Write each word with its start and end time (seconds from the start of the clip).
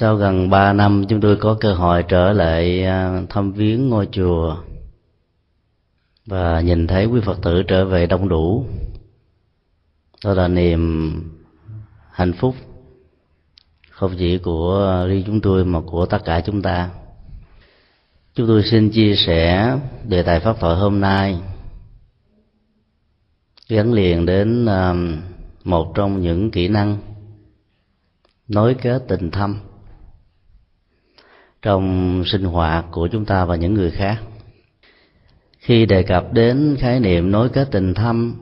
sau 0.00 0.16
gần 0.16 0.50
ba 0.50 0.72
năm, 0.72 1.04
chúng 1.08 1.20
tôi 1.20 1.36
có 1.36 1.56
cơ 1.60 1.74
hội 1.74 2.04
trở 2.08 2.32
lại 2.32 2.84
à, 2.84 3.22
thăm 3.30 3.52
viếng 3.52 3.88
ngôi 3.88 4.08
chùa 4.12 4.56
và 6.26 6.60
nhìn 6.60 6.86
thấy 6.86 7.06
quý 7.06 7.20
phật 7.24 7.38
tử 7.42 7.62
trở 7.62 7.84
về 7.84 8.06
đông 8.06 8.28
đủ. 8.28 8.64
Đó 10.24 10.34
là 10.34 10.48
niềm 10.48 11.12
hạnh 12.10 12.32
phúc 12.32 12.54
không 13.90 14.14
chỉ 14.18 14.38
của 14.38 15.04
riêng 15.08 15.22
chúng 15.26 15.40
tôi 15.40 15.64
mà 15.64 15.80
của 15.86 16.06
tất 16.06 16.18
cả 16.24 16.40
chúng 16.40 16.62
ta. 16.62 16.90
Chúng 18.34 18.46
tôi 18.46 18.62
xin 18.70 18.90
chia 18.90 19.14
sẻ 19.16 19.76
đề 20.04 20.22
tài 20.22 20.40
pháp 20.40 20.60
thoại 20.60 20.76
hôm 20.76 21.00
nay, 21.00 21.38
gắn 23.68 23.92
liền 23.92 24.26
đến 24.26 24.66
à, 24.66 24.94
một 25.64 25.92
trong 25.94 26.20
những 26.20 26.50
kỹ 26.50 26.68
năng 26.68 26.98
nối 28.48 28.74
kết 28.82 29.04
tình 29.08 29.30
thâm 29.30 29.67
trong 31.62 32.22
sinh 32.26 32.44
hoạt 32.44 32.84
của 32.90 33.08
chúng 33.08 33.24
ta 33.24 33.44
và 33.44 33.56
những 33.56 33.74
người 33.74 33.90
khác. 33.90 34.22
Khi 35.58 35.86
đề 35.86 36.02
cập 36.02 36.32
đến 36.32 36.76
khái 36.78 37.00
niệm 37.00 37.30
nối 37.30 37.48
kết 37.48 37.68
tình 37.70 37.94
thâm, 37.94 38.34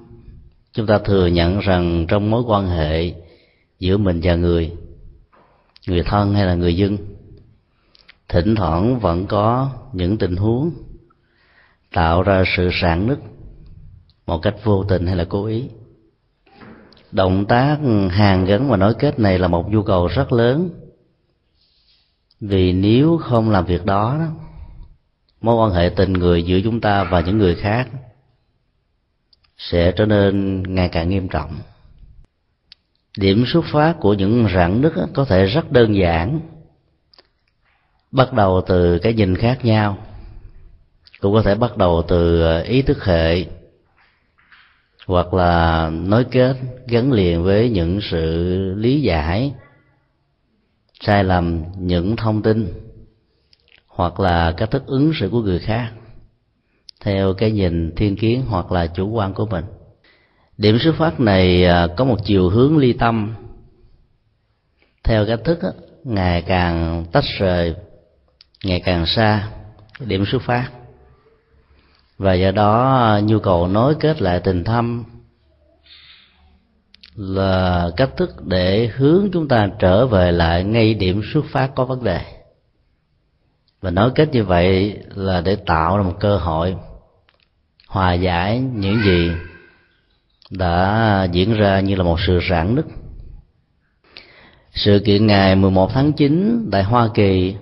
chúng 0.73 0.87
ta 0.87 0.99
thừa 0.99 1.27
nhận 1.27 1.59
rằng 1.59 2.07
trong 2.09 2.31
mối 2.31 2.43
quan 2.47 2.69
hệ 2.69 3.15
giữa 3.79 3.97
mình 3.97 4.21
và 4.23 4.35
người 4.35 4.73
người 5.87 6.03
thân 6.03 6.35
hay 6.35 6.47
là 6.47 6.55
người 6.55 6.77
dân, 6.77 6.97
thỉnh 8.29 8.55
thoảng 8.55 8.99
vẫn 8.99 9.27
có 9.27 9.71
những 9.93 10.19
tình 10.19 10.37
huống 10.37 10.71
tạo 11.95 12.23
ra 12.23 12.45
sự 12.57 12.71
sạn 12.73 13.07
nứt 13.07 13.19
một 14.27 14.39
cách 14.43 14.55
vô 14.65 14.85
tình 14.85 15.07
hay 15.07 15.17
là 15.17 15.25
cố 15.29 15.47
ý. 15.47 15.65
Động 17.13 17.47
tác 17.47 17.79
hàn 18.11 18.45
gắn 18.45 18.69
và 18.69 18.77
nối 18.77 18.95
kết 18.95 19.19
này 19.19 19.39
là 19.39 19.49
một 19.49 19.71
nhu 19.71 19.83
cầu 19.83 20.07
rất 20.07 20.33
lớn 20.33 20.71
vì 22.41 22.73
nếu 22.73 23.19
không 23.19 23.51
làm 23.51 23.65
việc 23.65 23.85
đó 23.85 24.19
mối 25.41 25.55
quan 25.55 25.71
hệ 25.73 25.91
tình 25.97 26.13
người 26.13 26.43
giữa 26.43 26.61
chúng 26.65 26.81
ta 26.81 27.05
và 27.05 27.21
những 27.21 27.39
người 27.39 27.55
khác 27.55 27.89
sẽ 29.59 29.93
trở 29.93 30.07
nên 30.07 30.63
ngày 30.75 30.89
càng 30.89 31.09
nghiêm 31.09 31.29
trọng. 31.29 31.51
Điểm 33.19 33.45
xuất 33.47 33.65
phát 33.73 33.97
của 34.01 34.15
những 34.15 34.49
rạn 34.55 34.81
nứt 34.81 34.93
có 35.15 35.25
thể 35.25 35.47
rất 35.47 35.73
đơn 35.73 35.97
giản. 35.97 36.41
Bắt 38.11 38.33
đầu 38.33 38.63
từ 38.67 38.99
cái 38.99 39.15
nhìn 39.15 39.37
khác 39.37 39.65
nhau, 39.65 39.99
cũng 41.21 41.35
có 41.35 41.43
thể 41.43 41.55
bắt 41.55 41.77
đầu 41.77 42.05
từ 42.09 42.43
ờ, 42.43 42.61
ý 42.63 42.83
thức 42.83 43.05
hệ, 43.05 43.45
hoặc 45.07 45.35
là 45.35 45.91
nối 45.91 46.25
kết 46.25 46.57
gắn 46.87 47.13
liền 47.13 47.43
với 47.43 47.71
những 47.71 48.01
sự 48.11 48.55
lý 48.77 49.01
giải 49.03 49.55
sai 51.01 51.25
lầm 51.25 51.65
những 51.79 52.17
thông 52.17 52.43
tin 52.43 52.73
hoặc 53.87 54.21
là 54.21 54.53
cách 54.57 54.71
thức 54.71 54.87
ứng 54.87 55.13
xử 55.21 55.29
của 55.29 55.41
người 55.41 55.59
khác 55.59 55.93
theo 57.01 57.35
cái 57.35 57.51
nhìn 57.51 57.93
thiên 57.97 58.17
kiến 58.17 58.45
hoặc 58.49 58.73
là 58.73 58.87
chủ 58.87 59.09
quan 59.11 59.35
của 59.35 59.47
mình. 59.47 59.65
Điểm 60.59 60.79
xuất 60.79 60.95
phát 60.99 61.21
này 61.21 61.65
à, 61.65 61.87
có 61.97 62.05
một 62.05 62.17
chiều 62.25 62.49
hướng 62.49 62.79
ly 62.79 62.93
tâm. 62.93 63.35
Theo 65.05 65.27
cách 65.27 65.41
thức 65.45 65.59
ngày 66.05 66.43
càng 66.43 67.05
tách 67.13 67.25
rời, 67.39 67.75
ngày 68.65 68.81
càng 68.81 69.07
xa, 69.07 69.49
điểm 70.01 70.25
xuất 70.27 70.43
phát. 70.43 70.71
Và 72.19 72.35
do 72.35 72.51
đó, 72.51 73.21
nhu 73.25 73.39
cầu 73.39 73.69
nối 73.69 73.95
kết 73.95 74.23
lại 74.23 74.41
tình 74.41 74.65
thâm 74.65 75.05
là 77.17 77.91
cách 77.97 78.11
thức 78.17 78.47
để 78.47 78.91
hướng 78.97 79.29
chúng 79.33 79.49
ta 79.49 79.69
trở 79.79 80.07
về 80.07 80.33
lại 80.33 80.65
ngay 80.65 80.95
điểm 80.95 81.23
xuất 81.33 81.45
phát 81.53 81.75
có 81.75 81.85
vấn 81.85 82.05
đề. 82.05 82.21
Và 83.81 83.91
nói 83.91 84.11
kết 84.15 84.29
như 84.33 84.45
vậy 84.45 84.99
là 85.15 85.41
để 85.41 85.57
tạo 85.57 85.97
ra 85.97 86.03
một 86.03 86.15
cơ 86.21 86.37
hội 86.37 86.77
hòa 87.89 88.15
giải 88.15 88.59
những 88.59 89.03
gì 89.05 89.31
đã 90.51 91.29
diễn 91.33 91.55
ra 91.55 91.81
như 91.81 91.95
là 91.95 92.05
một 92.05 92.21
sự 92.27 92.41
rạn 92.51 92.75
nứt. 92.75 92.85
Sự 94.73 95.03
kiện 95.05 95.27
ngày 95.27 95.57
11 95.57 95.91
tháng 95.93 96.13
9 96.13 96.69
tại 96.73 96.83
Hoa 96.83 97.09
Kỳ 97.15 97.55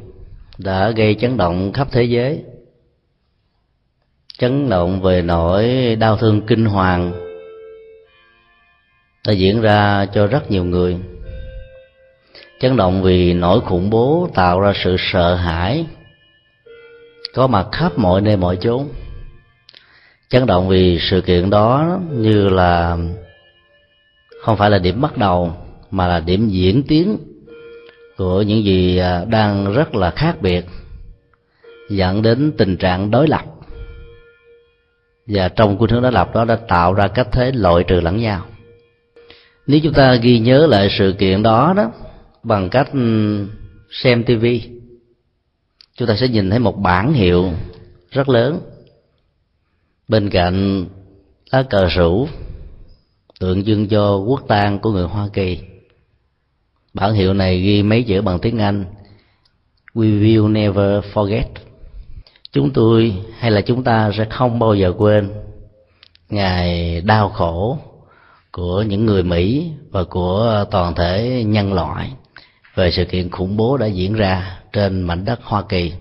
đã 0.58 0.90
gây 0.90 1.14
chấn 1.14 1.36
động 1.36 1.72
khắp 1.72 1.88
thế 1.92 2.02
giới, 2.02 2.44
chấn 4.38 4.68
động 4.68 5.02
về 5.02 5.22
nỗi 5.22 5.96
đau 5.96 6.16
thương 6.16 6.46
kinh 6.46 6.64
hoàng 6.64 7.23
đã 9.26 9.32
diễn 9.32 9.60
ra 9.60 10.06
cho 10.14 10.26
rất 10.26 10.50
nhiều 10.50 10.64
người. 10.64 10.96
Chấn 12.60 12.76
động 12.76 13.02
vì 13.02 13.32
nỗi 13.32 13.60
khủng 13.60 13.90
bố 13.90 14.28
tạo 14.34 14.60
ra 14.60 14.72
sự 14.84 14.96
sợ 14.98 15.34
hãi 15.34 15.86
có 17.34 17.46
mặt 17.46 17.66
khắp 17.72 17.98
mọi 17.98 18.20
nơi 18.20 18.36
mọi 18.36 18.56
chốn. 18.56 18.88
Chấn 20.28 20.46
động 20.46 20.68
vì 20.68 20.98
sự 21.00 21.20
kiện 21.20 21.50
đó 21.50 21.98
như 22.10 22.48
là 22.48 22.96
không 24.42 24.56
phải 24.56 24.70
là 24.70 24.78
điểm 24.78 25.00
bắt 25.00 25.18
đầu, 25.18 25.52
mà 25.90 26.06
là 26.06 26.20
điểm 26.20 26.48
diễn 26.48 26.82
tiến 26.82 27.18
của 28.16 28.42
những 28.42 28.64
gì 28.64 28.98
à, 28.98 29.24
đang 29.24 29.72
rất 29.72 29.94
là 29.94 30.10
khác 30.10 30.36
biệt, 30.40 30.64
dẫn 31.88 32.22
đến 32.22 32.52
tình 32.58 32.76
trạng 32.76 33.10
đối 33.10 33.28
lập. 33.28 33.44
Và 35.26 35.48
trong 35.48 35.78
khuynh 35.78 35.90
hướng 35.90 36.02
đối 36.02 36.12
lập 36.12 36.34
đó 36.34 36.44
đã 36.44 36.56
tạo 36.68 36.94
ra 36.94 37.08
cách 37.08 37.28
thế 37.32 37.52
loại 37.52 37.84
trừ 37.84 38.00
lẫn 38.00 38.20
nhau 38.20 38.44
nếu 39.66 39.80
chúng 39.82 39.92
ta 39.94 40.14
ghi 40.14 40.38
nhớ 40.38 40.66
lại 40.66 40.88
sự 40.98 41.14
kiện 41.18 41.42
đó 41.42 41.74
đó, 41.76 41.92
bằng 42.42 42.70
cách 42.70 42.92
ừ, 42.92 43.46
xem 43.90 44.24
tivi 44.24 44.74
chúng 45.96 46.08
ta 46.08 46.16
sẽ 46.16 46.28
nhìn 46.28 46.50
thấy 46.50 46.58
một 46.58 46.78
bản 46.78 47.12
hiệu 47.12 47.52
rất 48.10 48.28
lớn. 48.28 48.60
Bên 50.08 50.30
cạnh 50.30 50.86
lá 51.50 51.62
cờ 51.62 51.86
rủ, 51.86 52.28
tượng 53.40 53.64
trưng 53.64 53.88
cho 53.88 54.16
quốc 54.16 54.44
tang 54.48 54.78
của 54.78 54.92
người 54.92 55.06
hoa 55.06 55.28
kỳ. 55.32 55.58
Bản 56.94 57.14
hiệu 57.14 57.34
này 57.34 57.60
ghi 57.60 57.82
mấy 57.82 58.02
chữ 58.02 58.22
bằng 58.22 58.38
tiếng 58.38 58.58
anh, 58.58 58.84
we 59.94 60.20
will 60.20 60.52
never 60.52 61.04
forget. 61.14 61.44
Chúng 62.52 62.70
tôi 62.70 63.14
hay 63.38 63.50
là 63.50 63.60
chúng 63.60 63.84
ta 63.84 64.10
sẽ 64.18 64.24
không 64.30 64.58
bao 64.58 64.74
giờ 64.74 64.92
quên 64.98 65.30
ngày 66.28 67.00
đau 67.00 67.28
khổ 67.28 67.78
của 68.56 68.82
những 68.82 69.06
người 69.06 69.22
mỹ 69.22 69.70
và 69.90 70.04
của 70.04 70.64
toàn 70.70 70.94
thể 70.94 71.44
nhân 71.46 71.72
loại 71.72 72.12
về 72.74 72.90
sự 72.90 73.04
kiện 73.04 73.30
khủng 73.30 73.56
bố 73.56 73.76
đã 73.76 73.86
diễn 73.86 74.14
ra 74.14 74.58
trên 74.72 75.02
mảnh 75.02 75.24
đất 75.24 75.40
hoa 75.42 75.62
kỳ, 75.62 75.92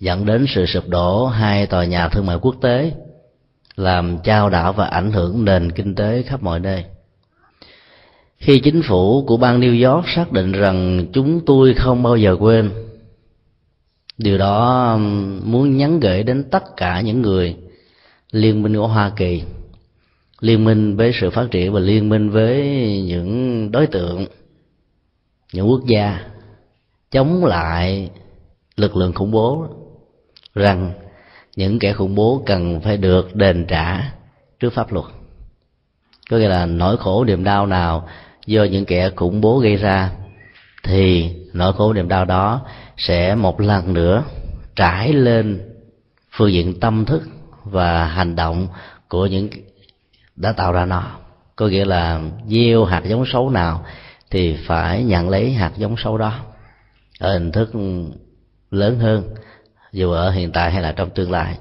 dẫn 0.00 0.26
đến 0.26 0.46
sự 0.54 0.66
sụp 0.66 0.88
đổ 0.88 1.26
hai 1.26 1.66
tòa 1.66 1.84
nhà 1.84 2.08
thương 2.08 2.26
mại 2.26 2.36
quốc 2.36 2.54
tế, 2.60 2.92
làm 3.76 4.18
trao 4.24 4.50
đảo 4.50 4.72
và 4.72 4.86
ảnh 4.86 5.12
hưởng 5.12 5.44
nền 5.44 5.72
kinh 5.72 5.94
tế 5.94 6.22
khắp 6.22 6.42
mọi 6.42 6.60
nơi. 6.60 6.84
Khi 8.38 8.60
chính 8.60 8.82
phủ 8.82 9.24
của 9.26 9.36
bang 9.36 9.60
New 9.60 9.94
York 9.94 10.08
xác 10.08 10.32
định 10.32 10.52
rằng 10.52 11.06
chúng 11.12 11.40
tôi 11.46 11.74
không 11.74 12.02
bao 12.02 12.16
giờ 12.16 12.36
quên, 12.40 12.70
điều 14.18 14.38
đó 14.38 14.96
muốn 15.44 15.76
nhắn 15.76 16.00
gửi 16.00 16.22
đến 16.22 16.44
tất 16.50 16.76
cả 16.76 17.00
những 17.00 17.22
người 17.22 17.56
liên 18.30 18.62
minh 18.62 18.76
của 18.76 18.86
Hoa 18.86 19.10
Kỳ 19.16 19.42
liên 20.40 20.64
minh 20.64 20.96
với 20.96 21.12
sự 21.20 21.30
phát 21.30 21.46
triển 21.50 21.72
và 21.72 21.80
liên 21.80 22.08
minh 22.08 22.30
với 22.30 22.66
những 23.06 23.70
đối 23.70 23.86
tượng, 23.86 24.26
những 25.52 25.68
quốc 25.68 25.80
gia 25.86 26.20
chống 27.10 27.44
lại 27.44 28.10
lực 28.76 28.96
lượng 28.96 29.12
khủng 29.12 29.30
bố 29.30 29.66
rằng 30.54 30.92
những 31.56 31.78
kẻ 31.78 31.92
khủng 31.92 32.14
bố 32.14 32.42
cần 32.46 32.80
phải 32.80 32.96
được 32.96 33.34
đền 33.34 33.64
trả 33.68 34.12
trước 34.60 34.72
pháp 34.72 34.92
luật. 34.92 35.06
Có 36.30 36.36
nghĩa 36.36 36.48
là 36.48 36.66
nỗi 36.66 36.96
khổ 36.96 37.24
niềm 37.24 37.44
đau 37.44 37.66
nào 37.66 38.08
do 38.46 38.64
những 38.64 38.84
kẻ 38.84 39.10
khủng 39.16 39.40
bố 39.40 39.58
gây 39.58 39.76
ra 39.76 40.10
thì 40.82 41.30
nỗi 41.52 41.72
khổ 41.72 41.92
niềm 41.92 42.08
đau 42.08 42.24
đó 42.24 42.60
sẽ 42.96 43.34
một 43.34 43.60
lần 43.60 43.94
nữa 43.94 44.24
trải 44.76 45.12
lên 45.12 45.60
phương 46.30 46.52
diện 46.52 46.80
tâm 46.80 47.04
thức 47.04 47.22
và 47.64 48.04
hành 48.04 48.36
động 48.36 48.68
của 49.08 49.26
những 49.26 49.48
đã 50.36 50.52
tạo 50.52 50.72
ra 50.72 50.84
nó. 50.84 51.18
Có 51.56 51.68
nghĩa 51.68 51.84
là 51.84 52.20
gieo 52.48 52.84
hạt 52.84 53.02
giống 53.04 53.24
xấu 53.26 53.50
nào 53.50 53.84
thì 54.30 54.56
phải 54.66 55.04
nhận 55.04 55.28
lấy 55.28 55.52
hạt 55.52 55.72
giống 55.76 55.94
xấu 55.98 56.18
đó 56.18 56.34
ở 57.20 57.32
hình 57.32 57.52
thức 57.52 57.70
lớn 58.70 58.98
hơn, 58.98 59.34
dù 59.92 60.10
ở 60.10 60.30
hiện 60.30 60.52
tại 60.52 60.70
hay 60.70 60.82
là 60.82 60.92
trong 60.92 61.10
tương 61.10 61.30
lai. 61.30 61.58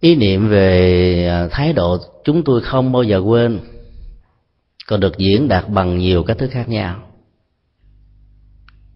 Ý 0.00 0.14
niệm 0.14 0.48
về 0.48 1.28
à, 1.28 1.48
thái 1.50 1.72
độ 1.72 1.98
chúng 2.24 2.44
tôi 2.44 2.60
không 2.60 2.92
bao 2.92 3.02
giờ 3.02 3.18
quên, 3.18 3.60
còn 4.86 5.00
được 5.00 5.18
diễn 5.18 5.48
đạt 5.48 5.68
bằng 5.68 5.98
nhiều 5.98 6.22
cách 6.22 6.38
thức 6.38 6.50
khác 6.52 6.68
nhau. 6.68 7.02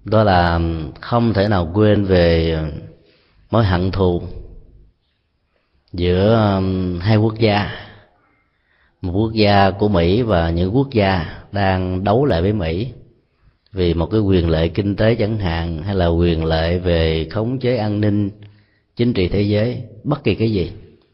Đó 0.05 0.25
là 0.25 0.61
không 1.01 1.33
thể 1.33 1.49
nào 1.49 1.71
quên 1.75 2.05
về 2.05 2.53
à, 2.53 2.71
mối 3.51 3.65
hận 3.65 3.91
thù 3.91 4.23
giữa 5.93 6.35
à, 6.35 6.61
hai 7.01 7.17
quốc 7.17 7.35
gia 7.39 7.86
một 9.03 9.13
quốc 9.13 9.33
gia 9.33 9.71
của 9.71 9.89
mỹ 9.89 10.23
và 10.23 10.51
những 10.51 10.77
quốc 10.77 10.91
gia 10.91 11.43
đang 11.53 12.05
đấu 12.05 12.25
lại 12.25 12.43
với 12.43 12.53
mỹ 12.53 12.93
vì 13.77 13.95
một 13.95 14.07
cái 14.07 14.21
quyền 14.21 14.49
lợi 14.49 14.69
kinh 14.69 14.97
tế 14.97 15.15
chẳng 15.15 15.39
hạn 15.39 15.83
hay 15.83 15.95
là 15.95 16.07
quyền 16.07 16.45
lợi 16.45 16.79
về 16.79 17.29
khống 17.31 17.59
chế 17.59 17.77
an 17.77 18.01
ninh, 18.01 18.31
chính 18.97 19.13
trị 19.13 19.29
thế 19.29 19.43
giới, 19.43 19.83
bất 20.05 20.25
kỳ 20.25 20.35
cái 20.35 20.53
gì, 20.53 20.73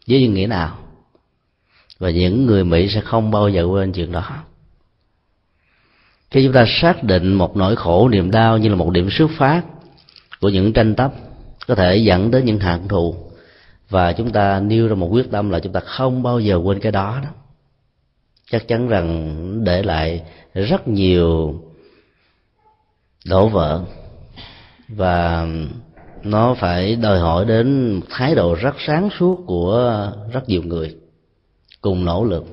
với 0.09 0.29
nghĩa 0.29 0.47
nào. 0.47 0.79
Và 1.99 2.11
những 2.11 2.47
người 2.47 2.65
mỹ 2.65 2.89
sẽ 2.89 3.01
không 3.01 3.31
bao 3.31 3.49
giờ 3.49 3.65
quên 3.65 3.93
chuyện 3.93 4.13
đó. 4.13 4.25
Khi 6.31 6.45
chúng 6.45 6.53
ta 6.53 6.65
xác 6.69 7.05
định 7.05 7.35
một 7.35 7.57
nỗi 7.57 7.77
khổ, 7.77 8.09
niềm 8.09 8.31
đau 8.31 8.59
như 8.59 8.69
là 8.69 8.75
một 8.75 8.91
điểm 8.91 9.09
xuất 9.11 9.31
phát 9.39 9.63
của 10.41 10.49
những 10.49 10.73
tranh 10.73 10.95
chấp 10.95 11.13
có 11.67 11.75
thể 11.75 11.97
dẫn 11.97 12.31
đến 12.31 12.45
những 12.45 12.59
hạng 12.59 12.89
thù. 12.89 13.15
Và 13.89 14.13
chúng 14.13 14.31
ta 14.31 14.61
nêu 14.61 14.89
ra 14.89 14.95
một 14.95 15.09
quyết 15.13 15.31
tâm 15.31 15.51
là 15.51 15.61
chúng 15.61 15.73
ta 15.73 15.81
không 15.81 16.23
bao 16.23 16.41
giờ 16.41 16.57
quên 16.57 16.81
cái 16.81 16.93
đó 16.93 17.21
đó 17.23 17.29
chắc 18.53 18.69
chắn 18.69 18.89
rằng 18.89 19.35
để 19.65 19.83
lại 19.83 20.23
rất 20.55 20.89
nhiều 20.89 21.55
đổ 23.27 23.49
vỡ 23.49 23.83
và 24.89 25.47
nó 26.23 26.55
phải 26.55 26.97
đòi 26.97 27.19
hỏi 27.19 27.45
đến 27.45 28.01
thái 28.11 28.35
độ 28.35 28.55
rất 28.55 28.75
sáng 28.87 29.09
suốt 29.19 29.45
của 29.47 30.11
rất 30.33 30.49
nhiều 30.49 30.63
người 30.63 30.97
cùng 31.81 32.05
nỗ 32.05 32.25
lực, 32.25 32.45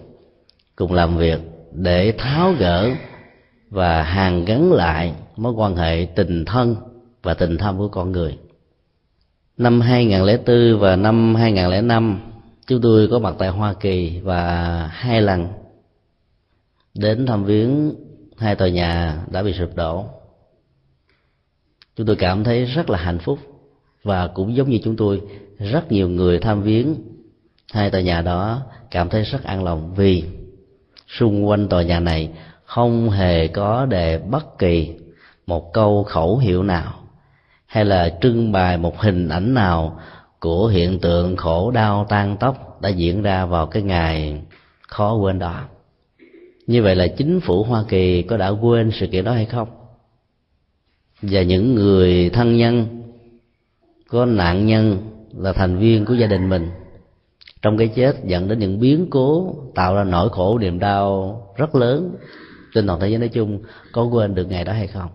cùng 0.76 0.94
làm 0.94 1.18
việc 1.18 1.40
để 1.72 2.14
tháo 2.18 2.54
gỡ 2.60 2.90
và 3.70 4.04
hàn 4.04 4.46
gắn 4.46 4.74
lại 4.74 5.14
mối 5.36 5.54
quan 5.54 5.76
hệ 5.76 6.08
tình 6.16 6.46
thân 6.46 6.76
và 7.24 7.34
tình 7.34 7.58
thâm 7.58 7.78
của 7.78 7.88
con 7.88 8.12
người. 8.12 8.38
Năm 9.58 9.82
2004 9.82 10.80
và 10.80 10.96
năm 10.96 11.36
2005 11.36 12.20
chúng 12.68 12.82
tôi 12.82 13.08
có 13.12 13.20
mặt 13.20 13.36
tại 13.38 13.50
Hoa 13.50 13.74
Kỳ 13.74 14.20
và 14.24 14.88
hai 14.94 15.22
lần 15.22 15.48
đến 16.94 17.26
thăm 17.26 17.46
viếng 17.46 17.96
hai 18.38 18.56
tòa 18.56 18.70
nhà 18.70 19.24
đã 19.32 19.44
bị 19.44 19.54
sụp 19.54 19.76
đổ. 19.76 20.06
Chúng 21.96 22.08
tôi 22.08 22.16
cảm 22.16 22.44
thấy 22.44 22.66
rất 22.66 22.90
là 22.90 22.98
hạnh 22.98 23.20
phúc 23.20 23.40
và 24.04 24.28
cũng 24.28 24.56
giống 24.56 24.70
như 24.70 24.80
chúng 24.84 24.96
tôi, 24.96 25.22
rất 25.60 25.92
nhiều 25.92 26.10
người 26.10 26.40
tham 26.40 26.62
viếng 26.62 26.96
hai 27.74 27.90
tòa 27.90 28.02
nhà 28.02 28.22
đó 28.22 28.62
cảm 28.92 29.10
thấy 29.10 29.24
rất 29.24 29.44
an 29.44 29.64
lòng 29.64 29.94
vì 29.96 30.24
xung 31.08 31.48
quanh 31.48 31.68
tòa 31.68 31.84
nhà 31.84 32.00
này 32.00 32.30
không 32.66 33.10
hề 33.10 33.48
có 33.48 33.86
đề 33.86 34.18
bất 34.18 34.58
kỳ 34.60 34.94
một 35.48 35.74
câu 35.74 36.04
khẩu 36.04 36.38
hiệu 36.38 36.64
nào 36.64 36.94
hay 37.66 37.86
là 37.86 38.18
trưng 38.22 38.52
bày 38.52 38.78
một 38.78 39.00
hình 39.00 39.30
ảnh 39.30 39.54
nào 39.54 40.00
của 40.40 40.68
hiện 40.68 41.00
tượng 41.00 41.36
khổ 41.36 41.72
đau 41.72 42.06
tan 42.10 42.38
tóc 42.38 42.82
đã 42.82 42.90
diễn 42.90 43.22
ra 43.22 43.46
vào 43.46 43.68
cái 43.68 43.84
ngày 43.84 44.42
khó 44.88 45.14
quên 45.14 45.40
đó 45.40 45.62
như 46.70 46.84
vậy 46.84 46.96
là 46.96 47.08
chính 47.08 47.40
phủ 47.40 47.64
hoa 47.64 47.84
kỳ 47.88 48.22
có 48.22 48.38
đã 48.38 48.50
quên 48.50 48.92
sự 49.00 49.08
kiện 49.08 49.26
đó 49.26 49.32
hay 49.32 49.46
không? 49.46 49.68
Và 51.22 51.42
những 51.42 51.76
người 51.76 52.30
thân 52.30 52.58
nhân, 52.58 53.04
có 54.08 54.26
nạn 54.26 54.66
nhân 54.66 54.98
là 55.38 55.54
thành 55.54 55.78
viên 55.78 56.06
của 56.06 56.14
gia 56.14 56.28
đình 56.28 56.50
mình, 56.50 56.70
trong 57.62 57.78
cái 57.78 57.88
chết 57.88 58.16
dẫn 58.26 58.48
đến 58.48 58.60
những 58.60 58.80
biến 58.80 59.08
cố 59.10 59.56
tạo 59.76 59.96
ra 59.96 60.04
nỗi 60.04 60.30
khổ, 60.30 60.58
niềm 60.60 60.80
đau 60.80 61.42
rất 61.58 61.76
lớn, 61.76 62.16
trên 62.74 62.88
toàn 62.88 63.00
thế 63.00 63.10
giới 63.10 63.18
nói 63.18 63.30
chung, 63.30 63.60
có 63.92 64.04
quên 64.04 64.36
được 64.36 64.46
ngày 64.50 64.64
đó 64.64 64.74
hay 64.74 64.88
không? 64.88 65.10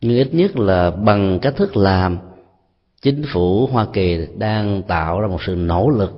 Nhưng 0.00 0.16
ít 0.16 0.34
nhất 0.34 0.56
là 0.56 0.90
bằng 0.90 1.38
cách 1.42 1.56
thức 1.56 1.76
làm, 1.76 2.18
chính 3.02 3.22
phủ 3.32 3.66
hoa 3.66 3.86
kỳ 3.92 4.26
đang 4.38 4.82
tạo 4.82 5.20
ra 5.20 5.28
một 5.28 5.42
sự 5.46 5.54
nỗ 5.54 5.90
lực 5.90 6.12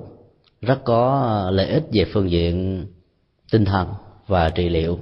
rất 0.61 0.83
có 0.83 1.49
lợi 1.53 1.67
ích 1.67 1.83
về 1.93 2.05
phương 2.13 2.31
diện 2.31 2.85
tinh 3.51 3.65
thần 3.65 3.93
và 4.27 4.49
trị 4.49 4.69
liệu, 4.69 4.99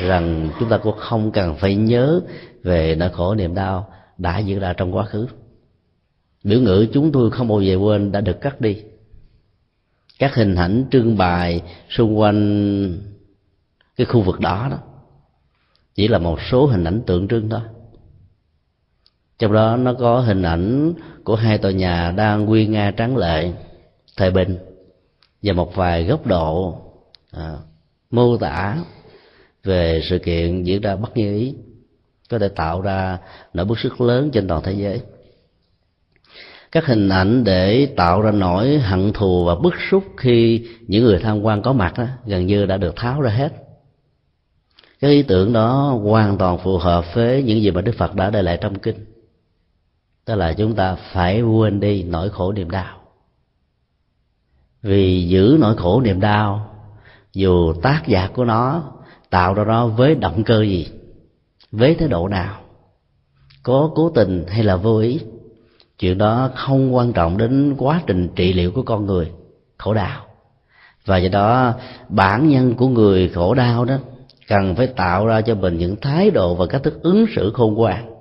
rằng 0.00 0.50
chúng 0.60 0.68
ta 0.68 0.78
cũng 0.78 0.96
không 0.98 1.32
cần 1.32 1.56
phải 1.56 1.74
nhớ 1.74 2.20
về 2.62 2.94
nỗi 2.94 3.10
khổ 3.10 3.34
niềm 3.34 3.54
đau 3.54 3.92
đã 4.18 4.38
diễn 4.38 4.58
ra 4.58 4.72
trong 4.72 4.96
quá 4.96 5.04
khứ. 5.04 5.26
Biểu 6.44 6.60
ngữ 6.60 6.86
chúng 6.92 7.12
tôi 7.12 7.30
không 7.30 7.48
bao 7.48 7.60
giờ 7.60 7.76
quên 7.76 8.12
đã 8.12 8.20
được 8.20 8.40
cắt 8.40 8.60
đi. 8.60 8.82
Các 10.18 10.34
hình 10.34 10.54
ảnh 10.54 10.84
trưng 10.90 11.16
bày 11.16 11.62
xung 11.88 12.18
quanh 12.18 12.98
cái 13.96 14.04
khu 14.04 14.20
vực 14.20 14.40
đó 14.40 14.68
đó 14.70 14.78
chỉ 15.94 16.08
là 16.08 16.18
một 16.18 16.38
số 16.50 16.66
hình 16.66 16.84
ảnh 16.84 17.02
tượng 17.06 17.28
trưng 17.28 17.48
thôi. 17.48 17.60
Trong 19.38 19.52
đó 19.52 19.76
nó 19.76 19.94
có 19.94 20.20
hình 20.20 20.42
ảnh 20.42 20.92
của 21.24 21.36
hai 21.36 21.58
tòa 21.58 21.70
nhà 21.70 22.10
đang 22.16 22.44
nguy 22.44 22.66
nga 22.66 22.90
trắng 22.90 23.16
lệ, 23.16 23.52
thời 24.16 24.30
bình, 24.30 24.58
và 25.42 25.52
một 25.52 25.74
vài 25.74 26.04
góc 26.04 26.26
độ 26.26 26.80
à, 27.32 27.56
mô 28.10 28.36
tả 28.36 28.76
về 29.64 30.00
sự 30.04 30.18
kiện 30.18 30.62
diễn 30.62 30.80
ra 30.80 30.96
bất 30.96 31.16
như 31.16 31.34
ý 31.34 31.54
có 32.30 32.38
thể 32.38 32.48
tạo 32.48 32.80
ra 32.80 33.18
nỗi 33.54 33.66
bức 33.66 33.78
xúc 33.78 34.00
lớn 34.00 34.30
trên 34.30 34.48
toàn 34.48 34.62
thế 34.62 34.72
giới. 34.72 35.00
Các 36.72 36.86
hình 36.86 37.08
ảnh 37.08 37.44
để 37.44 37.86
tạo 37.96 38.20
ra 38.20 38.30
nỗi 38.30 38.78
hận 38.78 39.12
thù 39.12 39.44
và 39.44 39.54
bức 39.54 39.74
xúc 39.90 40.04
khi 40.16 40.68
những 40.86 41.04
người 41.04 41.18
tham 41.18 41.42
quan 41.42 41.62
có 41.62 41.72
mặt 41.72 41.98
đó, 41.98 42.04
gần 42.26 42.46
như 42.46 42.66
đã 42.66 42.76
được 42.76 42.96
tháo 42.96 43.20
ra 43.20 43.30
hết. 43.30 43.52
Cái 45.00 45.10
ý 45.10 45.22
tưởng 45.22 45.52
đó 45.52 45.98
hoàn 46.04 46.38
toàn 46.38 46.58
phù 46.58 46.78
hợp 46.78 47.14
với 47.14 47.42
những 47.42 47.62
gì 47.62 47.70
mà 47.70 47.80
đức 47.80 47.94
phật 47.98 48.14
đã 48.14 48.30
để 48.30 48.42
lại 48.42 48.58
trong 48.60 48.78
kinh. 48.78 49.04
Tức 50.24 50.34
là 50.34 50.52
chúng 50.52 50.74
ta 50.74 50.94
phải 50.94 51.42
quên 51.42 51.80
đi 51.80 52.02
nỗi 52.02 52.30
khổ 52.30 52.52
niềm 52.52 52.70
đau. 52.70 53.00
Vì 54.82 55.28
giữ 55.28 55.56
nỗi 55.60 55.76
khổ 55.76 56.00
niềm 56.00 56.20
đau 56.20 56.69
dù 57.32 57.72
tác 57.72 58.02
giả 58.06 58.28
của 58.34 58.44
nó 58.44 58.82
tạo 59.30 59.54
ra 59.54 59.64
nó 59.64 59.86
với 59.86 60.14
động 60.14 60.44
cơ 60.44 60.62
gì, 60.62 60.86
với 61.72 61.94
thái 61.94 62.08
độ 62.08 62.28
nào, 62.28 62.60
có 63.62 63.90
cố 63.94 64.10
tình 64.10 64.44
hay 64.48 64.62
là 64.62 64.76
vô 64.76 64.98
ý, 64.98 65.20
chuyện 65.98 66.18
đó 66.18 66.50
không 66.54 66.94
quan 66.94 67.12
trọng 67.12 67.38
đến 67.38 67.74
quá 67.78 68.02
trình 68.06 68.28
trị 68.36 68.52
liệu 68.52 68.72
của 68.72 68.82
con 68.82 69.06
người, 69.06 69.30
khổ 69.78 69.94
đau. 69.94 70.26
Và 71.06 71.18
do 71.18 71.28
đó, 71.28 71.74
bản 72.08 72.48
nhân 72.48 72.74
của 72.74 72.88
người 72.88 73.28
khổ 73.28 73.54
đau 73.54 73.84
đó 73.84 73.94
cần 74.48 74.74
phải 74.74 74.86
tạo 74.86 75.26
ra 75.26 75.40
cho 75.40 75.54
mình 75.54 75.78
những 75.78 75.96
thái 75.96 76.30
độ 76.30 76.54
và 76.54 76.66
cách 76.66 76.82
thức 76.82 77.02
ứng 77.02 77.26
xử 77.36 77.52
khôn 77.54 77.74
ngoan, 77.74 78.14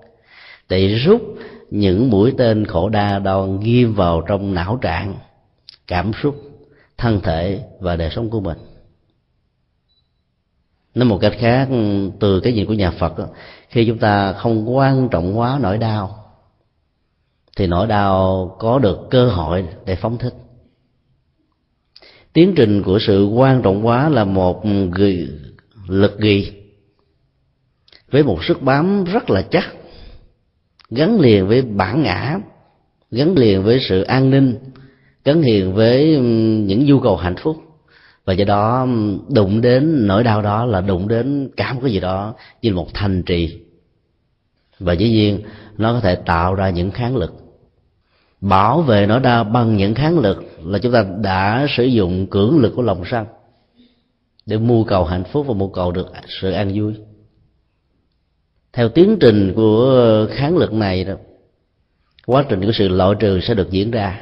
để 0.70 0.88
rút 0.88 1.22
những 1.70 2.10
mũi 2.10 2.34
tên 2.38 2.66
khổ 2.66 2.90
đa 2.90 3.20
đòn 3.20 3.60
ghim 3.60 3.94
vào 3.94 4.22
trong 4.22 4.54
não 4.54 4.78
trạng, 4.82 5.16
cảm 5.88 6.12
xúc, 6.24 6.36
thân 6.98 7.22
thể 7.22 7.64
và 7.80 7.96
đời 7.96 8.10
sống 8.10 8.30
của 8.30 8.40
mình 8.40 8.58
nói 10.96 11.06
một 11.06 11.18
cách 11.22 11.34
khác, 11.40 11.68
từ 12.20 12.40
cái 12.40 12.54
nhìn 12.54 12.66
của 12.66 12.74
nhà 12.74 12.92
phật 12.92 13.14
khi 13.70 13.86
chúng 13.86 13.98
ta 13.98 14.34
không 14.34 14.76
quan 14.76 15.10
trọng 15.12 15.40
quá 15.40 15.60
nỗi 15.62 15.78
đau, 15.78 16.26
thì 17.58 17.68
nỗi 17.68 17.88
đau 17.88 18.56
có 18.60 18.80
được 18.80 19.00
cơ 19.10 19.30
hội 19.30 19.66
để 19.86 19.96
phóng 19.96 20.18
thích. 20.18 20.34
Tiến 22.34 22.54
trình 22.56 22.84
của 22.84 23.00
sự 23.00 23.26
quan 23.26 23.62
trọng 23.62 23.88
quá 23.88 24.10
là 24.10 24.24
một 24.24 24.64
lực 25.88 26.20
ghi, 26.20 26.52
với 28.12 28.24
một 28.24 28.44
sức 28.44 28.62
bám 28.62 29.04
rất 29.04 29.30
là 29.30 29.42
chắc, 29.42 29.74
gắn 30.90 31.20
liền 31.20 31.48
với 31.48 31.62
bản 31.62 32.04
ngã, 32.04 32.38
gắn 33.12 33.36
liền 33.36 33.64
với 33.64 33.80
sự 33.90 34.02
an 34.02 34.30
ninh, 34.30 34.56
gắn 35.26 35.42
liền 35.42 35.74
với 35.74 36.18
những 36.66 36.86
nhu 36.86 37.00
cầu 37.00 37.18
hạnh 37.18 37.36
phúc 37.36 37.58
và 38.30 38.34
do 38.34 38.46
đó, 38.46 38.88
đụng 39.30 39.62
đến 39.62 40.08
nỗi 40.08 40.24
đau 40.24 40.42
đó 40.42 40.66
là 40.66 40.82
đụng 40.82 41.08
đến 41.08 41.50
cả 41.58 41.74
một 41.74 41.80
cái 41.84 41.92
gì 41.92 42.00
đó 42.00 42.34
như 42.62 42.74
một 42.74 42.94
thành 42.94 43.24
trì. 43.24 43.60
Và 44.80 44.94
dĩ 44.94 45.10
nhiên, 45.10 45.42
nó 45.78 45.94
có 45.94 46.00
thể 46.00 46.16
tạo 46.16 46.56
ra 46.56 46.70
những 46.70 46.92
kháng 46.92 47.18
lực. 47.18 47.34
Bảo 48.42 48.82
vệ 48.82 49.06
nỗi 49.08 49.20
đau 49.20 49.44
bằng 49.44 49.78
những 49.78 49.96
kháng 49.96 50.20
lực 50.20 50.46
là 50.66 50.80
chúng 50.80 50.92
ta 50.94 51.06
đã 51.22 51.68
sử 51.70 51.84
dụng 51.84 52.28
cưỡng 52.28 52.60
lực 52.60 52.74
của 52.76 52.82
lòng 52.82 53.04
sân 53.12 53.26
để 54.46 54.58
mưu 54.58 54.84
cầu 54.84 55.06
hạnh 55.06 55.24
phúc 55.24 55.46
và 55.48 55.54
mưu 55.54 55.70
cầu 55.70 55.92
được 55.92 56.08
sự 56.42 56.52
an 56.52 56.72
vui. 56.76 56.94
Theo 58.74 58.90
tiến 58.90 59.18
trình 59.20 59.54
của 59.56 60.28
kháng 60.32 60.58
lực 60.58 60.74
này 60.74 61.04
đó, 61.04 61.14
quá 62.26 62.46
trình 62.50 62.66
của 62.66 62.72
sự 62.72 62.88
loại 62.88 63.16
trừ 63.20 63.40
sẽ 63.40 63.54
được 63.54 63.72
diễn 63.72 63.92
ra. 63.92 64.22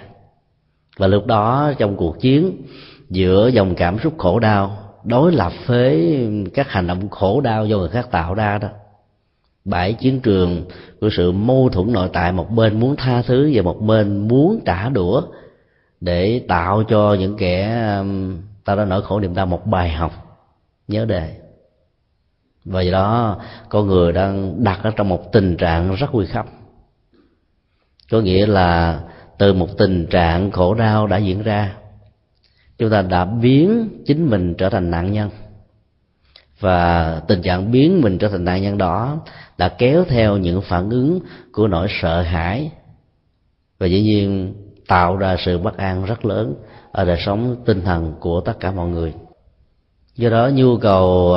Và 0.97 1.07
lúc 1.07 1.25
đó, 1.25 1.73
trong 1.77 1.95
cuộc 1.97 2.19
chiến 2.19 2.61
giữa 3.09 3.47
dòng 3.47 3.75
cảm 3.75 3.99
xúc 3.99 4.13
khổ 4.17 4.39
đau, 4.39 4.77
đối 5.03 5.31
lập 5.31 5.53
với 5.65 6.19
các 6.53 6.69
hành 6.69 6.87
động 6.87 7.09
khổ 7.09 7.41
đau 7.41 7.65
do 7.65 7.77
người 7.77 7.89
khác 7.89 8.07
tạo 8.11 8.33
ra 8.33 8.57
đó. 8.57 8.69
Bãi 9.65 9.93
chiến 9.93 10.19
trường 10.19 10.65
của 11.01 11.09
sự 11.11 11.31
mâu 11.31 11.69
thuẫn 11.69 11.93
nội 11.93 12.09
tại, 12.13 12.31
một 12.31 12.51
bên 12.51 12.79
muốn 12.79 12.95
tha 12.95 13.21
thứ 13.21 13.51
và 13.53 13.61
một 13.61 13.81
bên 13.81 14.27
muốn 14.27 14.59
trả 14.65 14.89
đũa 14.89 15.21
để 16.01 16.41
tạo 16.47 16.83
cho 16.83 17.13
những 17.19 17.37
kẻ 17.37 17.85
um, 17.97 18.41
ta 18.65 18.75
đã 18.75 18.85
nỗi 18.85 19.01
khổ 19.01 19.19
niềm 19.19 19.35
đau 19.35 19.45
một 19.45 19.65
bài 19.65 19.89
học, 19.89 20.11
nhớ 20.87 21.05
đề. 21.05 21.35
Và 22.65 22.81
do 22.81 22.91
đó, 22.91 23.39
con 23.69 23.87
người 23.87 24.11
đang 24.11 24.63
đặt 24.63 24.79
ở 24.83 24.91
trong 24.95 25.09
một 25.09 25.31
tình 25.31 25.57
trạng 25.57 25.95
rất 25.95 26.13
nguy 26.13 26.25
khắp 26.25 26.45
có 28.11 28.21
nghĩa 28.21 28.45
là 28.45 28.99
từ 29.37 29.53
một 29.53 29.77
tình 29.77 30.07
trạng 30.09 30.51
khổ 30.51 30.73
đau 30.73 31.07
đã 31.07 31.17
diễn 31.17 31.43
ra 31.43 31.73
chúng 32.77 32.89
ta 32.89 33.01
đã 33.01 33.25
biến 33.25 33.89
chính 34.05 34.29
mình 34.29 34.55
trở 34.57 34.69
thành 34.69 34.91
nạn 34.91 35.11
nhân. 35.11 35.29
Và 36.59 37.21
tình 37.27 37.41
trạng 37.41 37.71
biến 37.71 38.01
mình 38.01 38.17
trở 38.17 38.27
thành 38.27 38.45
nạn 38.45 38.61
nhân 38.61 38.77
đó 38.77 39.17
đã 39.57 39.69
kéo 39.69 40.05
theo 40.07 40.37
những 40.37 40.61
phản 40.61 40.89
ứng 40.89 41.19
của 41.51 41.67
nỗi 41.67 41.87
sợ 42.01 42.21
hãi. 42.21 42.71
Và 43.79 43.87
dĩ 43.87 44.01
nhiên 44.01 44.53
tạo 44.87 45.17
ra 45.17 45.35
sự 45.39 45.57
bất 45.57 45.77
an 45.77 46.05
rất 46.05 46.25
lớn 46.25 46.53
ở 46.91 47.05
đời 47.05 47.17
sống 47.25 47.55
tinh 47.65 47.81
thần 47.81 48.13
của 48.19 48.41
tất 48.41 48.59
cả 48.59 48.71
mọi 48.71 48.89
người. 48.89 49.13
Do 50.15 50.29
đó, 50.29 50.49
nhu 50.53 50.77
cầu 50.77 51.35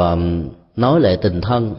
nói 0.77 1.01
lệ 1.01 1.17
tình 1.23 1.41
thân 1.41 1.75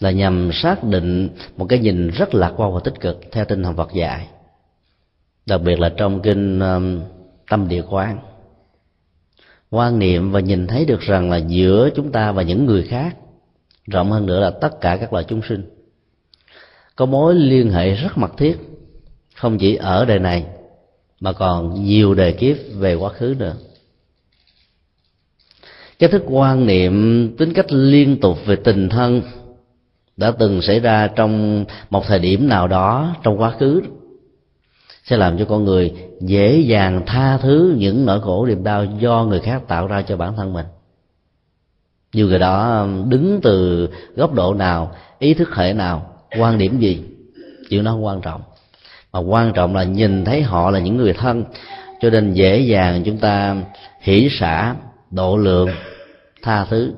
là 0.00 0.10
nhằm 0.10 0.50
xác 0.52 0.84
định 0.84 1.28
một 1.56 1.66
cái 1.68 1.78
nhìn 1.78 2.08
rất 2.08 2.34
lạc 2.34 2.52
quan 2.56 2.74
và 2.74 2.80
tích 2.84 3.00
cực 3.00 3.20
theo 3.32 3.44
tinh 3.44 3.62
thần 3.62 3.76
Phật 3.76 3.92
dạy, 3.92 4.28
đặc 5.46 5.60
biệt 5.64 5.80
là 5.80 5.92
trong 5.96 6.20
kinh 6.20 6.60
tâm 7.50 7.68
địa 7.68 7.82
quán 7.90 8.18
quan 9.72 9.98
niệm 9.98 10.30
và 10.30 10.40
nhìn 10.40 10.66
thấy 10.66 10.84
được 10.84 11.00
rằng 11.00 11.30
là 11.30 11.36
giữa 11.36 11.90
chúng 11.96 12.12
ta 12.12 12.32
và 12.32 12.42
những 12.42 12.66
người 12.66 12.82
khác, 12.82 13.16
rộng 13.86 14.12
hơn 14.12 14.26
nữa 14.26 14.40
là 14.40 14.50
tất 14.50 14.80
cả 14.80 14.96
các 14.96 15.12
loài 15.12 15.24
chúng 15.28 15.40
sinh. 15.48 15.64
Có 16.96 17.06
mối 17.06 17.34
liên 17.34 17.70
hệ 17.70 17.94
rất 17.94 18.18
mật 18.18 18.36
thiết, 18.36 18.56
không 19.34 19.58
chỉ 19.58 19.76
ở 19.76 20.04
đời 20.04 20.18
này, 20.18 20.46
mà 21.20 21.32
còn 21.32 21.84
nhiều 21.84 22.14
đời 22.14 22.32
kiếp 22.32 22.56
về 22.74 22.94
quá 22.94 23.10
khứ 23.10 23.34
nữa. 23.38 23.54
Cái 25.98 26.08
thức 26.08 26.22
quan 26.26 26.66
niệm 26.66 27.28
tính 27.38 27.52
cách 27.52 27.72
liên 27.72 28.20
tục 28.20 28.38
về 28.46 28.56
tình 28.56 28.88
thân 28.88 29.22
đã 30.16 30.30
từng 30.30 30.62
xảy 30.62 30.80
ra 30.80 31.08
trong 31.16 31.64
một 31.90 32.06
thời 32.06 32.18
điểm 32.18 32.48
nào 32.48 32.68
đó 32.68 33.16
trong 33.22 33.40
quá 33.40 33.50
khứ 33.58 33.82
sẽ 35.04 35.16
làm 35.16 35.38
cho 35.38 35.44
con 35.44 35.64
người 35.64 35.92
dễ 36.20 36.58
dàng 36.58 37.02
tha 37.06 37.38
thứ 37.38 37.74
những 37.78 38.06
nỗi 38.06 38.20
khổ 38.20 38.46
niềm 38.46 38.64
đau 38.64 38.84
do 38.84 39.24
người 39.24 39.40
khác 39.40 39.62
tạo 39.68 39.86
ra 39.86 40.02
cho 40.02 40.16
bản 40.16 40.36
thân 40.36 40.52
mình. 40.52 40.66
Dù 42.12 42.26
người 42.26 42.38
đó 42.38 42.80
um, 42.80 43.08
đứng 43.08 43.40
từ 43.42 43.88
góc 44.16 44.34
độ 44.34 44.54
nào, 44.54 44.94
ý 45.18 45.34
thức 45.34 45.54
hệ 45.54 45.72
nào, 45.72 46.06
quan 46.38 46.58
điểm 46.58 46.78
gì 46.78 47.04
chuyện 47.68 47.84
đó 47.84 47.90
không 47.90 48.04
quan 48.04 48.20
trọng. 48.20 48.42
Mà 49.12 49.20
quan 49.20 49.52
trọng 49.52 49.76
là 49.76 49.84
nhìn 49.84 50.24
thấy 50.24 50.42
họ 50.42 50.70
là 50.70 50.78
những 50.78 50.96
người 50.96 51.12
thân, 51.12 51.44
cho 52.00 52.10
nên 52.10 52.32
dễ 52.32 52.58
dàng 52.58 53.02
chúng 53.04 53.18
ta 53.18 53.56
hỷ 54.00 54.28
xả, 54.30 54.74
độ 55.10 55.36
lượng, 55.36 55.68
tha 56.42 56.64
thứ 56.64 56.92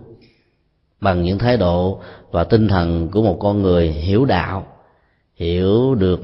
bằng 1.01 1.23
những 1.23 1.39
thái 1.39 1.57
độ 1.57 2.01
và 2.31 2.45
tinh 2.45 2.69
thần 2.69 3.09
của 3.09 3.23
một 3.23 3.37
con 3.41 3.63
người 3.63 3.89
hiểu 3.89 4.25
đạo 4.25 4.67
hiểu 5.37 5.95
được 5.95 6.21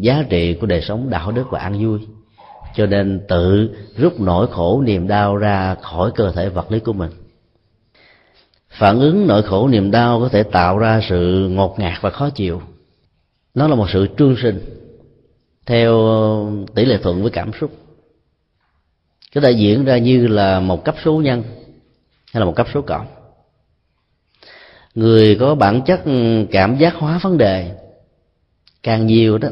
giá 0.00 0.24
trị 0.28 0.54
của 0.54 0.66
đời 0.66 0.82
sống 0.82 1.10
đạo 1.10 1.32
đức 1.32 1.44
và 1.50 1.60
an 1.60 1.84
vui. 1.84 2.00
Cho 2.74 2.86
nên 2.86 3.20
tự 3.28 3.70
rút 3.96 4.20
nỗi 4.20 4.46
khổ 4.50 4.82
niềm 4.82 5.08
đau 5.08 5.36
ra 5.36 5.74
khỏi 5.74 6.10
cơ 6.14 6.32
thể 6.32 6.48
vật 6.48 6.72
lý 6.72 6.78
của 6.78 6.92
mình. 6.92 7.10
Phản 8.70 9.00
ứng 9.00 9.26
nỗi 9.26 9.42
khổ 9.42 9.68
niềm 9.68 9.90
đau 9.90 10.20
có 10.20 10.28
thể 10.28 10.42
tạo 10.42 10.78
ra 10.78 11.00
sự 11.08 11.48
ngột 11.50 11.78
ngạt 11.78 12.02
và 12.02 12.10
khó 12.10 12.30
chịu. 12.30 12.62
Nó 13.54 13.68
là 13.68 13.74
một 13.74 13.86
sự 13.92 14.06
trương 14.18 14.36
sinh, 14.42 14.60
theo 15.66 15.92
tỷ 16.74 16.84
lệ 16.84 16.98
thuận 17.02 17.22
với 17.22 17.30
cảm 17.30 17.50
xúc. 17.60 17.70
Có 19.34 19.40
thể 19.40 19.50
diễn 19.50 19.84
ra 19.84 19.98
như 19.98 20.26
là 20.26 20.60
một 20.60 20.84
cấp 20.84 20.94
số 21.04 21.20
nhân 21.20 21.42
hay 22.32 22.40
là 22.40 22.44
một 22.44 22.56
cấp 22.56 22.66
số 22.74 22.82
cộng. 22.82 23.06
Người 24.94 25.36
có 25.40 25.54
bản 25.54 25.82
chất 25.86 26.00
cảm 26.50 26.78
giác 26.78 26.94
hóa 26.94 27.20
vấn 27.22 27.38
đề 27.38 27.76
càng 28.82 29.06
nhiều 29.06 29.38
đó, 29.38 29.48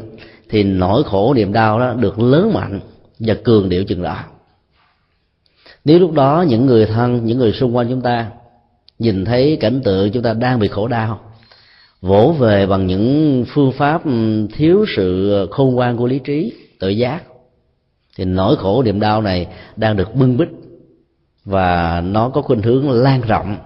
thì 0.49 0.63
nỗi 0.63 1.03
khổ 1.03 1.33
niềm 1.33 1.53
đau 1.53 1.79
đó 1.79 1.93
được 1.93 2.19
lớn 2.19 2.53
mạnh 2.53 2.79
và 3.19 3.33
cường 3.43 3.69
điệu 3.69 3.83
chừng 3.83 4.01
đó. 4.01 4.23
Nếu 5.85 5.99
lúc 5.99 6.11
đó 6.11 6.45
những 6.47 6.65
người 6.65 6.85
thân, 6.85 7.25
những 7.25 7.37
người 7.37 7.51
xung 7.51 7.75
quanh 7.75 7.87
chúng 7.89 8.01
ta 8.01 8.29
nhìn 8.99 9.25
thấy 9.25 9.57
cảnh 9.59 9.81
tượng 9.83 10.11
chúng 10.11 10.23
ta 10.23 10.33
đang 10.33 10.59
bị 10.59 10.67
khổ 10.67 10.87
đau, 10.87 11.19
vỗ 12.01 12.35
về 12.39 12.65
bằng 12.65 12.87
những 12.87 13.45
phương 13.47 13.71
pháp 13.71 14.05
ừ, 14.05 14.47
thiếu 14.53 14.85
sự 14.95 15.47
khôn 15.51 15.75
ngoan 15.75 15.97
của 15.97 16.07
lý 16.07 16.19
trí, 16.19 16.53
tự 16.79 16.89
giác, 16.89 17.23
thì 18.17 18.25
nỗi 18.25 18.55
khổ 18.55 18.83
niềm 18.83 18.99
đau 18.99 19.21
này 19.21 19.47
đang 19.75 19.95
được 19.95 20.15
bưng 20.15 20.37
bít 20.37 20.49
và 21.45 22.01
nó 22.01 22.29
có 22.29 22.41
khuynh 22.41 22.61
hướng 22.61 22.91
lan 22.91 23.21
rộng 23.21 23.57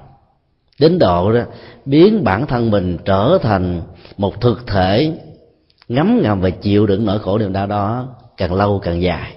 đến 0.80 1.00
độ 1.00 1.34
đó 1.34 1.42
biến 1.86 2.24
bản 2.24 2.48
thân 2.48 2.72
mình 2.72 2.98
trở 3.06 3.38
thành 3.42 3.82
một 4.18 4.42
thực 4.42 4.68
thể 4.68 5.14
ngấm 5.92 6.22
ngầm 6.22 6.42
và 6.42 6.50
chịu 6.50 6.88
đựng 6.88 7.06
nỗi 7.06 7.20
khổ 7.20 7.38
niềm 7.38 7.54
đau 7.54 7.68
đó 7.68 8.16
càng 8.38 8.54
lâu 8.54 8.80
càng 8.80 9.02
dài. 9.02 9.36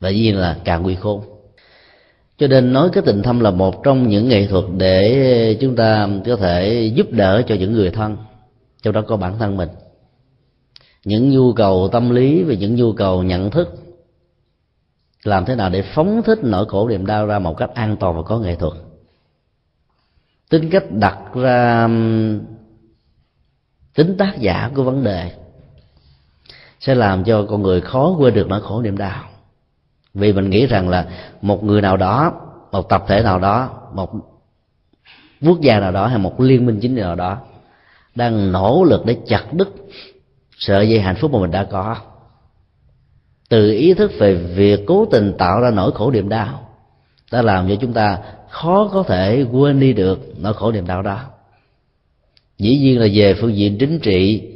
Và 0.00 0.08
dĩ 0.08 0.20
nhiên 0.20 0.36
là 0.36 0.56
càng 0.64 0.82
nguy 0.82 0.94
khôn. 0.94 1.20
Cho 2.38 2.46
nên 2.46 2.72
nói 2.72 2.88
cái 2.92 3.02
tình 3.06 3.22
thâm 3.22 3.40
là 3.40 3.50
một 3.50 3.84
trong 3.84 4.08
những 4.08 4.28
nghệ 4.28 4.46
thuật 4.46 4.64
để 4.76 5.56
chúng 5.60 5.76
ta 5.76 6.08
có 6.26 6.36
thể 6.36 6.92
giúp 6.94 7.06
đỡ 7.10 7.42
cho 7.46 7.54
những 7.54 7.72
người 7.72 7.90
thân, 7.90 8.16
trong 8.82 8.94
đó 8.94 9.02
có 9.08 9.16
bản 9.16 9.38
thân 9.38 9.56
mình. 9.56 9.68
Những 11.04 11.30
nhu 11.30 11.52
cầu 11.52 11.88
tâm 11.92 12.10
lý 12.10 12.42
và 12.42 12.54
những 12.54 12.74
nhu 12.74 12.92
cầu 12.92 13.22
nhận 13.22 13.50
thức 13.50 13.68
làm 15.22 15.44
thế 15.44 15.54
nào 15.54 15.70
để 15.70 15.82
phóng 15.94 16.22
thích 16.22 16.38
nỗi 16.42 16.66
khổ 16.68 16.88
niềm 16.88 17.06
đau 17.06 17.26
ra 17.26 17.38
một 17.38 17.56
cách 17.56 17.70
an 17.74 17.96
toàn 17.96 18.16
và 18.16 18.22
có 18.22 18.38
nghệ 18.38 18.56
thuật. 18.56 18.72
Tính 20.50 20.70
cách 20.70 20.84
đặt 20.90 21.18
ra 21.34 21.88
tính 23.94 24.16
tác 24.18 24.38
giả 24.38 24.70
của 24.74 24.82
vấn 24.82 25.04
đề 25.04 25.32
sẽ 26.82 26.94
làm 26.94 27.24
cho 27.24 27.46
con 27.50 27.62
người 27.62 27.80
khó 27.80 28.16
quên 28.18 28.34
được 28.34 28.48
nỗi 28.48 28.60
khổ 28.60 28.82
niềm 28.82 28.96
đau. 28.96 29.24
Vì 30.14 30.32
mình 30.32 30.50
nghĩ 30.50 30.66
rằng 30.66 30.88
là 30.88 31.06
một 31.42 31.64
người 31.64 31.82
nào 31.82 31.96
đó, 31.96 32.32
một 32.72 32.88
tập 32.88 33.04
thể 33.08 33.22
nào 33.22 33.38
đó, 33.38 33.70
một 33.94 34.10
quốc 35.42 35.60
gia 35.60 35.80
nào 35.80 35.92
đó 35.92 36.06
hay 36.06 36.18
một 36.18 36.40
liên 36.40 36.66
minh 36.66 36.78
chính 36.82 36.94
trị 36.94 37.00
nào 37.00 37.14
đó 37.14 37.38
đang 38.14 38.52
nỗ 38.52 38.84
lực 38.84 39.06
để 39.06 39.16
chặt 39.26 39.52
đứt 39.52 39.68
sợi 40.58 40.88
dây 40.88 41.00
hạnh 41.00 41.16
phúc 41.16 41.32
mà 41.32 41.38
mình 41.38 41.50
đã 41.50 41.64
có, 41.64 41.96
từ 43.48 43.72
ý 43.72 43.94
thức 43.94 44.12
về 44.18 44.34
việc 44.34 44.80
cố 44.86 45.06
tình 45.10 45.34
tạo 45.38 45.60
ra 45.60 45.70
nỗi 45.70 45.92
khổ 45.92 46.10
niềm 46.10 46.28
đau 46.28 46.68
đã 47.32 47.42
làm 47.42 47.68
cho 47.68 47.74
chúng 47.80 47.92
ta 47.92 48.18
khó 48.48 48.90
có 48.92 49.02
thể 49.02 49.46
quên 49.52 49.80
đi 49.80 49.92
được 49.92 50.18
nỗi 50.38 50.54
khổ 50.54 50.72
niềm 50.72 50.86
đau 50.86 51.02
đó. 51.02 51.20
Dĩ 52.58 52.78
nhiên 52.78 53.00
là 53.00 53.06
về 53.14 53.34
phương 53.34 53.56
diện 53.56 53.76
chính 53.80 53.98
trị 53.98 54.51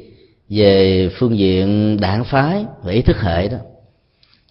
về 0.49 1.09
phương 1.19 1.39
diện 1.39 1.97
đảng 2.01 2.25
phái 2.25 2.65
và 2.83 2.93
ý 2.93 3.03
thức 3.03 3.17
hệ 3.21 3.49
đó 3.49 3.59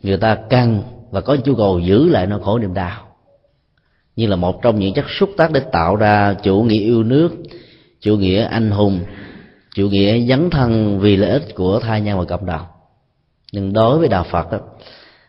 người 0.04 0.18
ta 0.18 0.38
cần 0.50 0.82
và 1.12 1.22
có 1.22 1.38
nhu 1.46 1.56
cầu 1.56 1.80
giữ 1.80 2.10
lại 2.10 2.28
nỗi 2.28 2.40
khổ 2.44 2.60
niềm 2.60 2.74
đau 2.74 3.02
như 4.16 4.28
là 4.28 4.36
một 4.36 4.62
trong 4.62 4.80
những 4.80 4.94
chất 4.94 5.06
xúc 5.20 5.30
tác 5.38 5.52
để 5.52 5.62
tạo 5.72 5.96
ra 5.96 6.34
chủ 6.44 6.62
nghĩa 6.62 6.80
yêu 6.80 7.04
nước 7.04 7.32
chủ 8.00 8.18
nghĩa 8.18 8.44
anh 8.44 8.72
hùng 8.72 9.00
chủ 9.76 9.90
nghĩa 9.90 10.26
dấn 10.26 10.50
thân 10.50 11.00
vì 11.00 11.16
lợi 11.16 11.30
ích 11.30 11.56
của 11.56 11.80
thai 11.80 12.02
nhân 12.02 12.20
và 12.20 12.26
cộng 12.26 12.46
đồng. 12.46 12.66
Nhưng 13.52 13.74
đối 13.74 14.00
với 14.00 14.08
đạo 14.08 14.26
phật 14.32 14.52
đó, 14.52 14.60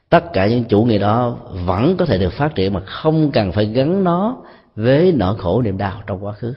tất 0.09 0.33
cả 0.33 0.47
những 0.47 0.65
chủ 0.65 0.85
nghĩa 0.85 0.99
đó 0.99 1.37
vẫn 1.67 1.97
có 1.97 2.05
thể 2.07 2.19
được 2.19 2.33
phát 2.33 2.55
triển 2.55 2.73
mà 2.73 2.81
không 2.81 3.31
cần 3.31 3.53
phải 3.53 3.67
gắn 3.67 4.05
nó 4.05 4.37
với 4.77 5.13
nỗi 5.13 5.39
khổ 5.39 5.63
niềm 5.63 5.79
đau 5.79 6.03
trong 6.07 6.25
quá 6.25 6.33
khứ 6.33 6.55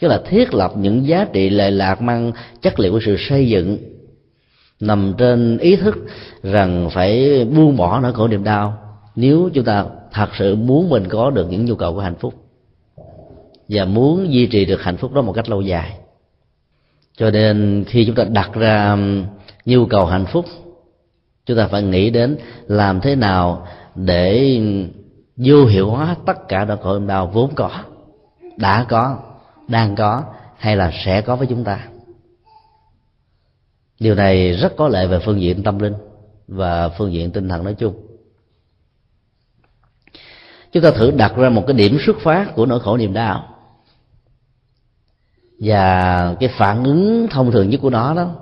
tức 0.00 0.08
là 0.08 0.20
thiết 0.28 0.54
lập 0.54 0.72
những 0.76 1.06
giá 1.06 1.26
trị 1.32 1.50
lệ 1.50 1.70
lạc 1.70 2.02
mang 2.02 2.32
chất 2.62 2.80
liệu 2.80 2.92
của 2.92 3.00
sự 3.04 3.16
xây 3.18 3.48
dựng. 3.48 3.78
Nằm 4.80 5.14
trên 5.18 5.58
ý 5.58 5.76
thức 5.76 5.96
rằng 6.42 6.90
phải 6.92 7.44
buông 7.44 7.76
bỏ 7.76 8.00
nỗi 8.00 8.12
khổ 8.12 8.28
niềm 8.28 8.44
đau 8.44 8.78
nếu 9.16 9.50
chúng 9.54 9.64
ta 9.64 9.84
thật 10.12 10.28
sự 10.38 10.56
muốn 10.56 10.88
mình 10.88 11.08
có 11.08 11.30
được 11.30 11.46
những 11.50 11.64
nhu 11.64 11.74
cầu 11.74 11.94
của 11.94 12.00
hạnh 12.00 12.14
phúc. 12.14 12.34
Và 13.68 13.84
muốn 13.84 14.32
duy 14.32 14.46
trì 14.46 14.64
được 14.64 14.82
hạnh 14.82 14.96
phúc 14.96 15.12
đó 15.12 15.22
một 15.22 15.32
cách 15.32 15.50
lâu 15.50 15.60
dài. 15.60 15.96
Cho 17.16 17.30
nên 17.30 17.84
khi 17.86 18.04
chúng 18.04 18.14
ta 18.14 18.24
đặt 18.24 18.50
ra 18.54 18.92
um, 18.92 19.24
nhu 19.64 19.86
cầu 19.86 20.06
hạnh 20.06 20.26
phúc, 20.32 20.44
chúng 21.46 21.56
ta 21.56 21.66
phải 21.66 21.82
nghĩ 21.82 22.10
đến 22.10 22.36
làm 22.66 23.00
thế 23.00 23.16
nào 23.16 23.66
để 23.94 24.56
um, 24.56 24.88
vô 25.36 25.66
hiệu 25.66 25.90
hóa 25.90 26.16
tất 26.26 26.48
cả 26.48 26.64
nỗi 26.64 26.76
khổ 26.82 26.98
niềm 26.98 27.06
đau 27.06 27.26
vốn 27.26 27.54
có, 27.54 27.70
đã 28.56 28.86
có 28.88 29.18
đang 29.70 29.96
có 29.96 30.24
hay 30.56 30.76
là 30.76 30.92
sẽ 31.04 31.20
có 31.20 31.36
với 31.36 31.46
chúng 31.46 31.64
ta. 31.64 31.88
Điều 34.00 34.14
này 34.14 34.52
rất 34.52 34.76
có 34.76 34.88
lệ 34.88 35.06
về 35.06 35.18
phương 35.24 35.40
diện 35.40 35.62
tâm 35.62 35.78
linh 35.78 35.94
và 36.48 36.88
phương 36.88 37.12
diện 37.12 37.30
tinh 37.30 37.48
thần 37.48 37.64
nói 37.64 37.74
chung. 37.74 37.94
Chúng 40.72 40.82
ta 40.82 40.90
thử 40.90 41.10
đặt 41.10 41.36
ra 41.36 41.48
một 41.48 41.64
cái 41.66 41.76
điểm 41.76 41.98
xuất 42.06 42.16
phát 42.22 42.54
của 42.54 42.66
nỗi 42.66 42.80
khổ 42.80 42.96
niềm 42.96 43.12
đau 43.12 43.44
và 45.60 46.34
cái 46.40 46.48
phản 46.48 46.84
ứng 46.84 47.26
thông 47.30 47.50
thường 47.50 47.70
nhất 47.70 47.80
của 47.82 47.90
nó 47.90 48.14
đó, 48.14 48.34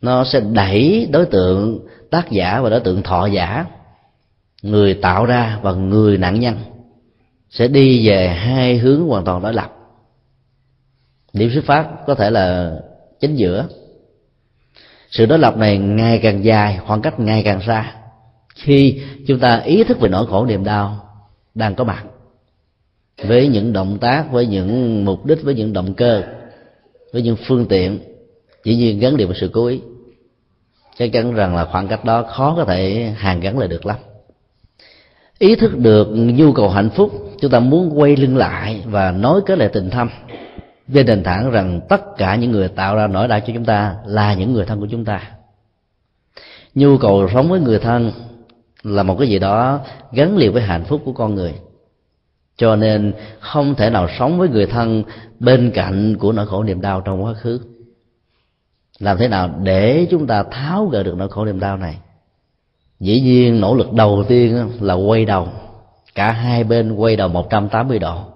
nó 0.00 0.24
sẽ 0.24 0.40
đẩy 0.40 1.08
đối 1.12 1.26
tượng 1.26 1.86
tác 2.10 2.30
giả 2.30 2.60
và 2.60 2.70
đối 2.70 2.80
tượng 2.80 3.02
thọ 3.02 3.26
giả, 3.26 3.66
người 4.62 4.94
tạo 4.94 5.24
ra 5.24 5.58
và 5.62 5.72
người 5.72 6.18
nạn 6.18 6.40
nhân 6.40 6.56
sẽ 7.50 7.68
đi 7.68 8.08
về 8.08 8.28
hai 8.28 8.78
hướng 8.78 9.08
hoàn 9.08 9.24
toàn 9.24 9.42
đối 9.42 9.54
lập 9.54 9.83
điểm 11.34 11.50
xuất 11.54 11.64
phát 11.64 11.88
có 12.06 12.14
thể 12.14 12.30
là 12.30 12.76
chính 13.20 13.34
giữa. 13.34 13.66
Sự 15.10 15.26
đối 15.26 15.38
lập 15.38 15.56
này 15.56 15.78
ngày 15.78 16.20
càng 16.22 16.44
dài, 16.44 16.78
khoảng 16.86 17.02
cách 17.02 17.20
ngày 17.20 17.42
càng 17.42 17.60
xa. 17.66 17.94
Khi 18.54 19.02
chúng 19.26 19.38
ta 19.38 19.56
ý 19.56 19.84
thức 19.84 20.00
về 20.00 20.08
nỗi 20.08 20.26
khổ 20.26 20.46
niềm 20.46 20.64
đau 20.64 21.08
đang 21.54 21.74
có 21.74 21.84
mặt 21.84 22.04
với 23.22 23.48
những 23.48 23.72
động 23.72 23.98
tác, 23.98 24.32
với 24.32 24.46
những 24.46 25.04
mục 25.04 25.26
đích, 25.26 25.42
với 25.42 25.54
những 25.54 25.72
động 25.72 25.94
cơ, 25.94 26.22
với 27.12 27.22
những 27.22 27.36
phương 27.46 27.66
tiện, 27.66 27.98
dĩ 28.64 28.76
nhiên 28.76 28.98
gắn 28.98 29.14
liền 29.14 29.28
với 29.28 29.36
sự 29.40 29.50
cố 29.52 29.66
ý. 29.66 29.80
Chắc 30.98 31.10
chắn 31.12 31.34
rằng 31.34 31.56
là 31.56 31.64
khoảng 31.64 31.88
cách 31.88 32.04
đó 32.04 32.22
khó 32.22 32.54
có 32.56 32.64
thể 32.64 33.12
hàn 33.16 33.40
gắn 33.40 33.58
lại 33.58 33.68
được 33.68 33.86
lắm. 33.86 33.96
Ý 35.38 35.54
thức 35.54 35.78
được 35.78 36.08
nhu 36.12 36.52
cầu 36.52 36.68
hạnh 36.68 36.90
phúc, 36.90 37.36
chúng 37.40 37.50
ta 37.50 37.60
muốn 37.60 38.00
quay 38.00 38.16
lưng 38.16 38.36
lại 38.36 38.82
và 38.86 39.10
nói 39.10 39.40
kết 39.46 39.58
lại 39.58 39.68
tình 39.72 39.90
thâm 39.90 40.10
trên 40.92 41.06
nền 41.06 41.22
tảng 41.22 41.50
rằng 41.50 41.80
tất 41.88 42.16
cả 42.16 42.36
những 42.36 42.50
người 42.50 42.68
tạo 42.68 42.96
ra 42.96 43.06
nỗi 43.06 43.28
đau 43.28 43.40
cho 43.40 43.52
chúng 43.54 43.64
ta 43.64 43.96
là 44.06 44.34
những 44.34 44.52
người 44.52 44.64
thân 44.64 44.80
của 44.80 44.88
chúng 44.90 45.04
ta. 45.04 45.30
Nhu 46.74 46.98
cầu 46.98 47.28
sống 47.34 47.48
với 47.48 47.60
người 47.60 47.78
thân 47.78 48.12
là 48.82 49.02
một 49.02 49.16
cái 49.18 49.28
gì 49.28 49.38
đó 49.38 49.80
gắn 50.12 50.36
liền 50.36 50.52
với 50.52 50.62
hạnh 50.62 50.84
phúc 50.84 51.02
của 51.04 51.12
con 51.12 51.34
người. 51.34 51.54
Cho 52.56 52.76
nên 52.76 53.12
không 53.40 53.74
thể 53.74 53.90
nào 53.90 54.08
sống 54.18 54.38
với 54.38 54.48
người 54.48 54.66
thân 54.66 55.04
bên 55.40 55.70
cạnh 55.74 56.16
của 56.16 56.32
nỗi 56.32 56.46
khổ 56.46 56.62
niềm 56.62 56.80
đau 56.80 57.00
trong 57.00 57.24
quá 57.24 57.34
khứ. 57.34 57.60
Làm 58.98 59.16
thế 59.18 59.28
nào 59.28 59.50
để 59.62 60.06
chúng 60.10 60.26
ta 60.26 60.44
tháo 60.50 60.86
gỡ 60.86 61.02
được 61.02 61.14
nỗi 61.16 61.28
khổ 61.28 61.44
niềm 61.44 61.60
đau 61.60 61.76
này? 61.76 61.98
Dĩ 63.00 63.20
nhiên 63.20 63.60
nỗ 63.60 63.74
lực 63.74 63.92
đầu 63.92 64.24
tiên 64.28 64.70
là 64.80 64.94
quay 64.94 65.24
đầu. 65.24 65.48
Cả 66.14 66.32
hai 66.32 66.64
bên 66.64 66.92
quay 66.92 67.16
đầu 67.16 67.28
180 67.28 67.98
độ 67.98 68.33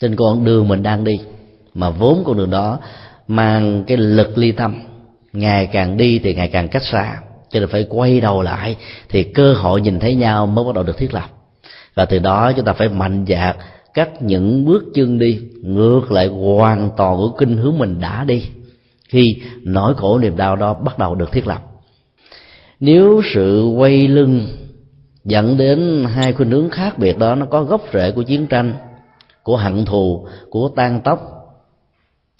trên 0.00 0.16
con 0.16 0.44
đường 0.44 0.68
mình 0.68 0.82
đang 0.82 1.04
đi, 1.04 1.20
mà 1.74 1.90
vốn 1.90 2.22
con 2.26 2.36
đường 2.38 2.50
đó 2.50 2.78
mang 3.28 3.84
cái 3.86 3.96
lực 3.96 4.38
ly 4.38 4.52
tâm. 4.52 4.82
Ngày 5.32 5.66
càng 5.66 5.96
đi 5.96 6.18
thì 6.18 6.34
ngày 6.34 6.48
càng 6.48 6.68
cách 6.68 6.82
xa, 6.82 7.20
cho 7.50 7.60
nên 7.60 7.68
phải 7.68 7.86
quay 7.88 8.20
đầu 8.20 8.42
lại 8.42 8.76
thì 9.08 9.22
cơ 9.22 9.52
hội 9.52 9.80
nhìn 9.80 9.98
thấy 9.98 10.14
nhau 10.14 10.46
mới 10.46 10.64
bắt 10.64 10.74
đầu 10.74 10.84
được 10.84 10.98
thiết 10.98 11.14
lập. 11.14 11.30
Và 11.94 12.04
từ 12.04 12.18
đó 12.18 12.52
chúng 12.56 12.64
ta 12.64 12.72
phải 12.72 12.88
mạnh 12.88 13.24
dạn 13.28 13.56
cắt 13.94 14.22
những 14.22 14.64
bước 14.64 14.84
chân 14.94 15.18
đi, 15.18 15.40
ngược 15.62 16.12
lại 16.12 16.26
hoàn 16.26 16.90
toàn 16.96 17.16
của 17.16 17.30
kinh 17.38 17.56
hướng 17.56 17.78
mình 17.78 18.00
đã 18.00 18.24
đi, 18.24 18.44
khi 19.08 19.36
nỗi 19.62 19.94
khổ 19.94 20.18
niềm 20.18 20.36
đau 20.36 20.56
đó 20.56 20.74
bắt 20.74 20.98
đầu 20.98 21.14
được 21.14 21.32
thiết 21.32 21.46
lập. 21.46 21.62
Nếu 22.80 23.22
sự 23.34 23.66
quay 23.76 24.08
lưng 24.08 24.46
dẫn 25.24 25.56
đến 25.56 26.06
hai 26.14 26.32
khuynh 26.32 26.50
hướng 26.50 26.70
khác 26.70 26.98
biệt 26.98 27.18
đó, 27.18 27.34
nó 27.34 27.46
có 27.46 27.62
gốc 27.62 27.82
rễ 27.92 28.10
của 28.10 28.22
chiến 28.22 28.46
tranh 28.46 28.74
của 29.42 29.56
hận 29.56 29.84
thù, 29.84 30.26
của 30.50 30.70
tan 30.76 31.00
tóc, 31.04 31.20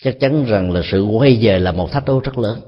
chắc 0.02 0.20
chắn 0.20 0.44
rằng 0.44 0.72
là 0.72 0.80
sự 0.84 1.04
quay 1.04 1.38
về 1.42 1.58
là 1.58 1.72
một 1.72 1.92
thách 1.92 2.04
đố 2.04 2.20
rất 2.20 2.38
lớn. 2.38 2.60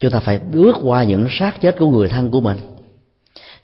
Chúng 0.00 0.10
ta 0.10 0.20
phải 0.20 0.38
bước 0.38 0.76
qua 0.82 1.04
những 1.04 1.26
sát 1.30 1.60
chết 1.60 1.76
của 1.78 1.90
người 1.90 2.08
thân 2.08 2.30
của 2.30 2.40
mình. 2.40 2.58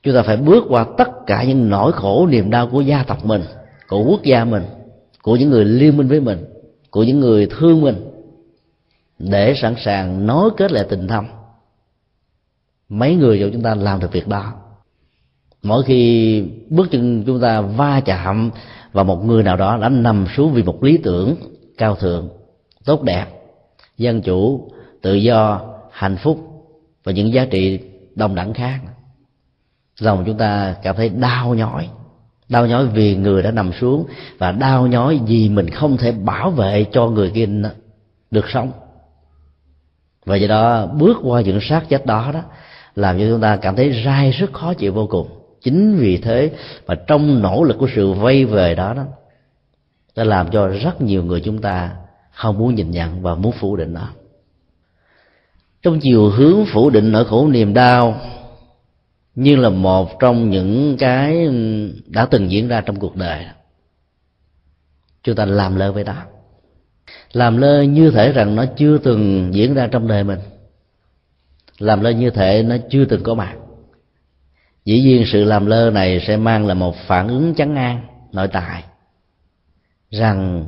Chúng 0.03 0.15
ta 0.15 0.23
phải 0.23 0.37
bước 0.37 0.65
qua 0.69 0.87
tất 0.99 1.09
cả 1.27 1.45
những 1.45 1.71
nỗi 1.71 1.93
khổ, 1.93 2.27
niềm 2.27 2.51
đau 2.51 2.69
của 2.69 2.81
gia 2.81 3.03
tộc 3.03 3.25
mình, 3.25 3.43
của 3.89 4.05
quốc 4.05 4.23
gia 4.23 4.45
mình, 4.45 4.63
của 5.23 5.37
những 5.37 5.51
người 5.51 5.65
liên 5.65 5.97
minh 5.97 6.09
với 6.09 6.21
mình, 6.21 6.45
của 6.91 7.03
những 7.03 7.21
người 7.21 7.49
thương 7.51 7.81
mình, 7.81 8.11
để 9.19 9.55
sẵn 9.63 9.75
sàng 9.85 10.27
nối 10.27 10.51
kết 10.57 10.73
lại 10.73 10.87
tình 10.89 11.09
thâm. 11.09 11.27
Mấy 12.89 13.15
người 13.15 13.39
trong 13.41 13.51
chúng 13.53 13.63
ta 13.63 13.75
làm 13.75 14.01
được 14.01 14.13
việc 14.13 14.29
đó. 14.29 14.53
Mỗi 15.63 15.83
khi 15.83 16.43
bước 16.69 16.89
chân 16.91 17.25
chúng 17.27 17.41
ta 17.41 17.61
va 17.61 18.01
chạm 18.05 18.51
và 18.93 19.03
một 19.03 19.25
người 19.25 19.43
nào 19.43 19.57
đó 19.57 19.77
đã 19.77 19.89
nằm 19.89 20.27
xuống 20.37 20.53
vì 20.53 20.63
một 20.63 20.85
lý 20.85 20.99
tưởng 20.99 21.37
cao 21.79 21.95
thượng, 21.95 22.29
tốt 22.85 23.03
đẹp, 23.03 23.27
dân 23.99 24.23
chủ, 24.23 24.71
tự 25.03 25.15
do, 25.15 25.61
hạnh 25.93 26.17
phúc 26.17 26.39
và 27.05 27.13
những 27.13 27.33
giá 27.33 27.45
trị 27.45 27.81
đồng 28.15 28.35
đẳng 28.35 28.55
khác. 28.55 28.81
Lòng 30.01 30.23
chúng 30.27 30.39
ta 30.39 30.75
cảm 30.83 30.97
thấy 30.97 31.09
đau 31.09 31.55
nhói 31.55 31.89
đau 32.49 32.67
nhói 32.67 32.87
vì 32.87 33.17
người 33.17 33.43
đã 33.43 33.51
nằm 33.51 33.73
xuống 33.81 34.07
và 34.39 34.53
đau 34.53 34.87
nhói 34.87 35.21
vì 35.27 35.49
mình 35.49 35.71
không 35.71 35.97
thể 35.97 36.13
bảo 36.13 36.51
vệ 36.51 36.87
cho 36.93 37.07
người 37.07 37.31
kia 37.31 37.49
được 38.31 38.45
sống. 38.49 38.73
Và 40.25 40.37
do 40.37 40.49
đó 40.49 40.87
bước 40.87 41.17
qua 41.23 41.41
những 41.41 41.59
sát 41.63 41.89
chết 41.89 42.07
đó 42.07 42.31
đó, 42.35 42.41
làm 42.95 43.19
cho 43.19 43.25
chúng 43.29 43.41
ta 43.41 43.57
cảm 43.57 43.77
thấy 43.77 44.03
dai 44.05 44.31
rất 44.31 44.53
khó 44.53 44.75
chịu 44.75 44.93
vô 44.93 45.07
cùng 45.11 45.29
chính 45.63 45.97
vì 45.97 46.19
thế 46.19 46.51
mà 46.87 46.95
trong 47.07 47.43
nỗ 47.43 47.65
lực 47.65 47.77
của 47.79 47.89
sự 47.95 48.13
vay 48.13 48.45
về 48.45 48.75
đó 48.75 48.95
đó, 48.95 49.05
đã 50.17 50.25
làm 50.25 50.51
cho 50.51 50.69
rất 50.69 51.01
nhiều 51.01 51.25
người 51.25 51.41
chúng 51.41 51.59
ta 51.59 51.97
không 52.33 52.59
muốn 52.59 52.75
nhìn 52.75 52.91
nhận 52.91 53.23
và 53.23 53.35
muốn 53.35 53.53
phủ 53.53 53.77
định 53.77 53.95
nó. 53.95 54.09
Trong 55.83 56.01
chiều 56.01 56.29
hướng 56.29 56.65
phủ 56.73 56.91
định 56.91 57.13
nỗi 57.13 57.25
khổ 57.25 57.49
niềm 57.49 57.75
đau 57.75 58.21
như 59.35 59.57
là 59.57 59.69
một 59.69 60.21
trong 60.21 60.51
những 60.51 60.97
cái 60.99 61.49
đã 62.07 62.27
từng 62.27 62.51
diễn 62.51 62.69
ra 62.69 62.81
trong 62.81 62.97
cuộc 62.97 63.17
đời, 63.17 63.45
chúng 65.23 65.37
ta 65.37 65.45
làm 65.45 65.77
lơ 65.77 65.93
với 65.93 66.05
đó. 66.05 66.23
Làm 67.33 67.57
lơ 67.57 67.83
như 67.83 68.11
thể 68.11 68.33
rằng 68.33 68.57
nó 68.57 68.65
chưa 68.77 68.99
từng 68.99 69.51
diễn 69.55 69.75
ra 69.75 69.87
trong 69.87 70.09
đời 70.09 70.25
mình. 70.25 70.39
Làm 71.79 72.01
lơ 72.01 72.11
như 72.11 72.31
thể 72.31 72.63
nó 72.63 72.77
chưa 72.91 73.05
từng 73.05 73.23
có 73.23 73.35
mặt 73.35 73.57
dĩ 74.89 75.01
nhiên 75.03 75.25
sự 75.27 75.45
làm 75.45 75.67
lơ 75.67 75.91
này 75.91 76.21
sẽ 76.27 76.37
mang 76.37 76.67
lại 76.67 76.75
một 76.75 76.97
phản 77.07 77.29
ứng 77.29 77.55
chấn 77.55 77.75
an, 77.75 78.01
nội 78.33 78.49
tại. 78.49 78.85
Rằng 80.11 80.67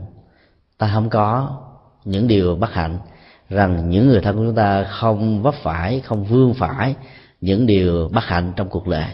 ta 0.79 0.91
không 0.95 1.11
có 1.11 1.59
những 2.05 2.29
điều 2.29 2.57
bất 2.57 2.73
hạnh, 2.73 2.99
rằng 3.49 3.91
những 3.91 4.09
người 4.09 4.21
thân 4.21 4.37
của 4.37 4.45
chúng 4.45 4.55
ta 4.55 4.85
không 4.85 5.43
vấp 5.43 5.55
phải, 5.63 6.01
không 6.01 6.25
vương 6.25 6.55
phải 6.55 6.95
những 7.41 7.67
điều 7.67 8.09
bất 8.13 8.25
hạnh 8.25 8.53
trong 8.57 8.69
cuộc 8.69 8.89
đời. 8.89 9.09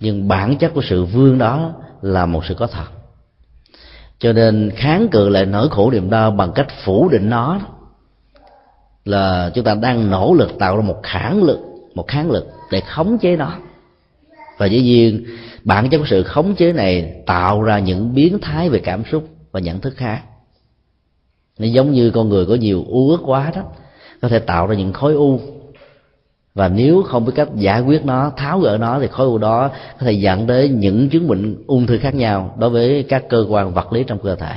Nhưng 0.00 0.28
bản 0.28 0.58
chất 0.58 0.74
của 0.74 0.82
sự 0.82 1.04
vương 1.04 1.38
đó 1.38 1.72
là 2.02 2.26
một 2.26 2.44
sự 2.44 2.54
có 2.54 2.66
thật. 2.66 2.86
Cho 4.18 4.32
nên 4.32 4.70
kháng 4.76 5.08
cự 5.08 5.28
lại 5.28 5.46
nỗi 5.46 5.68
khổ 5.68 5.90
niềm 5.90 6.10
đau 6.10 6.30
bằng 6.30 6.52
cách 6.54 6.68
phủ 6.84 7.08
định 7.08 7.30
nó 7.30 7.60
là 9.04 9.50
chúng 9.54 9.64
ta 9.64 9.74
đang 9.74 10.10
nỗ 10.10 10.34
lực 10.34 10.50
tạo 10.58 10.76
ra 10.76 10.82
một 10.82 11.00
kháng 11.02 11.42
lực, 11.42 11.58
một 11.94 12.08
kháng 12.08 12.30
lực 12.30 12.46
để 12.70 12.80
khống 12.80 13.18
chế 13.18 13.36
nó 13.36 13.58
và 14.58 14.66
dĩ 14.66 14.82
nhiên, 14.82 15.24
bản 15.64 15.90
chất 15.90 15.98
của 15.98 16.06
sự 16.06 16.22
khống 16.22 16.54
chế 16.54 16.72
này 16.72 17.22
tạo 17.26 17.62
ra 17.62 17.78
những 17.78 18.14
biến 18.14 18.38
thái 18.42 18.68
về 18.68 18.78
cảm 18.78 19.02
xúc 19.12 19.28
và 19.52 19.60
nhận 19.60 19.80
thức 19.80 19.94
khác. 19.96 20.22
Nó 21.58 21.66
giống 21.66 21.92
như 21.92 22.10
con 22.10 22.28
người 22.28 22.46
có 22.46 22.54
nhiều 22.54 22.84
u 22.88 23.10
ước 23.10 23.20
quá 23.24 23.52
đó, 23.54 23.62
có 24.22 24.28
thể 24.28 24.38
tạo 24.38 24.66
ra 24.66 24.74
những 24.74 24.92
khối 24.92 25.14
u. 25.14 25.40
Và 26.54 26.68
nếu 26.68 27.02
không 27.02 27.24
biết 27.24 27.32
cách 27.36 27.48
giải 27.54 27.80
quyết 27.80 28.04
nó, 28.04 28.32
tháo 28.36 28.60
gỡ 28.60 28.78
nó, 28.80 29.00
thì 29.00 29.06
khối 29.06 29.26
u 29.26 29.38
đó 29.38 29.68
có 29.68 30.06
thể 30.06 30.12
dẫn 30.12 30.46
đến 30.46 30.80
những 30.80 31.08
chứng 31.08 31.28
bệnh 31.28 31.64
ung 31.66 31.86
thư 31.86 31.98
khác 31.98 32.14
nhau 32.14 32.56
đối 32.58 32.70
với 32.70 33.02
các 33.02 33.28
cơ 33.28 33.46
quan 33.48 33.74
vật 33.74 33.92
lý 33.92 34.04
trong 34.04 34.18
cơ 34.22 34.36
thể. 34.36 34.54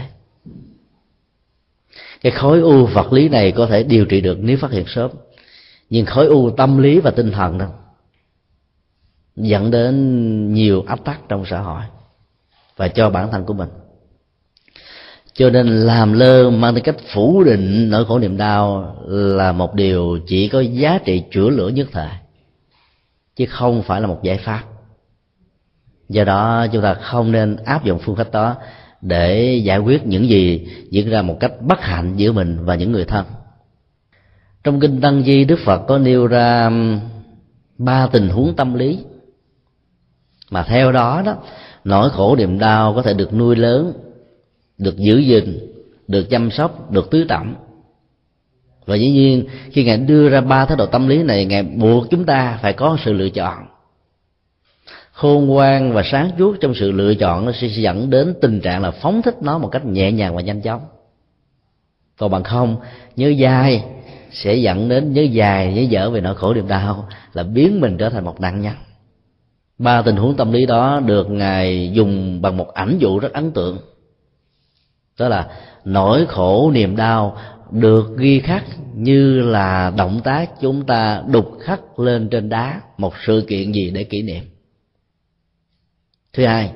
Cái 2.22 2.32
khối 2.32 2.60
u 2.60 2.86
vật 2.86 3.14
lý 3.14 3.30
này 3.30 3.52
có 3.52 3.66
thể 3.66 3.84
điều 3.84 4.06
trị 4.06 4.22
được 4.22 4.38
nếu 4.42 4.58
phát 4.58 4.72
hiện 4.72 4.86
sớm. 4.88 5.12
Nhưng 5.90 6.06
khối 6.06 6.26
u 6.26 6.50
tâm 6.50 6.78
lý 6.78 7.00
và 7.00 7.12
tinh 7.12 7.32
thần 7.32 7.58
đâu 7.58 7.70
dẫn 9.38 9.72
đến 9.72 10.54
nhiều 10.54 10.84
áp 10.88 11.06
tắc 11.06 11.20
trong 11.30 11.46
xã 11.46 11.60
hội 11.60 11.82
và 12.78 12.88
cho 12.88 13.10
bản 13.10 13.32
thân 13.32 13.46
của 13.46 13.54
mình. 13.54 13.70
Cho 15.34 15.50
nên 15.50 15.68
làm 15.68 16.14
lơ 16.14 16.50
mang 16.50 16.76
tính 16.76 16.84
cách 16.84 16.96
phủ 17.14 17.44
định 17.44 17.90
nỗi 17.90 18.06
khổ 18.06 18.20
niềm 18.20 18.38
đau 18.38 18.96
là 19.08 19.52
một 19.52 19.74
điều 19.74 20.20
chỉ 20.28 20.48
có 20.48 20.60
giá 20.60 21.00
trị 21.06 21.24
chữa 21.32 21.50
lửa 21.50 21.68
nhất 21.68 21.88
thời, 21.92 22.10
chứ 23.36 23.46
không 23.50 23.84
phải 23.84 24.02
là 24.02 24.08
một 24.08 24.20
giải 24.24 24.38
pháp. 24.38 24.64
Do 26.10 26.24
đó 26.24 26.68
chúng 26.72 26.82
ta 26.82 26.94
không 26.94 27.32
nên 27.32 27.56
áp 27.56 27.86
dụng 27.86 28.00
phương 28.00 28.16
pháp 28.16 28.32
đó 28.32 28.56
để 29.02 29.62
giải 29.64 29.80
quyết 29.80 30.06
những 30.06 30.30
gì 30.30 30.68
diễn 30.90 31.10
ra 31.10 31.22
một 31.22 31.38
cách 31.40 31.52
bất 31.62 31.82
hạnh 31.82 32.14
giữa 32.16 32.32
mình 32.32 32.66
và 32.66 32.76
những 32.76 32.92
người 32.92 33.06
thân. 33.06 33.26
Trong 34.64 34.80
kinh 34.80 35.02
tăng 35.02 35.24
di, 35.24 35.46
đức 35.46 35.60
phật 35.66 35.78
có 35.88 35.98
nêu 35.98 36.28
ra 36.28 36.72
ba 37.78 38.08
tình 38.08 38.30
huống 38.30 38.56
tâm 38.56 38.74
lý 38.74 39.00
mà 40.52 40.64
theo 40.64 40.92
đó 40.92 41.22
đó, 41.26 41.36
nỗi 41.84 42.10
khổ 42.10 42.36
niềm 42.36 42.60
đau 42.60 42.94
có 42.94 43.02
thể 43.02 43.14
được 43.14 43.34
nuôi 43.34 43.56
lớn, 43.56 43.94
được 44.78 44.98
giữ 44.98 45.18
gìn, 45.18 45.60
được 46.08 46.30
chăm 46.30 46.52
sóc, 46.52 46.92
được 46.92 47.12
tưới 47.12 47.26
tẩm. 47.30 47.56
Và 48.86 48.96
dĩ 48.96 49.12
nhiên, 49.12 49.46
khi 49.72 49.84
ngài 49.84 49.98
đưa 49.98 50.30
ra 50.30 50.42
ba 50.42 50.66
thái 50.66 50.78
độ 50.78 50.86
tâm 50.86 51.08
lý 51.08 51.24
này, 51.24 51.46
ngài 51.46 51.64
buộc 51.64 52.10
chúng 52.10 52.26
ta 52.26 52.60
phải 52.62 52.74
có 52.74 52.98
sự 53.06 53.14
lựa 53.14 53.30
chọn. 53.30 53.68
Khôn 55.12 55.46
ngoan 55.46 55.94
và 55.94 56.04
sáng 56.06 56.32
suốt 56.40 56.58
trong 56.62 56.74
sự 56.76 56.92
lựa 56.92 57.14
chọn 57.16 57.46
nó 57.46 57.52
sẽ 57.52 57.68
dẫn 57.68 58.10
đến 58.10 58.34
tình 58.42 58.62
trạng 58.62 58.82
là 58.82 58.92
phóng 58.92 59.22
thích 59.22 59.36
nó 59.42 59.58
một 59.58 59.68
cách 59.68 59.86
nhẹ 59.86 60.12
nhàng 60.12 60.36
và 60.36 60.42
nhanh 60.42 60.62
chóng. 60.62 60.82
Còn 62.18 62.32
bằng 62.32 62.44
không, 62.44 62.78
nhớ 63.16 63.28
dài 63.28 63.84
sẽ 64.32 64.56
dẫn 64.56 64.90
đến, 64.90 65.14
nhớ 65.14 65.22
dài, 65.22 65.74
nhớ 65.74 65.82
dở 65.82 66.10
về 66.10 66.22
nỗi 66.22 66.36
khổ 66.36 66.54
niềm 66.54 66.68
đau 66.68 67.08
là 67.34 67.44
biến 67.44 67.82
mình 67.82 67.98
trở 67.98 68.10
thành 68.10 68.26
một 68.26 68.42
nạn 68.42 68.62
nhân 68.62 68.74
ba 69.78 70.02
tình 70.02 70.16
huống 70.16 70.36
tâm 70.36 70.52
lý 70.52 70.66
đó 70.66 71.02
được 71.06 71.30
ngài 71.30 71.92
dùng 71.94 72.42
bằng 72.42 72.58
một 72.58 72.74
ảnh 72.74 72.98
dụ 73.00 73.20
rất 73.20 73.34
ấn 73.34 73.52
tượng. 73.52 73.78
Đó 75.20 75.28
là 75.28 75.48
nỗi 75.86 76.26
khổ 76.26 76.72
niềm 76.74 76.96
đau 76.96 77.38
được 77.72 78.18
ghi 78.18 78.40
khắc 78.40 78.64
như 78.96 79.40
là 79.42 79.94
động 79.98 80.22
tác 80.24 80.62
chúng 80.62 80.86
ta 80.86 81.24
đục 81.28 81.52
khắc 81.62 82.00
lên 82.00 82.30
trên 82.30 82.50
đá, 82.50 82.82
một 82.98 83.14
sự 83.26 83.46
kiện 83.48 83.72
gì 83.72 83.92
để 83.92 84.04
kỷ 84.04 84.22
niệm. 84.22 84.44
Thứ 86.34 86.46
hai, 86.46 86.72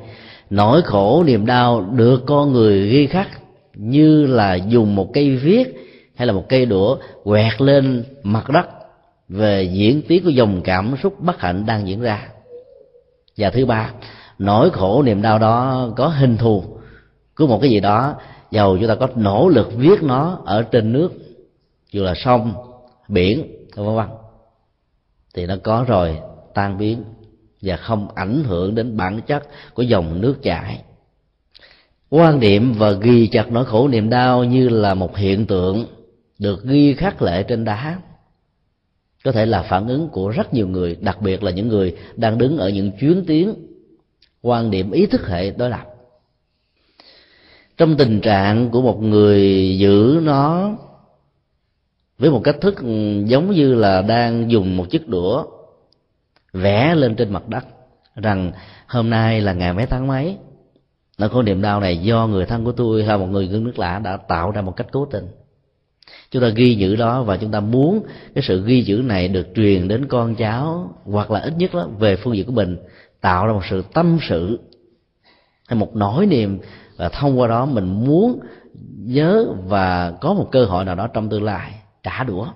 nỗi 0.50 0.82
khổ 0.82 1.24
niềm 1.28 1.46
đau 1.46 1.82
được 1.82 2.24
con 2.26 2.54
người 2.54 2.90
ghi 2.90 3.08
khắc 3.08 3.28
như 3.76 4.26
là 4.26 4.56
dùng 4.56 4.96
một 4.96 5.10
cây 5.14 5.36
viết 5.36 5.64
hay 6.16 6.28
là 6.28 6.34
một 6.34 6.46
cây 6.50 6.66
đũa 6.66 6.98
quẹt 7.24 7.62
lên 7.62 8.04
mặt 8.24 8.50
đất 8.50 8.68
về 9.30 9.64
diễn 9.64 10.02
tiến 10.08 10.24
của 10.24 10.30
dòng 10.30 10.62
cảm 10.64 10.96
xúc 11.04 11.20
bất 11.20 11.40
hạnh 11.40 11.66
đang 11.66 11.88
diễn 11.88 12.02
ra 12.02 12.28
và 13.42 13.50
thứ 13.50 13.66
ba, 13.66 13.92
nỗi 14.40 14.70
khổ 14.70 15.04
niềm 15.04 15.22
đau 15.22 15.40
đó 15.40 15.90
có 15.96 16.08
hình 16.08 16.38
thù 16.38 16.64
của 17.36 17.48
một 17.48 17.60
cái 17.62 17.70
gì 17.70 17.80
đó 17.80 18.16
dầu 18.52 18.78
chúng 18.78 18.88
ta 18.88 18.96
có 18.96 19.08
nỗ 19.16 19.50
lực 19.50 19.72
viết 19.76 20.04
nó 20.04 20.42
ở 20.46 20.64
trên 20.64 20.94
nước, 20.94 21.12
dù 21.92 22.04
là 22.04 22.14
sông, 22.16 22.54
biển, 23.08 23.66
vân 23.76 23.96
vân. 23.96 24.08
Thì 25.34 25.46
nó 25.46 25.56
có 25.64 25.86
rồi, 25.88 26.20
tan 26.54 26.78
biến 26.78 27.04
và 27.62 27.78
không 27.78 28.08
ảnh 28.16 28.44
hưởng 28.44 28.76
đến 28.76 28.98
bản 28.98 29.22
chất 29.22 29.44
của 29.74 29.84
dòng 29.84 30.22
nước 30.22 30.44
chảy. 30.44 30.84
Quan 32.10 32.40
niệm 32.40 32.74
và 32.74 32.92
ghi 32.92 33.28
chặt 33.28 33.52
nỗi 33.52 33.66
khổ 33.66 33.88
niềm 33.88 34.10
đau 34.10 34.44
như 34.44 34.70
là 34.70 34.94
một 34.94 35.18
hiện 35.18 35.46
tượng 35.46 35.86
được 36.40 36.64
ghi 36.64 36.94
khắc 36.94 37.22
lệ 37.22 37.44
trên 37.44 37.66
đá 37.66 37.98
có 39.24 39.32
thể 39.32 39.46
là 39.46 39.62
phản 39.62 39.88
ứng 39.88 40.10
của 40.10 40.30
rất 40.30 40.54
nhiều 40.54 40.68
người, 40.68 40.98
đặc 41.02 41.22
biệt 41.22 41.44
là 41.44 41.52
những 41.52 41.68
người 41.68 41.96
đang 42.16 42.38
đứng 42.38 42.58
ở 42.58 42.70
những 42.70 42.92
chuyến 43.00 43.24
tiến 43.28 43.54
quan 44.42 44.72
điểm, 44.72 44.92
ý 44.92 45.06
thức 45.06 45.28
hệ 45.28 45.52
đối 45.52 45.70
lập. 45.70 45.86
Trong 47.78 47.98
tình 47.98 48.22
trạng 48.22 48.70
của 48.70 48.82
một 48.82 49.02
người 49.02 49.78
giữ 49.78 50.20
nó 50.24 50.72
với 52.18 52.32
một 52.32 52.42
cách 52.44 52.56
thức 52.62 52.78
ừ, 52.78 53.24
giống 53.26 53.52
như 53.52 53.74
là 53.74 54.02
đang 54.02 54.52
dùng 54.52 54.78
một 54.78 54.90
chiếc 54.90 55.08
đũa 55.08 55.46
vẽ 56.54 56.96
lên 56.96 57.16
trên 57.16 57.34
mặt 57.34 57.48
đất, 57.48 57.66
rằng 58.16 58.52
hôm 58.88 59.10
nay 59.10 59.42
là 59.42 59.54
ngày 59.54 59.74
mấy 59.74 59.86
tháng 59.86 60.08
mấy. 60.08 60.38
Nỗi 61.18 61.30
khổ 61.30 61.42
niềm 61.42 61.62
đau 61.62 61.80
này 61.80 61.98
do 61.98 62.28
người 62.28 62.46
thân 62.46 62.66
của 62.66 62.72
tôi 62.72 63.04
hay 63.04 63.18
một 63.18 63.26
người 63.26 63.48
gương 63.48 63.64
nước 63.64 63.80
lạ 63.80 64.00
đã 64.04 64.18
tạo 64.18 64.52
ra 64.52 64.62
một 64.62 64.76
cách 64.76 64.88
cố 64.92 65.06
tình 65.06 65.28
chúng 66.32 66.42
ta 66.42 66.50
ghi 66.50 66.76
giữ 66.76 66.96
đó 66.96 67.24
và 67.24 67.38
chúng 67.38 67.52
ta 67.52 67.60
muốn 67.60 68.04
cái 68.36 68.44
sự 68.48 68.66
ghi 68.66 68.82
giữ 68.82 68.98
này 68.98 69.28
được 69.28 69.48
truyền 69.56 69.88
đến 69.88 70.06
con 70.06 70.36
cháu 70.36 70.96
hoặc 71.04 71.32
là 71.32 71.40
ít 71.40 71.54
nhất 71.58 71.74
đó 71.74 71.88
về 72.00 72.16
phương 72.16 72.36
diện 72.36 72.46
của 72.46 72.52
mình, 72.52 72.78
tạo 73.22 73.48
ra 73.48 73.54
một 73.54 73.66
sự 73.70 73.84
tâm 73.94 74.18
sự 74.30 74.60
hay 75.68 75.80
một 75.80 75.96
nỗi 75.96 76.26
niềm 76.26 76.60
và 76.98 77.10
thông 77.10 77.40
qua 77.40 77.48
đó 77.48 77.66
mình 77.66 77.86
muốn 78.06 78.40
nhớ 78.98 79.48
và 79.68 80.12
có 80.12 80.34
một 80.34 80.50
cơ 80.52 80.66
hội 80.66 80.86
nào 80.86 80.96
đó 80.96 81.08
trong 81.08 81.30
tương 81.30 81.44
lai 81.44 81.74
trả 82.04 82.24
đũa. 82.24 82.48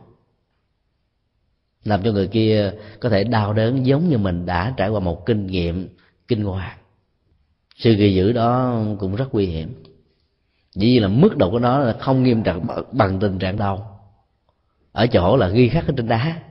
Làm 1.84 2.04
cho 2.04 2.12
người 2.12 2.28
kia 2.28 2.72
có 3.00 3.10
thể 3.10 3.24
đau 3.24 3.54
đớn 3.54 3.86
giống 3.86 4.10
như 4.10 4.18
mình 4.18 4.46
đã 4.46 4.74
trải 4.78 4.90
qua 4.90 5.00
một 5.00 5.26
kinh 5.26 5.48
nghiệm 5.48 5.88
kinh 6.28 6.44
hoàng. 6.44 6.78
Sự 7.76 7.94
ghi 7.94 8.14
giữ 8.14 8.32
đó 8.32 8.82
cũng 9.00 9.16
rất 9.16 9.34
nguy 9.34 9.46
hiểm 9.46 9.84
vì 10.76 11.00
là 11.00 11.08
mức 11.08 11.38
độ 11.38 11.52
của 11.52 11.60
nó 11.60 11.80
là 11.80 11.94
không 12.00 12.24
nghiêm 12.24 12.44
trọng 12.44 12.68
bằng 12.92 13.20
tình 13.20 13.40
trạng 13.40 13.58
đau. 13.58 14.00
Ở 14.92 15.08
chỗ 15.08 15.38
là 15.38 15.48
ghi 15.48 15.70
khắc 15.70 15.88
ở 15.88 15.94
trên 15.98 16.08
đá. 16.08 16.42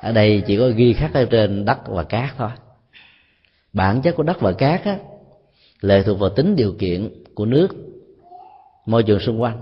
Ở 0.00 0.12
đây 0.12 0.42
chỉ 0.46 0.56
có 0.58 0.68
ghi 0.68 0.92
khắc 0.92 1.14
ở 1.14 1.24
trên 1.24 1.64
đất 1.64 1.78
và 1.86 2.04
cát 2.04 2.30
thôi. 2.38 2.50
Bản 3.72 4.02
chất 4.02 4.16
của 4.16 4.22
đất 4.22 4.40
và 4.40 4.52
cát 4.52 4.84
á, 4.84 4.98
lệ 5.80 6.02
thuộc 6.02 6.18
vào 6.18 6.30
tính 6.30 6.56
điều 6.56 6.74
kiện 6.78 7.24
của 7.34 7.46
nước 7.46 7.68
môi 8.86 9.02
trường 9.02 9.20
xung 9.20 9.42
quanh. 9.42 9.58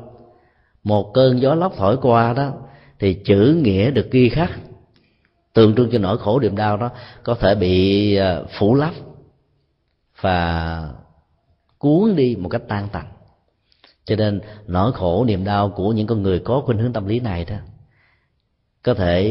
Một 0.85 1.11
cơn 1.15 1.41
gió 1.41 1.55
lốc 1.55 1.77
thổi 1.77 1.97
qua 2.03 2.33
đó 2.33 2.53
thì 2.99 3.15
chữ 3.15 3.61
nghĩa 3.65 3.91
được 3.91 4.11
ghi 4.11 4.29
khắc 4.29 4.51
tượng 5.53 5.75
trưng 5.75 5.91
cho 5.93 5.99
nỗi 5.99 6.19
khổ 6.19 6.41
niềm 6.41 6.57
đau 6.57 6.77
đó 6.77 6.91
có 7.23 7.35
thể 7.35 7.55
bị 7.55 8.17
ờ, 8.17 8.47
phủ 8.59 8.75
lấp 8.75 8.95
và 10.21 10.89
cuốn 11.79 12.17
đi 12.17 12.37
một 12.41 12.49
cách 12.49 12.63
tan 12.69 12.89
tành 12.93 13.14
cho 14.05 14.17
nên 14.17 14.41
nỗi 14.67 14.93
khổ, 14.93 15.25
niềm 15.25 15.45
đau 15.45 15.71
của 15.71 15.93
những 15.93 16.07
con 16.07 16.23
người 16.23 16.39
có 16.39 16.63
khuynh 16.67 16.79
hướng 16.79 16.93
tâm 16.93 17.07
lý 17.07 17.21
này 17.21 17.45
đó, 17.45 17.57
có 18.83 18.95
thể 18.95 19.23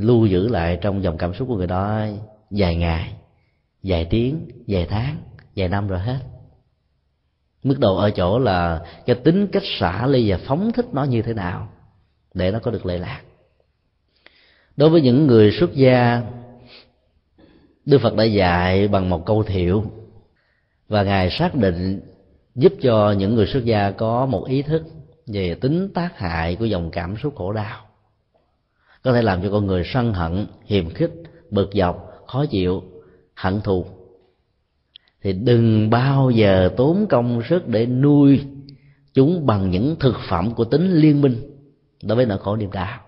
lưu 0.00 0.26
giữ 0.26 0.48
lại 0.48 0.78
trong 0.80 1.02
dòng 1.02 1.18
cảm 1.18 1.34
xúc 1.34 1.48
của 1.48 1.56
người 1.56 1.66
đó 1.66 2.06
vài 2.50 2.76
ngày, 2.76 3.12
vài 3.82 4.04
tiếng, 4.04 4.48
vài 4.66 4.86
tháng, 4.90 5.16
vài 5.56 5.68
năm 5.68 5.88
rồi 5.88 5.98
hết. 5.98 6.18
Mức 7.62 7.78
độ 7.78 7.96
ở 7.96 8.10
chỗ 8.10 8.38
là 8.38 8.84
cái 9.06 9.16
tính 9.16 9.46
cách 9.46 9.62
xả 9.78 10.06
ly 10.06 10.30
và 10.30 10.38
phóng 10.46 10.72
thích 10.72 10.86
nó 10.92 11.04
như 11.04 11.22
thế 11.22 11.34
nào 11.34 11.68
để 12.34 12.50
nó 12.50 12.58
có 12.58 12.70
được 12.70 12.86
lệ 12.86 12.98
lạc. 12.98 13.20
Đối 14.76 14.90
với 14.90 15.00
những 15.00 15.26
người 15.26 15.52
xuất 15.60 15.74
gia, 15.74 16.22
đức 17.86 17.98
phật 17.98 18.14
đã 18.16 18.24
dạy 18.24 18.88
bằng 18.88 19.10
một 19.10 19.26
câu 19.26 19.42
thiệu 19.42 19.84
và 20.88 21.02
ngài 21.02 21.30
xác 21.30 21.54
định 21.54 22.00
giúp 22.54 22.72
cho 22.82 23.14
những 23.18 23.34
người 23.34 23.46
xuất 23.46 23.64
gia 23.64 23.90
có 23.90 24.26
một 24.26 24.44
ý 24.48 24.62
thức 24.62 24.82
về 25.26 25.54
tính 25.54 25.88
tác 25.94 26.18
hại 26.18 26.56
của 26.56 26.64
dòng 26.64 26.90
cảm 26.90 27.16
xúc 27.16 27.34
khổ 27.36 27.52
đau. 27.52 27.86
Có 29.02 29.12
thể 29.12 29.22
làm 29.22 29.42
cho 29.42 29.50
con 29.50 29.66
người 29.66 29.82
sân 29.86 30.14
hận, 30.14 30.46
hiềm 30.64 30.90
khích, 30.90 31.12
bực 31.50 31.70
dọc, 31.74 32.10
khó 32.26 32.46
chịu, 32.46 32.82
hận 33.34 33.60
thù. 33.60 33.84
Thì 35.22 35.32
đừng 35.32 35.90
bao 35.90 36.30
giờ 36.30 36.70
tốn 36.76 37.06
công 37.08 37.42
sức 37.48 37.68
để 37.68 37.86
nuôi 37.86 38.40
chúng 39.14 39.46
bằng 39.46 39.70
những 39.70 39.96
thực 40.00 40.16
phẩm 40.28 40.54
của 40.54 40.64
tính 40.64 40.92
liên 40.92 41.20
minh 41.20 41.36
đối 42.02 42.16
với 42.16 42.26
nỗi 42.26 42.38
khổ 42.38 42.56
niềm 42.56 42.70
đau. 42.72 43.00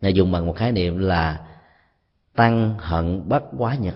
Này 0.00 0.12
dùng 0.12 0.32
bằng 0.32 0.46
một 0.46 0.56
khái 0.56 0.72
niệm 0.72 0.98
là 0.98 1.46
tăng 2.36 2.74
hận 2.78 3.28
bất 3.28 3.42
quá 3.58 3.74
nhật 3.74 3.94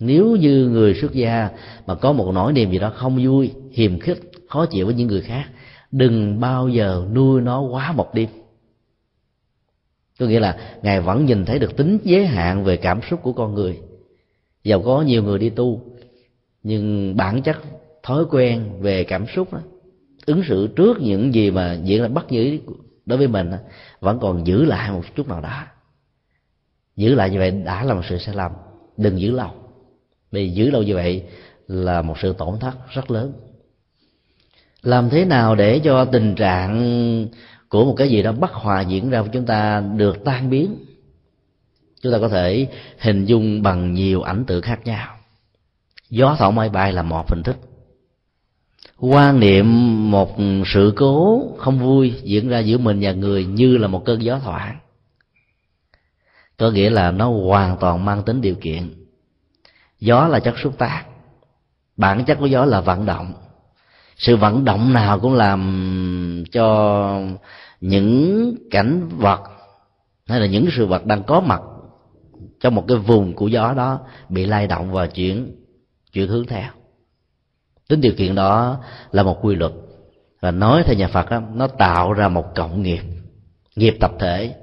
nếu 0.00 0.36
như 0.36 0.68
người 0.68 0.94
xuất 0.94 1.12
gia 1.12 1.50
mà 1.86 1.94
có 1.94 2.12
một 2.12 2.32
nỗi 2.34 2.52
niềm 2.52 2.70
gì 2.70 2.78
đó 2.78 2.92
không 2.94 3.24
vui 3.24 3.52
hiềm 3.72 3.98
khích 3.98 4.20
khó 4.48 4.66
chịu 4.66 4.86
với 4.86 4.94
những 4.94 5.08
người 5.08 5.20
khác 5.20 5.44
đừng 5.90 6.40
bao 6.40 6.68
giờ 6.68 7.06
nuôi 7.12 7.40
nó 7.40 7.60
quá 7.60 7.92
một 7.92 8.14
đêm. 8.14 8.28
Có 10.18 10.26
nghĩa 10.26 10.40
là 10.40 10.78
ngài 10.82 11.00
vẫn 11.00 11.24
nhìn 11.24 11.44
thấy 11.44 11.58
được 11.58 11.76
tính 11.76 11.98
giới 12.04 12.26
hạn 12.26 12.64
về 12.64 12.76
cảm 12.76 13.00
xúc 13.10 13.20
của 13.22 13.32
con 13.32 13.54
người. 13.54 13.80
Giàu 14.64 14.82
có 14.82 15.02
nhiều 15.02 15.22
người 15.22 15.38
đi 15.38 15.50
tu 15.50 15.80
nhưng 16.62 17.16
bản 17.16 17.42
chất 17.42 17.56
thói 18.02 18.24
quen 18.30 18.80
về 18.80 19.04
cảm 19.04 19.26
xúc 19.26 19.52
đó, 19.52 19.60
ứng 20.26 20.42
xử 20.48 20.66
trước 20.76 21.00
những 21.00 21.34
gì 21.34 21.50
mà 21.50 21.78
diễn 21.84 22.02
là 22.02 22.08
bất 22.08 22.32
nhĩ 22.32 22.60
đối 23.06 23.18
với 23.18 23.28
mình 23.28 23.50
đó, 23.50 23.56
vẫn 24.00 24.18
còn 24.20 24.46
giữ 24.46 24.64
lại 24.64 24.90
một 24.90 25.02
chút 25.16 25.28
nào 25.28 25.40
đó. 25.40 25.62
Giữ 26.96 27.14
lại 27.14 27.30
như 27.30 27.38
vậy 27.38 27.50
đã 27.50 27.84
là 27.84 27.94
một 27.94 28.02
sự 28.08 28.18
sai 28.18 28.34
lầm. 28.34 28.52
Đừng 28.96 29.20
giữ 29.20 29.30
lâu 29.30 29.50
bị 30.32 30.50
giữ 30.50 30.70
lâu 30.70 30.82
như 30.82 30.94
vậy 30.94 31.22
là 31.68 32.02
một 32.02 32.18
sự 32.18 32.32
tổn 32.32 32.58
thất 32.58 32.74
rất 32.90 33.10
lớn. 33.10 33.32
Làm 34.82 35.10
thế 35.10 35.24
nào 35.24 35.54
để 35.54 35.78
cho 35.84 36.04
tình 36.04 36.34
trạng 36.34 37.26
của 37.68 37.84
một 37.84 37.94
cái 37.96 38.08
gì 38.08 38.22
đó 38.22 38.32
bất 38.32 38.52
hòa 38.52 38.80
diễn 38.80 39.10
ra 39.10 39.22
của 39.22 39.28
chúng 39.32 39.46
ta 39.46 39.80
được 39.80 40.24
tan 40.24 40.50
biến? 40.50 40.76
Chúng 42.02 42.12
ta 42.12 42.18
có 42.18 42.28
thể 42.28 42.66
hình 42.98 43.24
dung 43.24 43.62
bằng 43.62 43.94
nhiều 43.94 44.22
ảnh 44.22 44.44
tượng 44.44 44.62
khác 44.62 44.80
nhau. 44.84 45.16
Gió 46.10 46.36
thổi 46.38 46.52
máy 46.52 46.68
bay 46.68 46.92
là 46.92 47.02
một 47.02 47.30
hình 47.30 47.42
thức. 47.42 47.56
Quan 48.98 49.40
niệm 49.40 49.66
một 50.10 50.36
sự 50.66 50.92
cố 50.96 51.42
không 51.58 51.78
vui 51.78 52.14
diễn 52.22 52.48
ra 52.48 52.58
giữa 52.58 52.78
mình 52.78 52.98
và 53.02 53.12
người 53.12 53.44
như 53.44 53.76
là 53.76 53.88
một 53.88 54.04
cơn 54.04 54.22
gió 54.22 54.38
thoảng. 54.38 54.78
Có 56.56 56.70
nghĩa 56.70 56.90
là 56.90 57.10
nó 57.10 57.30
hoàn 57.30 57.76
toàn 57.80 58.04
mang 58.04 58.22
tính 58.22 58.40
điều 58.40 58.54
kiện 58.54 58.97
gió 60.00 60.28
là 60.28 60.40
chất 60.40 60.54
xúc 60.62 60.78
tác. 60.78 61.04
Bản 61.96 62.24
chất 62.24 62.38
của 62.40 62.46
gió 62.46 62.64
là 62.64 62.80
vận 62.80 63.06
động. 63.06 63.32
Sự 64.16 64.36
vận 64.36 64.64
động 64.64 64.92
nào 64.92 65.20
cũng 65.20 65.34
làm 65.34 66.44
cho 66.52 67.20
những 67.80 68.54
cảnh 68.70 69.08
vật 69.08 69.40
hay 70.26 70.40
là 70.40 70.46
những 70.46 70.68
sự 70.76 70.86
vật 70.86 71.06
đang 71.06 71.22
có 71.22 71.40
mặt 71.40 71.60
trong 72.60 72.74
một 72.74 72.84
cái 72.88 72.96
vùng 72.96 73.34
của 73.34 73.46
gió 73.46 73.74
đó 73.76 74.00
bị 74.28 74.46
lay 74.46 74.66
động 74.66 74.92
và 74.92 75.06
chuyển 75.06 75.56
chuyển 76.12 76.28
hướng 76.28 76.46
theo. 76.46 76.70
Tính 77.88 78.00
điều 78.00 78.12
kiện 78.16 78.34
đó 78.34 78.80
là 79.12 79.22
một 79.22 79.38
quy 79.42 79.54
luật. 79.54 79.72
Và 80.40 80.50
nói 80.50 80.82
theo 80.86 80.94
nhà 80.94 81.08
phật 81.08 81.30
đó, 81.30 81.42
nó 81.54 81.66
tạo 81.66 82.12
ra 82.12 82.28
một 82.28 82.54
cộng 82.54 82.82
nghiệp 82.82 83.02
nghiệp 83.76 83.96
tập 84.00 84.12
thể 84.18 84.54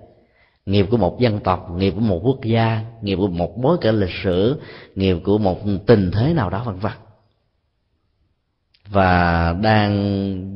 nghiệp 0.65 0.87
của 0.91 0.97
một 0.97 1.19
dân 1.19 1.39
tộc 1.39 1.71
nghiệp 1.71 1.91
của 1.91 2.01
một 2.01 2.19
quốc 2.23 2.39
gia 2.43 2.81
nghiệp 3.01 3.15
của 3.15 3.27
một 3.27 3.57
bối 3.57 3.77
cảnh 3.81 3.99
lịch 3.99 4.15
sử 4.23 4.61
nghiệp 4.95 5.17
của 5.23 5.37
một 5.37 5.59
tình 5.85 6.11
thế 6.11 6.33
nào 6.33 6.49
đó 6.49 6.63
vân 6.63 6.75
vân. 6.75 6.91
Và 8.87 9.53
đang 9.61 9.91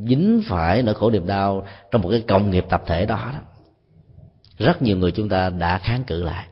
dính 0.10 0.41
phải 0.48 0.84
nỗi 0.84 0.95
khổ 0.95 1.12
niềm 1.12 1.28
đau 1.28 1.65
trong 1.91 2.02
một 2.02 2.10
cái 2.10 2.24
cộng 2.28 2.52
nghiệp 2.52 2.65
tập 2.69 2.84
thể 2.86 3.06
đó, 3.06 3.32
đó. 3.34 3.39
Rất 4.58 4.82
nhiều 4.82 4.98
người 4.98 5.12
chúng 5.12 5.30
ta 5.30 5.50
đã 5.50 5.78
kháng 5.78 6.04
cự 6.04 6.24
lại 6.24 6.48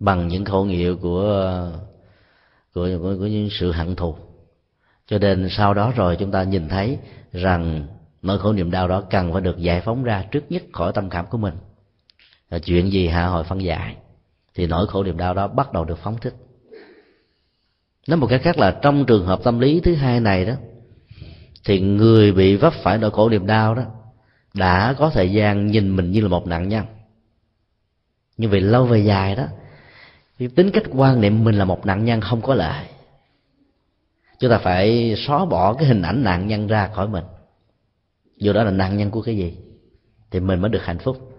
bằng 0.00 0.28
những 0.28 0.44
khẩu 0.44 0.64
hiệu 0.64 0.96
của 0.96 1.70
của, 2.74 2.88
của, 3.02 3.16
của 3.18 3.26
những 3.26 3.48
sự 3.50 3.72
hận 3.72 3.96
thù. 3.96 4.16
Cho 5.06 5.18
nên 5.18 5.48
sau 5.50 5.74
đó 5.74 5.92
rồi 5.96 6.16
chúng 6.16 6.30
ta 6.30 6.42
nhìn 6.42 6.68
thấy 6.68 6.98
rằng 7.32 7.86
nỗi 8.22 8.38
khổ 8.38 8.52
niềm 8.52 8.70
đau 8.70 8.88
đó 8.88 9.02
cần 9.10 9.32
phải 9.32 9.40
được 9.40 9.58
giải 9.58 9.80
phóng 9.80 10.04
ra 10.04 10.24
trước 10.30 10.44
nhất 10.48 10.62
khỏi 10.72 10.92
tâm 10.92 11.10
cảm 11.10 11.26
của 11.26 11.38
mình 11.38 11.54
và 12.52 12.58
chuyện 12.58 12.92
gì 12.92 13.08
hạ 13.08 13.26
hồi 13.26 13.44
phân 13.44 13.62
giải, 13.62 13.96
thì 14.54 14.66
nỗi 14.66 14.86
khổ 14.86 15.04
niềm 15.04 15.16
đau 15.16 15.34
đó 15.34 15.48
bắt 15.48 15.72
đầu 15.72 15.84
được 15.84 15.98
phóng 15.98 16.16
thích. 16.20 16.34
Nói 18.08 18.16
một 18.16 18.26
cách 18.26 18.40
khác 18.44 18.58
là 18.58 18.78
trong 18.82 19.06
trường 19.06 19.26
hợp 19.26 19.40
tâm 19.44 19.58
lý 19.58 19.80
thứ 19.80 19.94
hai 19.94 20.20
này 20.20 20.44
đó, 20.44 20.54
thì 21.64 21.80
người 21.80 22.32
bị 22.32 22.56
vấp 22.56 22.72
phải 22.72 22.98
nỗi 22.98 23.10
khổ 23.10 23.28
niềm 23.28 23.46
đau 23.46 23.74
đó 23.74 23.82
đã 24.54 24.94
có 24.98 25.10
thời 25.10 25.32
gian 25.32 25.66
nhìn 25.66 25.96
mình 25.96 26.10
như 26.10 26.20
là 26.20 26.28
một 26.28 26.46
nạn 26.46 26.68
nhân. 26.68 26.84
Nhưng 28.36 28.50
vì 28.50 28.60
lâu 28.60 28.86
về 28.86 28.98
dài 28.98 29.36
đó, 29.36 29.46
thì 30.38 30.48
tính 30.48 30.70
cách 30.70 30.84
quan 30.90 31.20
niệm 31.20 31.44
mình 31.44 31.54
là 31.54 31.64
một 31.64 31.86
nạn 31.86 32.04
nhân 32.04 32.20
không 32.20 32.42
có 32.42 32.54
lợi. 32.54 32.86
Chúng 34.38 34.50
ta 34.50 34.58
phải 34.58 35.14
xóa 35.26 35.44
bỏ 35.44 35.74
cái 35.74 35.84
hình 35.84 36.02
ảnh 36.02 36.24
nạn 36.24 36.46
nhân 36.46 36.66
ra 36.66 36.90
khỏi 36.94 37.08
mình. 37.08 37.24
Dù 38.36 38.52
đó 38.52 38.64
là 38.64 38.70
nạn 38.70 38.96
nhân 38.96 39.10
của 39.10 39.22
cái 39.22 39.36
gì, 39.36 39.56
thì 40.30 40.40
mình 40.40 40.60
mới 40.60 40.70
được 40.70 40.84
hạnh 40.84 40.98
phúc 40.98 41.31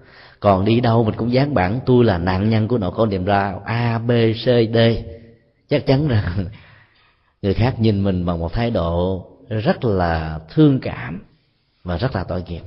còn 0.44 0.66
đi 0.66 0.80
đâu 0.80 1.04
mình 1.04 1.16
cũng 1.16 1.34
dán 1.34 1.54
bản 1.54 1.80
tôi 1.86 2.06
là 2.06 2.18
nạn 2.18 2.50
nhân 2.50 2.68
của 2.68 2.78
nỗi 2.78 2.92
khổ 2.92 3.06
niềm 3.06 3.26
đau 3.26 3.62
a, 3.66 4.00
b, 4.00 4.12
c, 4.12 4.46
d. 4.46 4.78
Chắc 5.70 5.86
chắn 5.86 6.08
rằng 6.08 6.46
người 7.42 7.54
khác 7.54 7.76
nhìn 7.80 8.04
mình 8.04 8.26
bằng 8.26 8.40
một 8.40 8.54
thái 8.54 8.72
độ 8.72 9.26
rất 9.50 9.86
là 9.86 10.40
thương 10.50 10.80
cảm 10.80 11.22
và 11.84 11.98
rất 11.98 12.16
là 12.16 12.24
tội 12.24 12.44
nghiệp. 12.48 12.62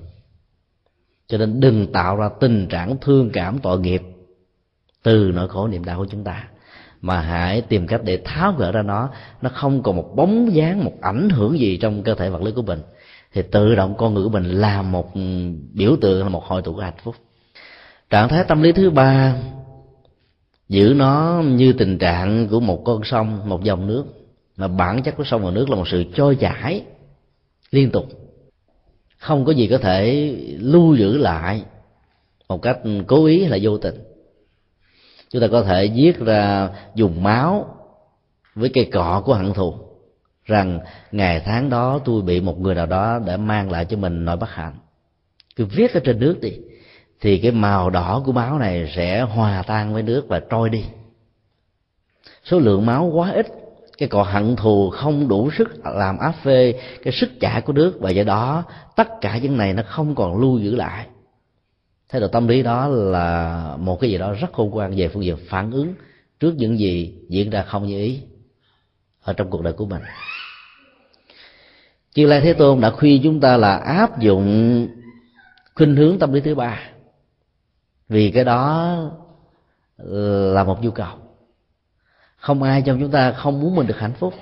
Cho 1.26 1.38
nên 1.38 1.60
đừng 1.60 1.92
tạo 1.92 2.16
ra 2.16 2.28
tình 2.40 2.66
trạng 2.68 2.96
thương 3.00 3.30
cảm, 3.32 3.58
tội 3.58 3.80
nghiệp 3.80 4.02
từ 5.02 5.32
nỗi 5.34 5.48
khổ 5.48 5.68
niềm 5.68 5.84
đau 5.84 5.98
của 5.98 6.06
chúng 6.10 6.24
ta. 6.24 6.48
Mà 7.00 7.20
hãy 7.20 7.60
tìm 7.60 7.86
cách 7.86 8.00
để 8.04 8.20
tháo 8.24 8.52
gỡ 8.52 8.72
ra 8.72 8.82
nó. 8.82 9.08
Nó 9.42 9.50
không 9.54 9.82
còn 9.82 9.96
một 9.96 10.12
bóng 10.16 10.54
dáng, 10.54 10.84
một 10.84 10.92
ảnh 11.00 11.28
hưởng 11.30 11.58
gì 11.58 11.76
trong 11.76 12.02
cơ 12.02 12.14
thể 12.14 12.30
vật 12.30 12.42
lý 12.42 12.52
của 12.52 12.62
mình. 12.62 12.82
Thì 13.32 13.42
tự 13.42 13.74
động 13.74 13.94
con 13.98 14.14
người 14.14 14.24
của 14.24 14.30
mình 14.30 14.44
là 14.44 14.82
một 14.82 15.12
biểu 15.72 15.96
tượng, 16.00 16.22
là 16.22 16.28
một 16.28 16.44
hội 16.44 16.62
tụ 16.62 16.74
của 16.74 16.80
hạnh 16.80 16.94
phúc 17.02 17.16
trạng 18.10 18.28
thái 18.28 18.44
tâm 18.48 18.62
lý 18.62 18.72
thứ 18.72 18.90
ba, 18.90 19.36
giữ 20.68 20.94
nó 20.96 21.42
như 21.46 21.72
tình 21.72 21.98
trạng 21.98 22.48
của 22.48 22.60
một 22.60 22.82
con 22.84 23.00
sông, 23.04 23.48
một 23.48 23.64
dòng 23.64 23.86
nước. 23.86 24.04
Mà 24.56 24.68
bản 24.68 25.02
chất 25.02 25.16
của 25.16 25.24
sông 25.24 25.44
và 25.44 25.50
nước 25.50 25.70
là 25.70 25.76
một 25.76 25.88
sự 25.88 26.04
trôi 26.14 26.36
chảy 26.36 26.82
liên 27.70 27.90
tục. 27.90 28.06
Không 29.18 29.44
có 29.44 29.52
gì 29.52 29.66
có 29.66 29.78
thể 29.78 30.34
lưu 30.58 30.94
giữ 30.94 31.18
lại 31.18 31.62
một 32.48 32.62
cách 32.62 32.78
cố 33.06 33.24
ý 33.24 33.40
hay 33.40 33.50
là 33.50 33.58
vô 33.62 33.78
tình. 33.78 33.94
Chúng 35.30 35.42
ta 35.42 35.48
có 35.48 35.62
thể 35.62 35.88
viết 35.94 36.18
ra 36.18 36.68
dùng 36.94 37.22
máu 37.22 37.76
với 38.54 38.70
cây 38.74 38.84
cọ 38.92 39.22
của 39.26 39.34
hận 39.34 39.52
thù 39.52 39.74
rằng 40.44 40.80
ngày 41.12 41.42
tháng 41.44 41.70
đó 41.70 42.00
tôi 42.04 42.22
bị 42.22 42.40
một 42.40 42.60
người 42.60 42.74
nào 42.74 42.86
đó 42.86 43.20
để 43.26 43.36
mang 43.36 43.70
lại 43.70 43.84
cho 43.84 43.96
mình 43.96 44.24
nỗi 44.24 44.36
bất 44.36 44.50
hạnh. 44.50 44.74
Cứ 45.56 45.64
viết 45.64 45.94
ở 45.94 46.00
trên 46.04 46.20
nước 46.20 46.38
đi 46.40 46.52
thì 47.20 47.38
cái 47.38 47.50
màu 47.50 47.90
đỏ 47.90 48.22
của 48.26 48.32
máu 48.32 48.58
này 48.58 48.92
sẽ 48.96 49.20
hòa 49.20 49.62
tan 49.66 49.94
với 49.94 50.02
nước 50.02 50.28
và 50.28 50.40
trôi 50.50 50.70
đi. 50.70 50.84
Số 52.44 52.58
lượng 52.58 52.86
máu 52.86 53.04
quá 53.04 53.30
ít, 53.30 53.46
cái 53.98 54.08
cọ 54.08 54.22
hận 54.22 54.56
thù 54.56 54.90
không 54.90 55.28
đủ 55.28 55.50
sức 55.58 55.68
làm 55.84 56.18
áp 56.18 56.32
phê 56.42 56.74
cái 57.02 57.12
sức 57.12 57.30
trả 57.40 57.60
của 57.60 57.72
nước 57.72 57.98
và 58.00 58.10
do 58.10 58.22
đó 58.22 58.64
tất 58.96 59.08
cả 59.20 59.38
những 59.38 59.56
này 59.56 59.74
nó 59.74 59.82
không 59.86 60.14
còn 60.14 60.40
lưu 60.40 60.58
giữ 60.58 60.74
lại. 60.74 61.06
Thái 62.08 62.20
độ 62.20 62.28
tâm 62.28 62.48
lý 62.48 62.62
đó 62.62 62.88
là 62.88 63.76
một 63.78 64.00
cái 64.00 64.10
gì 64.10 64.18
đó 64.18 64.32
rất 64.32 64.52
khôn 64.52 64.70
ngoan 64.70 64.96
về 64.96 65.08
phương 65.08 65.24
diện 65.24 65.36
phản 65.48 65.70
ứng 65.70 65.94
trước 66.40 66.54
những 66.56 66.78
gì 66.78 67.14
diễn 67.28 67.50
ra 67.50 67.62
không 67.62 67.86
như 67.86 67.98
ý 67.98 68.20
ở 69.22 69.32
trong 69.32 69.50
cuộc 69.50 69.62
đời 69.62 69.72
của 69.72 69.86
mình. 69.86 70.02
Chư 72.14 72.26
Lai 72.26 72.40
Thế 72.40 72.52
Tôn 72.52 72.80
đã 72.80 72.90
khuyên 72.90 73.22
chúng 73.22 73.40
ta 73.40 73.56
là 73.56 73.76
áp 73.76 74.20
dụng 74.20 74.88
khuynh 75.74 75.96
hướng 75.96 76.18
tâm 76.18 76.32
lý 76.32 76.40
thứ 76.40 76.54
ba 76.54 76.80
vì 78.08 78.30
cái 78.30 78.44
đó 78.44 78.96
là 80.52 80.64
một 80.64 80.82
nhu 80.82 80.90
cầu. 80.90 81.14
Không 82.36 82.62
ai 82.62 82.82
trong 82.82 83.00
chúng 83.00 83.10
ta 83.10 83.32
không 83.32 83.60
muốn 83.60 83.74
mình 83.74 83.86
được 83.86 83.98
hạnh 83.98 84.12
phúc. 84.12 84.34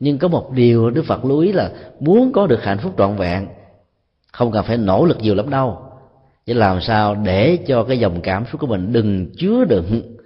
Nhưng 0.00 0.18
có 0.18 0.28
một 0.28 0.50
điều 0.52 0.90
đức 0.90 1.04
phật 1.06 1.24
lưu 1.24 1.38
ý 1.38 1.52
là 1.52 1.72
muốn 2.00 2.32
có 2.32 2.46
được 2.46 2.62
hạnh 2.62 2.78
phúc 2.78 2.94
trọn 2.98 3.16
vẹn, 3.16 3.48
không 4.32 4.52
cần 4.52 4.64
phải 4.64 4.76
nỗ 4.76 5.04
lực 5.04 5.18
nhiều 5.20 5.34
lắm 5.34 5.50
đâu. 5.50 5.82
Chứ 6.46 6.54
làm 6.54 6.80
sao 6.80 7.14
để 7.14 7.58
cho 7.66 7.84
cái 7.84 7.98
dòng 7.98 8.20
cảm 8.22 8.44
xúc 8.52 8.60
của 8.60 8.66
mình 8.66 8.92
đừng 8.92 9.30
chứa 9.36 9.64
đựng 9.64 10.16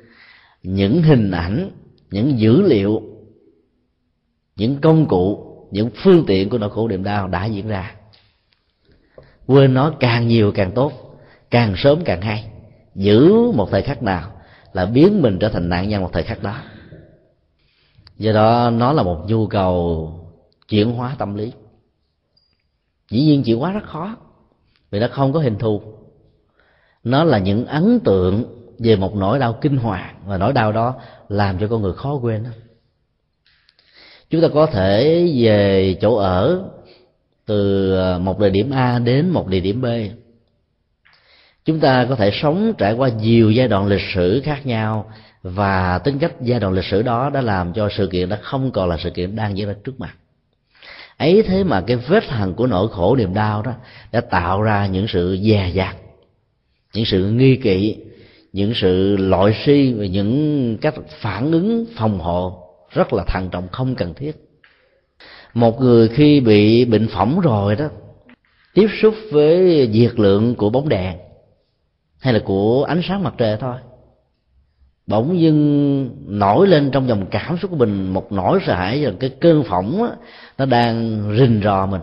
những 0.62 1.02
hình 1.02 1.30
ảnh, 1.30 1.70
những 2.10 2.38
dữ 2.38 2.62
liệu, 2.62 3.02
những 4.56 4.80
công 4.80 5.06
cụ, 5.06 5.46
những 5.70 5.90
phương 6.02 6.24
tiện 6.26 6.48
của 6.48 6.58
nỗi 6.58 6.70
khổ 6.70 6.88
niềm 6.88 7.04
đau 7.04 7.28
đã 7.28 7.46
diễn 7.46 7.68
ra. 7.68 7.94
Quên 9.46 9.74
nó 9.74 9.92
càng 10.00 10.28
nhiều 10.28 10.52
càng 10.52 10.72
tốt 10.72 10.92
càng 11.50 11.74
sớm 11.76 12.04
càng 12.04 12.20
hay. 12.20 12.44
Giữ 12.94 13.50
một 13.54 13.68
thời 13.70 13.82
khắc 13.82 14.02
nào 14.02 14.32
là 14.72 14.86
biến 14.86 15.22
mình 15.22 15.38
trở 15.38 15.48
thành 15.48 15.68
nạn 15.68 15.88
nhân 15.88 16.02
một 16.02 16.10
thời 16.12 16.22
khắc 16.22 16.42
đó. 16.42 16.56
Do 18.18 18.32
đó, 18.32 18.70
nó 18.70 18.92
là 18.92 19.02
một 19.02 19.24
nhu 19.26 19.46
cầu 19.46 20.12
chuyển 20.68 20.92
hóa 20.92 21.16
tâm 21.18 21.34
lý. 21.34 21.52
Dĩ 23.10 23.20
nhiên 23.20 23.42
chuyển 23.42 23.58
hóa 23.58 23.72
rất 23.72 23.84
khó, 23.84 24.16
vì 24.90 25.00
nó 25.00 25.08
không 25.10 25.32
có 25.32 25.40
hình 25.40 25.58
thù. 25.58 25.82
Nó 27.04 27.24
là 27.24 27.38
những 27.38 27.66
ấn 27.66 28.00
tượng 28.00 28.44
về 28.78 28.96
một 28.96 29.14
nỗi 29.14 29.38
đau 29.38 29.58
kinh 29.60 29.76
hoàng, 29.76 30.14
và 30.26 30.38
nỗi 30.38 30.52
đau 30.52 30.72
đó 30.72 30.94
làm 31.28 31.58
cho 31.58 31.68
con 31.68 31.82
người 31.82 31.92
khó 31.92 32.14
quên 32.14 32.44
chúng 34.30 34.40
ta 34.40 34.48
có 34.54 34.66
thể 34.66 35.26
về 35.36 35.96
chỗ 36.00 36.16
ở 36.16 36.64
từ 37.46 37.92
ờ, 37.94 38.18
một 38.18 38.38
địa 38.38 38.50
điểm 38.50 38.70
a 38.70 38.98
đến 38.98 39.28
một 39.28 39.48
địa 39.48 39.60
điểm 39.60 39.80
b 39.80 39.86
chúng 41.70 41.80
ta 41.80 42.06
có 42.08 42.14
thể 42.16 42.30
sống 42.42 42.72
trải 42.78 42.92
qua 42.92 43.08
nhiều 43.08 43.50
giai 43.50 43.68
đoạn 43.68 43.86
lịch 43.86 44.00
sử 44.14 44.40
khác 44.44 44.66
nhau 44.66 45.10
và 45.42 45.98
tính 45.98 46.18
cách 46.18 46.32
giai 46.40 46.60
đoạn 46.60 46.72
lịch 46.72 46.84
sử 46.84 47.02
đó 47.02 47.30
đã 47.30 47.40
làm 47.40 47.72
cho 47.72 47.88
sự 47.96 48.06
kiện 48.06 48.28
đó 48.28 48.36
không 48.42 48.70
còn 48.70 48.88
là 48.88 48.96
sự 48.96 49.10
kiện 49.10 49.36
đang 49.36 49.56
diễn 49.56 49.68
ra 49.68 49.74
trước 49.84 50.00
mặt. 50.00 50.14
Ấy 51.16 51.42
thế 51.42 51.64
mà 51.64 51.80
cái 51.80 51.96
vết 51.96 52.24
hằn 52.28 52.54
của 52.54 52.66
nỗi 52.66 52.88
khổ 52.88 53.16
niềm 53.16 53.34
đau 53.34 53.62
đó 53.62 53.72
đã 54.12 54.20
tạo 54.20 54.62
ra 54.62 54.86
những 54.86 55.06
sự 55.08 55.38
dè 55.42 55.70
dặt, 55.74 55.96
những 56.94 57.04
sự 57.04 57.30
nghi 57.30 57.56
kỵ, 57.56 57.96
những 58.52 58.72
sự 58.74 59.16
loại 59.16 59.54
suy 59.64 59.92
và 59.92 60.06
những 60.06 60.76
cách 60.80 60.94
phản 61.20 61.52
ứng, 61.52 61.84
phòng 61.96 62.18
hộ 62.18 62.62
rất 62.90 63.12
là 63.12 63.24
thận 63.26 63.48
trọng, 63.52 63.68
không 63.68 63.94
cần 63.94 64.14
thiết. 64.14 64.32
Một 65.54 65.80
người 65.80 66.08
khi 66.08 66.40
bị 66.40 66.84
bệnh 66.84 67.08
phỏng 67.08 67.40
rồi 67.40 67.76
đó, 67.76 67.88
tiếp 68.74 68.88
xúc 69.02 69.14
với 69.32 69.88
diệt 69.92 70.20
lượng 70.20 70.54
của 70.54 70.70
bóng 70.70 70.88
đèn 70.88 71.16
hay 72.20 72.32
là 72.32 72.40
của 72.44 72.84
ánh 72.84 73.00
sáng 73.08 73.22
mặt 73.22 73.34
trời 73.38 73.56
thôi. 73.56 73.76
Bỗng 75.06 75.40
dưng 75.40 76.10
nổi 76.26 76.66
lên 76.66 76.90
trong 76.90 77.08
dòng 77.08 77.26
cảm 77.30 77.58
xúc 77.58 77.70
của 77.70 77.76
mình 77.76 78.12
một 78.12 78.32
nỗi 78.32 78.58
sợ 78.66 78.74
hãi 78.74 79.02
rằng 79.02 79.16
cái 79.20 79.30
cơn 79.40 79.62
phỏng 79.62 80.02
á, 80.02 80.10
nó 80.58 80.66
đang 80.66 81.22
rình 81.38 81.60
rò 81.64 81.86
mình 81.86 82.00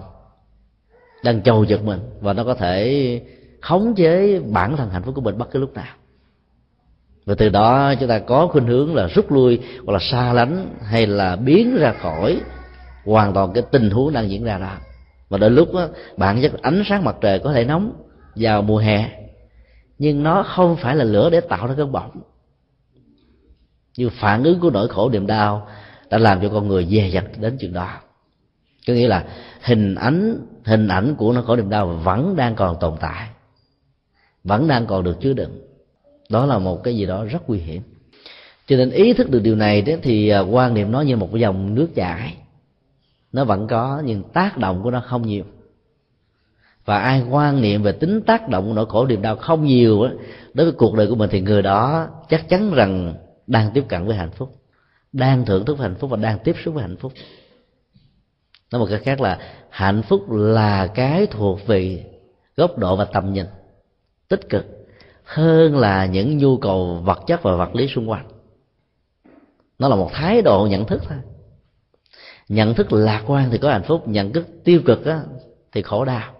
đang 1.23 1.41
chầu 1.41 1.63
giật 1.63 1.84
mình 1.84 1.99
và 2.21 2.34
nó 2.34 2.43
có 2.43 2.53
thể 2.53 3.21
khống 3.62 3.95
chế 3.95 4.39
bản 4.39 4.77
thân 4.77 4.89
hạnh 4.89 5.03
phúc 5.03 5.15
của 5.15 5.21
mình 5.21 5.38
bất 5.38 5.51
cứ 5.51 5.60
lúc 5.60 5.73
nào. 5.73 5.95
Và 7.25 7.36
từ 7.38 7.49
đó 7.49 7.93
chúng 7.99 8.10
ta 8.10 8.19
có 8.19 8.47
khuynh 8.47 8.67
hướng 8.67 8.95
là 8.95 9.08
rút 9.08 9.32
lui 9.32 9.60
hoặc 9.86 9.93
là 9.93 9.99
xa 9.99 10.34
lánh 10.34 10.75
hay 10.84 11.08
là 11.08 11.36
biến 11.36 11.77
ra 11.77 11.93
khỏi 12.01 12.41
hoàn 13.06 13.34
toàn 13.34 13.53
cái 13.53 13.63
tình 13.71 13.89
huống 13.89 14.13
đang 14.13 14.30
diễn 14.30 14.43
ra 14.43 14.58
đó. 14.58 14.71
Và 15.30 15.38
đến 15.38 15.56
lúc 15.56 15.73
đó, 15.73 15.88
bạn 16.17 16.41
chất 16.41 16.62
ánh 16.62 16.84
sáng 16.89 17.03
mặt 17.03 17.15
trời 17.21 17.39
có 17.39 17.53
thể 17.53 17.65
nóng 17.65 17.93
vào 18.36 18.62
mùa 18.62 18.77
hè 18.77 19.10
nhưng 19.99 20.23
nó 20.23 20.43
không 20.43 20.75
phải 20.75 20.95
là 20.95 21.03
lửa 21.03 21.29
để 21.29 21.41
tạo 21.41 21.67
ra 21.67 21.73
cơn 21.77 21.91
bỏng 21.91 22.21
như 23.97 24.10
phản 24.10 24.43
ứng 24.43 24.60
của 24.60 24.69
nỗi 24.69 24.88
khổ 24.88 25.10
niềm 25.10 25.27
đau 25.27 25.67
đã 26.10 26.17
làm 26.17 26.41
cho 26.41 26.49
con 26.49 26.67
người 26.67 26.86
dè 26.86 27.10
dặt 27.10 27.25
đến 27.39 27.57
chừng 27.57 27.73
đó. 27.73 27.89
Có 28.88 28.93
nghĩa 28.93 29.07
là 29.07 29.25
hình 29.62 29.95
ảnh 29.95 30.38
hình 30.65 30.88
ảnh 30.88 31.15
của 31.15 31.33
nỗi 31.33 31.43
khổ 31.43 31.55
niềm 31.55 31.69
đau 31.69 31.88
vẫn 31.88 32.36
đang 32.36 32.55
còn 32.55 32.77
tồn 32.79 32.93
tại, 32.99 33.27
vẫn 34.43 34.67
đang 34.67 34.86
còn 34.86 35.03
được 35.03 35.17
chứa 35.21 35.33
đựng. 35.33 35.62
Đó 36.29 36.45
là 36.45 36.60
một 36.60 36.83
cái 36.83 36.95
gì 36.95 37.05
đó 37.05 37.25
rất 37.25 37.49
nguy 37.49 37.60
hiểm. 37.60 37.81
Cho 38.67 38.77
nên 38.77 38.89
ý 38.89 39.13
thức 39.13 39.29
được 39.29 39.39
điều 39.39 39.55
này 39.55 39.81
đó 39.81 39.93
thì 40.01 40.29
à, 40.29 40.39
quan 40.39 40.73
niệm 40.73 40.91
nó 40.91 41.01
như 41.01 41.17
một 41.17 41.29
cái 41.31 41.41
dòng 41.41 41.75
nước 41.75 41.88
chảy. 41.95 42.38
Nó 43.31 43.45
vẫn 43.45 43.67
có 43.67 44.01
nhưng 44.05 44.23
tác 44.23 44.57
động 44.57 44.83
của 44.83 44.91
nó 44.91 44.99
không 44.99 45.27
nhiều 45.27 45.43
và 46.88 47.00
ai 47.00 47.23
quan 47.30 47.62
niệm 47.62 47.84
về 47.84 47.91
tính 47.91 48.21
tác 48.21 48.50
động 48.50 48.67
của 48.67 48.73
nỗi 48.73 48.86
khổ 48.89 49.06
niềm 49.06 49.21
đau 49.21 49.36
không 49.36 49.65
nhiều 49.65 50.02
á 50.02 50.12
đối 50.54 50.65
với 50.65 50.73
cuộc 50.73 50.95
đời 50.95 51.08
của 51.08 51.15
mình 51.15 51.30
thì 51.30 51.41
người 51.41 51.62
đó 51.62 52.08
chắc 52.30 52.50
chắn 52.50 52.71
rằng 52.73 53.13
đang 53.47 53.71
tiếp 53.73 53.84
cận 53.89 54.06
với 54.06 54.15
hạnh 54.15 54.32
phúc 54.32 54.58
đang 55.13 55.45
thưởng 55.45 55.65
thức 55.65 55.80
hạnh 55.80 55.95
phúc 55.95 56.10
và 56.10 56.17
đang 56.17 56.39
tiếp 56.39 56.56
xúc 56.63 56.73
với 56.73 56.82
hạnh 56.84 56.97
phúc. 56.97 57.13
Nói 58.71 58.80
một 58.80 58.88
cách 58.89 59.02
khác 59.04 59.21
là 59.21 59.39
hạnh 59.69 60.02
phúc 60.02 60.32
là 60.32 60.88
cái 60.88 61.28
thuộc 61.28 61.67
về 61.67 62.06
góc 62.58 62.78
độ 62.78 62.95
và 62.95 63.06
tầm 63.06 63.34
nhìn 63.34 63.45
tích 64.28 64.50
cực 64.50 64.65
hơn 65.23 65.78
là 65.78 66.06
những 66.06 66.38
nhu 66.38 66.58
cầu 66.58 67.02
vật 67.04 67.19
chất 67.28 67.43
và 67.43 67.56
vật 67.56 67.76
lý 67.76 67.88
xung 67.88 68.10
quanh. 68.10 68.28
Nó 69.80 69.88
là 69.88 69.95
một 69.95 70.10
thái 70.13 70.41
độ 70.41 70.67
nhận 70.69 70.86
thức 70.86 71.02
thôi. 71.10 71.17
Nhận 72.50 72.73
thức 72.73 72.93
lạc 72.93 73.23
quan 73.28 73.50
thì 73.52 73.58
có 73.58 73.71
hạnh 73.71 73.84
phúc 73.84 74.08
nhận 74.08 74.34
thức 74.34 74.47
tiêu 74.63 74.82
cực 74.86 75.06
á, 75.06 75.21
thì 75.71 75.82
khổ 75.82 76.06
đau 76.06 76.37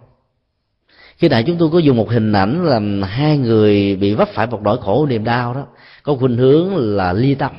khi 1.18 1.28
nãy 1.28 1.44
chúng 1.46 1.56
tôi 1.58 1.70
có 1.72 1.78
dùng 1.78 1.96
một 1.96 2.10
hình 2.10 2.32
ảnh 2.32 2.64
là 2.64 3.06
hai 3.06 3.38
người 3.38 3.96
bị 3.96 4.14
vấp 4.14 4.28
phải 4.28 4.46
một 4.46 4.62
nỗi 4.62 4.78
khổ 4.80 5.06
niềm 5.06 5.24
đau 5.24 5.54
đó, 5.54 5.66
có 6.02 6.14
khuynh 6.14 6.36
hướng 6.36 6.76
là 6.76 7.12
ly 7.12 7.34
tâm, 7.34 7.52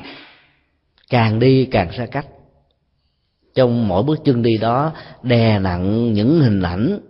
càng 1.10 1.38
đi 1.38 1.64
càng 1.64 1.92
xa 1.92 2.06
cách. 2.06 2.26
Trong 3.54 3.88
mỗi 3.88 4.02
bước 4.02 4.18
chân 4.24 4.42
đi 4.42 4.58
đó, 4.58 4.92
đè 5.22 5.58
nặng 5.58 6.12
những 6.12 6.40
hình 6.40 6.62
ảnh 6.62 7.00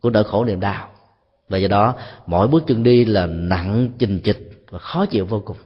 của 0.00 0.10
nỗi 0.10 0.24
khổ 0.24 0.44
niềm 0.44 0.60
đau. 0.60 0.88
Và 1.48 1.58
do 1.58 1.68
đó, 1.68 1.94
mỗi 2.26 2.48
bước 2.48 2.64
chân 2.66 2.82
đi 2.82 3.04
là 3.04 3.26
nặng 3.26 3.88
chình 3.98 4.20
chịch 4.20 4.64
và 4.70 4.78
khó 4.78 5.06
chịu 5.06 5.26
vô 5.26 5.42
cùng. 5.44 5.56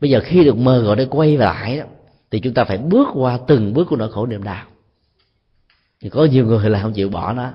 Bây 0.00 0.10
giờ 0.10 0.20
khi 0.24 0.44
được 0.44 0.56
mơ 0.56 0.80
gọi 0.80 0.96
để 0.96 1.06
quay 1.10 1.36
lại 1.36 1.82
thì 2.30 2.40
chúng 2.40 2.54
ta 2.54 2.64
phải 2.64 2.78
bước 2.78 3.08
qua 3.14 3.38
từng 3.46 3.74
bước 3.74 3.86
của 3.90 3.96
nỗi 3.96 4.12
khổ 4.12 4.26
niềm 4.26 4.42
đau. 4.42 4.64
Thì 6.00 6.08
có 6.08 6.24
nhiều 6.24 6.46
người 6.46 6.70
là 6.70 6.82
không 6.82 6.92
chịu 6.92 7.08
bỏ 7.08 7.32
nó 7.32 7.52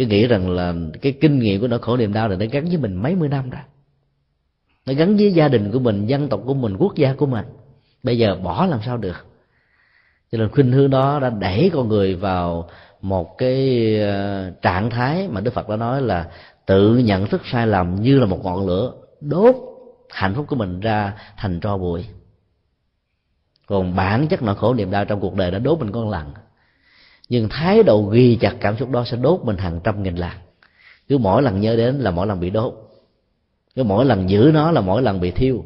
cứ 0.00 0.06
nghĩ 0.06 0.26
rằng 0.26 0.50
là 0.50 0.74
cái 1.02 1.12
kinh 1.12 1.38
nghiệm 1.38 1.60
của 1.60 1.68
nỗi 1.68 1.78
khổ 1.78 1.96
niềm 1.96 2.12
đau 2.12 2.28
là 2.28 2.36
nó 2.36 2.46
gắn 2.52 2.64
với 2.64 2.76
mình 2.76 2.94
mấy 2.94 3.14
mươi 3.14 3.28
năm 3.28 3.50
rồi. 3.50 3.60
Nó 4.86 4.92
gắn 4.94 5.16
với 5.16 5.32
gia 5.32 5.48
đình 5.48 5.72
của 5.72 5.78
mình, 5.78 6.06
dân 6.06 6.28
tộc 6.28 6.40
của 6.46 6.54
mình, 6.54 6.76
quốc 6.78 6.94
gia 6.96 7.14
của 7.14 7.26
mình. 7.26 7.44
Bây 8.02 8.18
giờ 8.18 8.36
bỏ 8.42 8.66
làm 8.66 8.80
sao 8.86 8.96
được? 8.96 9.26
Cho 10.32 10.38
nên 10.38 10.48
khuynh 10.48 10.72
hướng 10.72 10.90
đó 10.90 11.18
đã 11.18 11.30
đẩy 11.30 11.70
con 11.72 11.88
người 11.88 12.14
vào 12.14 12.68
một 13.02 13.38
cái 13.38 13.94
ờ, 14.00 14.50
trạng 14.62 14.90
thái 14.90 15.28
mà 15.28 15.40
đức 15.40 15.54
phật 15.54 15.68
đã 15.68 15.76
nói 15.76 16.02
là 16.02 16.30
tự 16.66 16.98
nhận 16.98 17.26
thức 17.26 17.40
sai 17.44 17.66
lầm 17.66 17.94
như 17.94 18.18
là 18.18 18.26
một 18.26 18.44
ngọn 18.44 18.66
lửa 18.66 18.92
đốt 19.20 19.56
hạnh 20.10 20.34
phúc 20.34 20.46
của 20.48 20.56
mình 20.56 20.80
ra 20.80 21.14
thành 21.36 21.60
tro 21.60 21.76
bụi. 21.76 22.06
Còn 23.66 23.96
bản 23.96 24.26
chất 24.28 24.42
nỗi 24.42 24.54
khổ 24.54 24.74
niềm 24.74 24.90
đau 24.90 25.04
trong 25.04 25.20
cuộc 25.20 25.34
đời 25.34 25.50
đã 25.50 25.58
đốt 25.58 25.78
mình 25.78 25.92
con 25.92 26.10
lần 26.10 26.32
nhưng 27.30 27.48
thái 27.48 27.82
độ 27.82 28.02
ghi 28.02 28.38
chặt 28.40 28.56
cảm 28.60 28.76
xúc 28.76 28.90
đó 28.90 29.04
sẽ 29.06 29.16
đốt 29.16 29.40
mình 29.44 29.56
hàng 29.56 29.80
trăm 29.84 30.02
nghìn 30.02 30.14
lần 30.14 30.32
cứ 31.10 31.18
mỗi 31.18 31.42
lần 31.42 31.60
nhớ 31.60 31.76
đến 31.76 31.98
là 31.98 32.10
mỗi 32.10 32.26
lần 32.26 32.40
bị 32.40 32.50
đốt. 32.50 32.74
Cứ 33.74 33.82
mỗi 33.82 34.04
lần 34.04 34.30
giữ 34.30 34.50
nó 34.54 34.70
là 34.70 34.80
mỗi 34.80 35.02
lần 35.02 35.20
bị 35.20 35.30
thiêu. 35.30 35.64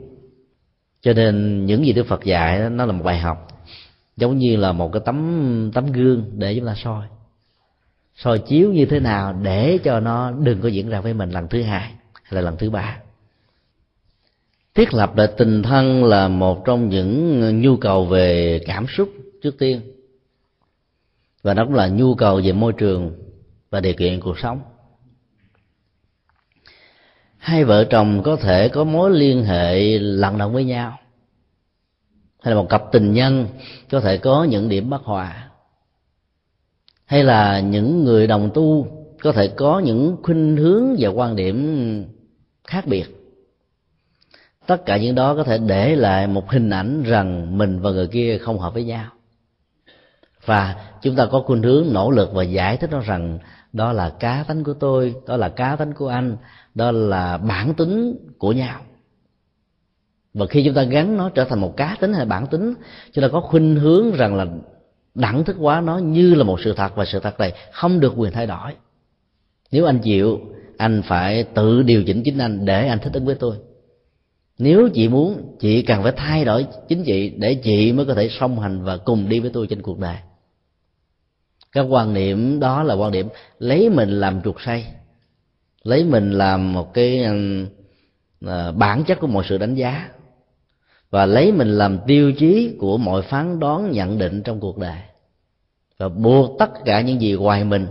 Cho 1.03 1.13
nên 1.13 1.67
những 1.67 1.87
gì 1.87 1.93
đức 1.93 2.07
phật 2.07 2.25
dạy 2.25 2.71
nó 2.71 2.87
là 2.87 2.93
một 2.93 3.05
bài 3.05 3.19
học. 3.19 3.49
Giống 4.17 4.39
như 4.39 4.57
là 4.57 4.73
một 4.73 4.93
cái 4.93 5.03
tấm 5.05 5.71
tấm 5.75 5.93
gương 5.93 6.31
để 6.39 6.55
chúng 6.57 6.67
ta 6.67 6.75
soi. 6.77 7.07
Soi 8.17 8.39
chiếu 8.39 8.73
như 8.73 8.87
thế 8.87 9.01
nào 9.01 9.33
để 9.43 9.79
cho 9.85 10.01
nó 10.01 10.31
đừng 10.31 10.61
có 10.61 10.69
diễn 10.69 10.89
ra 10.89 11.01
với 11.01 11.15
mình 11.15 11.31
lần 11.31 11.49
thứ 11.49 11.63
hai 11.63 11.91
hay 12.23 12.35
là 12.35 12.41
lần 12.41 12.57
thứ 12.57 12.71
ba. 12.71 12.99
Thiết 14.75 14.95
lập 14.95 15.17
lại 15.17 15.29
tình 15.37 15.63
thân 15.63 16.05
là 16.05 16.29
một 16.29 16.65
trong 16.65 16.89
những 16.89 17.61
nhu 17.61 17.77
cầu 17.77 18.05
về 18.05 18.61
cảm 18.67 18.87
xúc 18.87 19.09
trước 19.43 19.59
tiên 19.59 19.81
và 21.45 21.55
đó 21.55 21.65
cũng 21.65 21.75
là 21.75 21.89
nhu 21.89 22.15
cầu 22.15 22.41
về 22.45 22.53
môi 22.53 22.73
trường 22.73 23.13
và 23.71 23.81
điều 23.81 23.95
kiện 23.95 24.21
cuộc 24.21 24.39
sống. 24.39 24.61
Hai 27.37 27.65
vợ 27.65 27.85
chồng 27.85 28.23
có 28.23 28.37
thể 28.37 28.69
có 28.69 28.85
mối 28.85 29.11
liên 29.11 29.45
hệ 29.45 29.99
lặng 29.99 30.39
động 30.39 30.53
với 30.53 30.65
nhau. 30.65 30.99
Hay 32.41 32.55
là 32.55 32.61
một 32.61 32.69
cặp 32.69 32.83
tình 32.93 33.13
nhân 33.13 33.47
có 33.91 34.01
thể 34.01 34.17
có 34.17 34.45
những 34.45 34.69
điểm 34.69 34.91
bất 34.91 35.03
hòa. 35.03 35.51
Hay 37.05 37.25
là 37.25 37.61
những 37.61 38.05
người 38.05 38.27
đồng 38.27 38.51
tu 38.55 38.87
có 39.23 39.33
thể 39.33 39.49
có 39.49 39.79
những 39.79 40.17
khuynh 40.23 40.57
hướng 40.57 40.97
và 40.99 41.09
quan 41.09 41.37
điểm 41.37 42.05
khác 42.65 42.87
biệt. 42.87 43.05
Tất 44.67 44.87
cả 44.87 44.97
những 44.97 45.15
đó 45.15 45.35
có 45.35 45.45
thể 45.45 45.59
để 45.59 45.97
lại 45.97 46.27
một 46.27 46.51
hình 46.51 46.71
ảnh 46.71 47.03
rằng 47.03 47.59
mình 47.59 47.81
và 47.81 47.91
người 47.91 48.07
kia 48.07 48.39
không 48.39 48.59
hợp 48.59 48.75
với 48.75 48.85
nhau 48.85 49.11
và 50.45 50.77
chúng 51.03 51.17
ta 51.17 51.27
có 51.27 51.41
khuynh 51.41 51.63
hướng 51.63 51.87
nỗ 51.93 52.11
lực 52.11 52.31
và 52.33 52.43
giải 52.43 52.77
thích 52.77 52.91
nó 52.91 53.01
rằng, 53.01 53.39
đó 53.73 53.93
là 53.93 54.11
cá 54.11 54.45
tánh 54.49 54.65
của 54.65 54.75
tôi, 54.75 55.15
đó 55.27 55.37
là 55.37 55.49
cá 55.49 55.77
tánh 55.77 55.93
của 55.93 56.09
anh, 56.09 56.37
đó 56.75 56.93
là 56.93 57.37
bản 57.37 57.75
tính 57.75 58.17
của 58.39 58.53
nhau. 58.53 58.81
Và 60.35 60.47
khi 60.47 60.65
chúng 60.65 60.75
ta 60.75 60.83
gắn 60.83 61.17
nó 61.17 61.29
trở 61.29 61.45
thành 61.45 61.61
một 61.61 61.77
cá 61.77 61.97
tính 62.01 62.13
hay 62.13 62.27
bản 62.27 62.47
tính, 62.47 62.75
chúng 63.13 63.23
ta 63.23 63.29
có 63.29 63.41
khuynh 63.41 63.77
hướng 63.77 64.13
rằng 64.13 64.37
là 64.37 64.47
đẳng 65.15 65.45
thức 65.45 65.57
hóa 65.59 65.81
nó 65.81 65.99
như 65.99 66.35
là 66.35 66.45
một 66.45 66.61
sự 66.65 66.75
thật 66.77 66.97
và 66.97 67.05
sự 67.05 67.21
thật 67.21 67.41
này 67.41 67.53
không 67.73 68.01
được 68.01 68.13
quyền 68.17 68.33
thay 68.33 68.47
đổi. 68.47 68.73
Nếu 69.71 69.87
anh 69.87 69.99
chịu, 69.99 70.41
anh 70.77 71.03
phải 71.03 71.43
tự 71.43 71.83
điều 71.83 72.05
chỉnh 72.05 72.23
chính 72.25 72.39
anh 72.39 72.65
để 72.65 72.89
anh 72.89 72.99
thích 72.99 73.13
ứng 73.13 73.25
với 73.25 73.35
tôi. 73.35 73.57
Nếu 74.59 74.89
chị 74.95 75.09
muốn, 75.09 75.57
chị 75.61 75.83
cần 75.83 76.03
phải 76.03 76.13
thay 76.17 76.45
đổi 76.45 76.67
chính 76.89 77.05
chị 77.05 77.29
để 77.29 77.55
chị 77.55 77.93
mới 77.93 78.07
có 78.07 78.15
thể 78.15 78.29
song 78.29 78.59
hành 78.61 78.83
và 78.83 78.97
cùng 78.97 79.29
đi 79.29 79.41
với 79.41 79.51
tôi 79.51 79.67
trên 79.67 79.83
cuộc 79.83 79.99
đời 79.99 80.17
các 81.75 81.83
quan 81.83 82.15
niệm 82.15 82.61
đó 82.61 82.83
là 82.83 82.95
quan 82.95 83.13
điểm 83.13 83.29
lấy 83.59 83.91
mình 83.91 84.21
làm 84.21 84.43
trục 84.43 84.61
say 84.61 84.87
lấy 85.85 86.05
mình 86.05 86.31
làm 86.31 86.73
một 86.73 86.95
cái 86.95 87.27
uh, 88.45 88.77
bản 88.77 89.05
chất 89.05 89.21
của 89.21 89.27
mọi 89.27 89.45
sự 89.49 89.59
đánh 89.59 89.75
giá 89.75 90.09
và 91.15 91.27
lấy 91.27 91.53
mình 91.53 91.69
làm 91.69 91.99
tiêu 92.07 92.33
chí 92.33 92.77
của 92.79 92.99
mọi 92.99 93.23
phán 93.23 93.61
đoán 93.61 93.91
nhận 93.91 94.19
định 94.19 94.43
trong 94.43 94.61
cuộc 94.61 94.79
đời. 94.79 94.99
Và 95.99 96.09
buộc 96.09 96.59
tất 96.59 96.71
cả 96.85 97.01
những 97.01 97.21
gì 97.21 97.33
ngoài 97.33 97.65
mình 97.65 97.87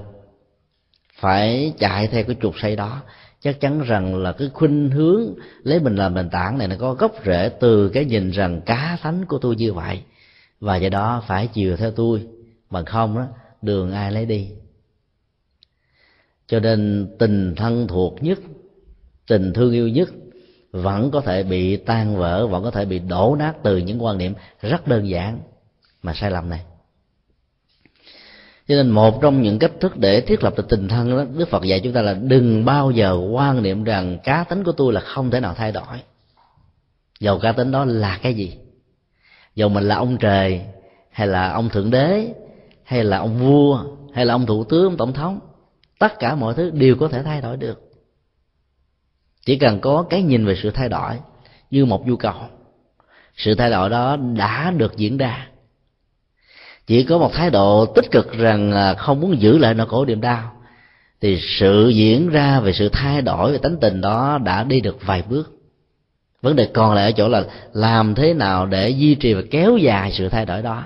phải 1.19 1.73
chạy 1.79 2.07
theo 2.07 2.23
cái 2.23 2.35
trục 2.41 2.59
say 2.59 2.75
đó. 2.75 3.01
Chắc 3.41 3.59
chắn 3.59 3.81
rằng 3.81 4.15
là 4.15 4.31
cái 4.31 4.49
khuynh 4.53 4.89
hướng 4.89 5.33
lấy 5.63 5.79
mình 5.79 5.95
làm 5.95 6.13
nền 6.13 6.29
tảng 6.29 6.57
này 6.57 6.67
nó 6.67 6.75
có 6.79 6.93
gốc 6.93 7.11
rễ 7.25 7.49
từ 7.59 7.89
cái 7.89 8.05
nhìn 8.05 8.31
rằng 8.31 8.61
cá 8.61 8.97
thánh 9.01 9.25
của 9.25 9.37
tôi 9.37 9.55
như 9.55 9.73
vậy 9.73 10.01
và 10.59 10.75
do 10.75 10.89
đó 10.89 11.23
phải 11.27 11.47
chiều 11.47 11.77
theo 11.77 11.91
tôi. 11.91 12.27
Bằng 12.69 12.85
không 12.85 13.15
đó 13.15 13.25
đường 13.63 13.91
ai 13.91 14.11
lấy 14.11 14.25
đi. 14.25 14.49
Cho 16.47 16.59
nên 16.59 17.09
tình 17.19 17.55
thân 17.55 17.87
thuộc 17.87 18.23
nhất, 18.23 18.39
tình 19.27 19.53
thương 19.53 19.73
yêu 19.73 19.87
nhất 19.87 20.09
vẫn 20.71 21.11
có 21.11 21.21
thể 21.21 21.43
bị 21.43 21.77
tan 21.77 22.17
vỡ, 22.17 22.47
vẫn 22.47 22.63
có 22.63 22.71
thể 22.71 22.85
bị 22.85 22.99
đổ 22.99 23.35
nát 23.39 23.53
từ 23.63 23.77
những 23.77 24.03
quan 24.03 24.17
niệm 24.17 24.33
rất 24.61 24.87
đơn 24.87 25.09
giản 25.09 25.39
mà 26.03 26.13
sai 26.13 26.31
lầm 26.31 26.49
này. 26.49 26.61
Cho 28.67 28.75
nên 28.75 28.89
một 28.89 29.21
trong 29.21 29.41
những 29.41 29.59
cách 29.59 29.71
thức 29.79 29.97
để 29.97 30.21
thiết 30.21 30.43
lập 30.43 30.53
được 30.57 30.69
tình 30.69 30.87
thân 30.87 31.17
đó, 31.17 31.25
đức 31.37 31.49
phật 31.49 31.63
dạy 31.63 31.79
chúng 31.83 31.93
ta 31.93 32.01
là 32.01 32.13
đừng 32.13 32.65
bao 32.65 32.91
giờ 32.91 33.19
quan 33.31 33.63
niệm 33.63 33.83
rằng 33.83 34.17
cá 34.23 34.43
tính 34.43 34.63
của 34.63 34.71
tôi 34.71 34.93
là 34.93 35.01
không 35.01 35.31
thể 35.31 35.39
nào 35.39 35.53
thay 35.53 35.71
đổi. 35.71 36.01
Dầu 37.19 37.39
cá 37.39 37.51
tính 37.51 37.71
đó 37.71 37.85
là 37.85 38.19
cái 38.21 38.33
gì? 38.33 38.57
Dầu 39.55 39.69
mình 39.69 39.83
là 39.83 39.95
ông 39.95 40.17
trời 40.17 40.61
hay 41.11 41.27
là 41.27 41.51
ông 41.51 41.69
thượng 41.69 41.91
đế 41.91 42.33
hay 42.83 43.03
là 43.03 43.17
ông 43.17 43.39
vua, 43.39 43.83
hay 44.13 44.25
là 44.25 44.33
ông 44.33 44.45
thủ 44.45 44.63
tướng 44.63 44.83
ông 44.83 44.97
tổng 44.97 45.13
thống, 45.13 45.39
tất 45.99 46.19
cả 46.19 46.35
mọi 46.35 46.53
thứ 46.53 46.69
đều 46.69 46.95
có 46.95 47.07
thể 47.07 47.23
thay 47.23 47.41
đổi 47.41 47.57
được. 47.57 47.79
Chỉ 49.45 49.57
cần 49.57 49.79
có 49.79 50.05
cái 50.09 50.21
nhìn 50.21 50.45
về 50.45 50.55
sự 50.63 50.71
thay 50.71 50.89
đổi 50.89 51.13
như 51.71 51.85
một 51.85 52.07
nhu 52.07 52.15
cầu, 52.15 52.35
sự 53.37 53.55
thay 53.55 53.69
đổi 53.69 53.89
đó 53.89 54.17
đã 54.17 54.71
được 54.71 54.97
diễn 54.97 55.17
ra. 55.17 55.47
Chỉ 56.87 57.03
có 57.03 57.17
một 57.17 57.33
thái 57.33 57.49
độ 57.49 57.85
tích 57.85 58.11
cực 58.11 58.31
rằng 58.31 58.71
à, 58.71 58.93
không 58.93 59.21
muốn 59.21 59.41
giữ 59.41 59.57
lại 59.57 59.73
nỗi 59.73 59.87
khổ 59.87 60.05
niềm 60.05 60.21
đau, 60.21 60.53
thì 61.21 61.39
sự 61.59 61.89
diễn 61.89 62.29
ra 62.29 62.59
về 62.59 62.73
sự 62.73 62.89
thay 62.89 63.21
đổi, 63.21 63.51
về 63.51 63.57
tánh 63.57 63.77
tình 63.81 64.01
đó 64.01 64.39
đã 64.43 64.63
đi 64.63 64.81
được 64.81 64.97
vài 65.05 65.23
bước. 65.29 65.53
Vấn 66.41 66.55
đề 66.55 66.69
còn 66.73 66.93
lại 66.93 67.05
ở 67.05 67.11
chỗ 67.11 67.29
là 67.29 67.43
làm 67.73 68.15
thế 68.15 68.33
nào 68.33 68.65
để 68.65 68.89
duy 68.89 69.15
trì 69.15 69.33
và 69.33 69.41
kéo 69.51 69.77
dài 69.77 70.11
sự 70.11 70.29
thay 70.29 70.45
đổi 70.45 70.61
đó 70.61 70.83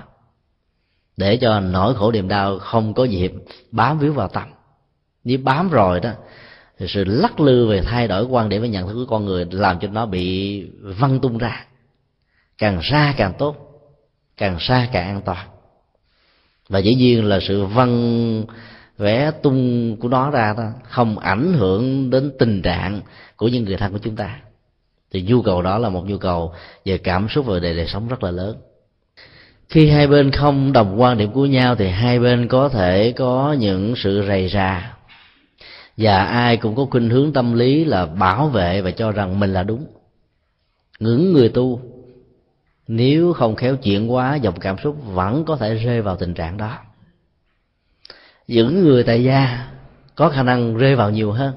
để 1.18 1.36
cho 1.36 1.60
nỗi 1.60 1.94
khổ 1.94 2.12
niềm 2.12 2.28
đau 2.28 2.58
không 2.58 2.94
có 2.94 3.04
dịp 3.04 3.32
bám 3.70 3.98
víu 3.98 4.12
vào 4.12 4.28
tâm. 4.28 4.48
Nếu 5.24 5.38
bám 5.42 5.70
rồi 5.70 6.00
đó 6.00 6.10
thì 6.78 6.86
sự 6.88 7.04
lắc 7.04 7.40
lư 7.40 7.66
về 7.66 7.82
thay 7.82 8.08
đổi 8.08 8.24
quan 8.24 8.48
điểm 8.48 8.62
và 8.62 8.68
nhận 8.68 8.88
thức 8.88 8.94
của 8.94 9.06
con 9.10 9.24
người 9.24 9.46
làm 9.50 9.78
cho 9.78 9.88
nó 9.88 10.06
bị 10.06 10.62
văng 10.82 11.20
tung 11.20 11.38
ra. 11.38 11.66
Càng 12.58 12.80
xa 12.82 13.14
càng 13.16 13.32
tốt 13.38 13.56
càng 14.36 14.56
xa 14.60 14.88
càng 14.92 15.08
an 15.08 15.20
toàn. 15.24 15.48
Và 16.68 16.78
dĩ 16.78 16.94
nhiên 16.94 17.24
là 17.24 17.38
sự 17.40 17.64
văng 17.64 18.44
vẽ 18.98 19.30
tung 19.42 19.96
của 19.96 20.08
nó 20.08 20.30
ra 20.30 20.54
đó 20.56 20.64
không 20.82 21.18
ảnh 21.18 21.52
hưởng 21.52 22.10
đến 22.10 22.32
tình 22.38 22.62
trạng 22.62 23.00
của 23.36 23.48
những 23.48 23.64
người 23.64 23.76
thân 23.76 23.92
của 23.92 23.98
chúng 23.98 24.16
ta. 24.16 24.40
Thì 25.10 25.22
nhu 25.22 25.42
cầu 25.42 25.62
đó 25.62 25.78
là 25.78 25.88
một 25.88 26.04
nhu 26.06 26.18
cầu 26.18 26.52
về 26.84 26.98
cảm 26.98 27.28
xúc 27.28 27.46
và 27.46 27.58
đời, 27.58 27.76
đời 27.76 27.86
sống 27.86 28.08
rất 28.08 28.22
là 28.22 28.30
lớn 28.30 28.56
khi 29.68 29.88
hai 29.88 30.06
bên 30.06 30.30
không 30.30 30.72
đồng 30.72 31.00
quan 31.00 31.18
điểm 31.18 31.32
của 31.32 31.46
nhau 31.46 31.74
thì 31.74 31.88
hai 31.88 32.18
bên 32.18 32.48
có 32.48 32.68
thể 32.68 33.12
có 33.12 33.56
những 33.58 33.94
sự 33.96 34.24
rầy 34.28 34.48
rà. 34.48 34.96
Và 35.96 36.24
ai 36.24 36.56
cũng 36.56 36.74
có 36.74 36.84
khuynh 36.84 37.10
hướng 37.10 37.32
tâm 37.32 37.54
lý 37.54 37.84
là 37.84 38.06
bảo 38.06 38.48
vệ 38.48 38.82
và 38.82 38.90
cho 38.90 39.12
rằng 39.12 39.40
mình 39.40 39.52
là 39.52 39.62
đúng. 39.62 39.86
Ngưỡng 41.00 41.32
người 41.32 41.48
tu, 41.48 41.80
nếu 42.88 43.32
không 43.32 43.56
khéo 43.56 43.76
chuyện 43.76 44.12
quá 44.12 44.36
dòng 44.36 44.60
cảm 44.60 44.76
xúc 44.78 44.96
vẫn 45.06 45.44
có 45.44 45.56
thể 45.56 45.74
rơi 45.74 46.02
vào 46.02 46.16
tình 46.16 46.34
trạng 46.34 46.56
đó. 46.56 46.78
Những 48.48 48.82
người 48.82 49.04
tại 49.04 49.24
gia 49.24 49.68
có 50.14 50.28
khả 50.28 50.42
năng 50.42 50.76
rơi 50.76 50.96
vào 50.96 51.10
nhiều 51.10 51.32
hơn. 51.32 51.54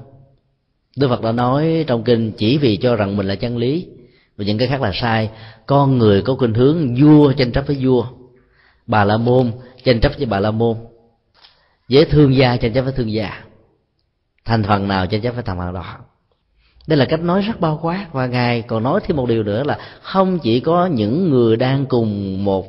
Đức 0.96 1.08
phật 1.08 1.22
đã 1.22 1.32
nói 1.32 1.84
trong 1.86 2.04
kinh 2.04 2.32
chỉ 2.32 2.58
vì 2.58 2.76
cho 2.76 2.96
rằng 2.96 3.16
mình 3.16 3.26
là 3.26 3.34
chân 3.34 3.58
lý 3.58 3.86
và 4.36 4.44
những 4.44 4.58
cái 4.58 4.68
khác 4.68 4.82
là 4.82 4.90
sai. 4.94 5.30
Con 5.66 5.98
người 5.98 6.22
có 6.22 6.34
khuynh 6.34 6.54
hướng 6.54 6.94
vua 6.94 7.32
tranh 7.32 7.52
chấp 7.52 7.66
với 7.66 7.76
vua, 7.80 8.06
bà 8.86 9.04
la 9.04 9.16
môn 9.16 9.52
tranh 9.84 10.00
chấp 10.00 10.12
với 10.16 10.26
bà 10.26 10.40
la 10.40 10.50
môn 10.50 10.76
với 11.88 12.04
thương 12.04 12.34
gia 12.36 12.56
tranh 12.56 12.72
chấp 12.72 12.82
với 12.82 12.92
thương 12.92 13.12
gia, 13.12 13.44
thành 14.44 14.62
phần 14.62 14.88
nào 14.88 15.06
tranh 15.06 15.20
chấp 15.20 15.30
với 15.30 15.42
thành 15.42 15.58
phần 15.58 15.74
đó. 15.74 15.96
Đây 16.86 16.98
là 16.98 17.04
cách 17.04 17.20
nói 17.20 17.42
rất 17.42 17.60
bao 17.60 17.78
quát, 17.82 18.06
và 18.12 18.26
ngài 18.26 18.62
còn 18.62 18.82
nói 18.82 19.00
thêm 19.04 19.16
một 19.16 19.28
điều 19.28 19.42
nữa 19.42 19.62
là 19.64 19.78
không 20.02 20.38
chỉ 20.38 20.60
có 20.60 20.86
những 20.86 21.30
người 21.30 21.56
đang 21.56 21.86
cùng 21.86 22.44
một 22.44 22.66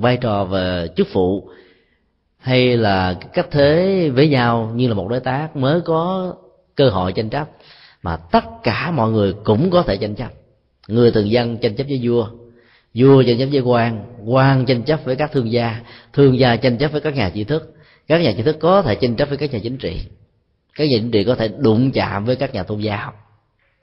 vai 0.00 0.16
trò 0.16 0.44
về 0.44 0.88
chức 0.96 1.12
vụ, 1.12 1.48
hay 2.38 2.76
là 2.76 3.14
cách 3.32 3.46
thế 3.50 4.10
với 4.14 4.28
nhau 4.28 4.72
như 4.74 4.88
là 4.88 4.94
một 4.94 5.08
đối 5.08 5.20
tác 5.20 5.56
mới 5.56 5.80
có 5.80 6.34
cơ 6.74 6.90
hội 6.90 7.12
tranh 7.12 7.30
chấp, 7.30 7.48
mà 8.02 8.16
tất 8.16 8.44
cả 8.62 8.90
mọi 8.90 9.10
người 9.10 9.34
cũng 9.44 9.70
có 9.70 9.82
thể 9.82 9.96
tranh 9.96 10.14
chấp 10.14 10.28
người 10.88 11.10
thường 11.10 11.30
dân 11.30 11.56
tranh 11.56 11.76
chấp 11.76 11.84
với 11.88 12.00
vua. 12.02 12.28
Vua 12.94 13.22
tranh 13.22 13.38
chấp 13.38 13.46
với 13.52 13.60
quan 13.60 14.04
quan 14.24 14.66
tranh 14.66 14.82
chấp 14.82 15.00
với 15.04 15.16
các 15.16 15.32
thương 15.32 15.52
gia. 15.52 15.80
Thương 16.12 16.38
gia 16.38 16.56
tranh 16.56 16.78
chấp 16.78 16.92
với 16.92 17.00
các 17.00 17.14
nhà 17.14 17.30
trí 17.34 17.44
thức. 17.44 17.74
Các 18.08 18.22
nhà 18.22 18.32
trí 18.36 18.42
thức 18.42 18.56
có 18.60 18.82
thể 18.82 18.94
tranh 18.94 19.16
chấp 19.16 19.28
với 19.28 19.38
các 19.38 19.52
nhà 19.52 19.58
chính 19.62 19.76
trị. 19.76 20.00
Các 20.74 20.84
nhà 20.84 20.96
chính 21.00 21.10
trị 21.10 21.24
có 21.24 21.34
thể 21.34 21.48
đụng 21.48 21.90
chạm 21.90 22.24
với 22.24 22.36
các 22.36 22.54
nhà 22.54 22.62
tôn 22.62 22.80
giáo. 22.80 23.12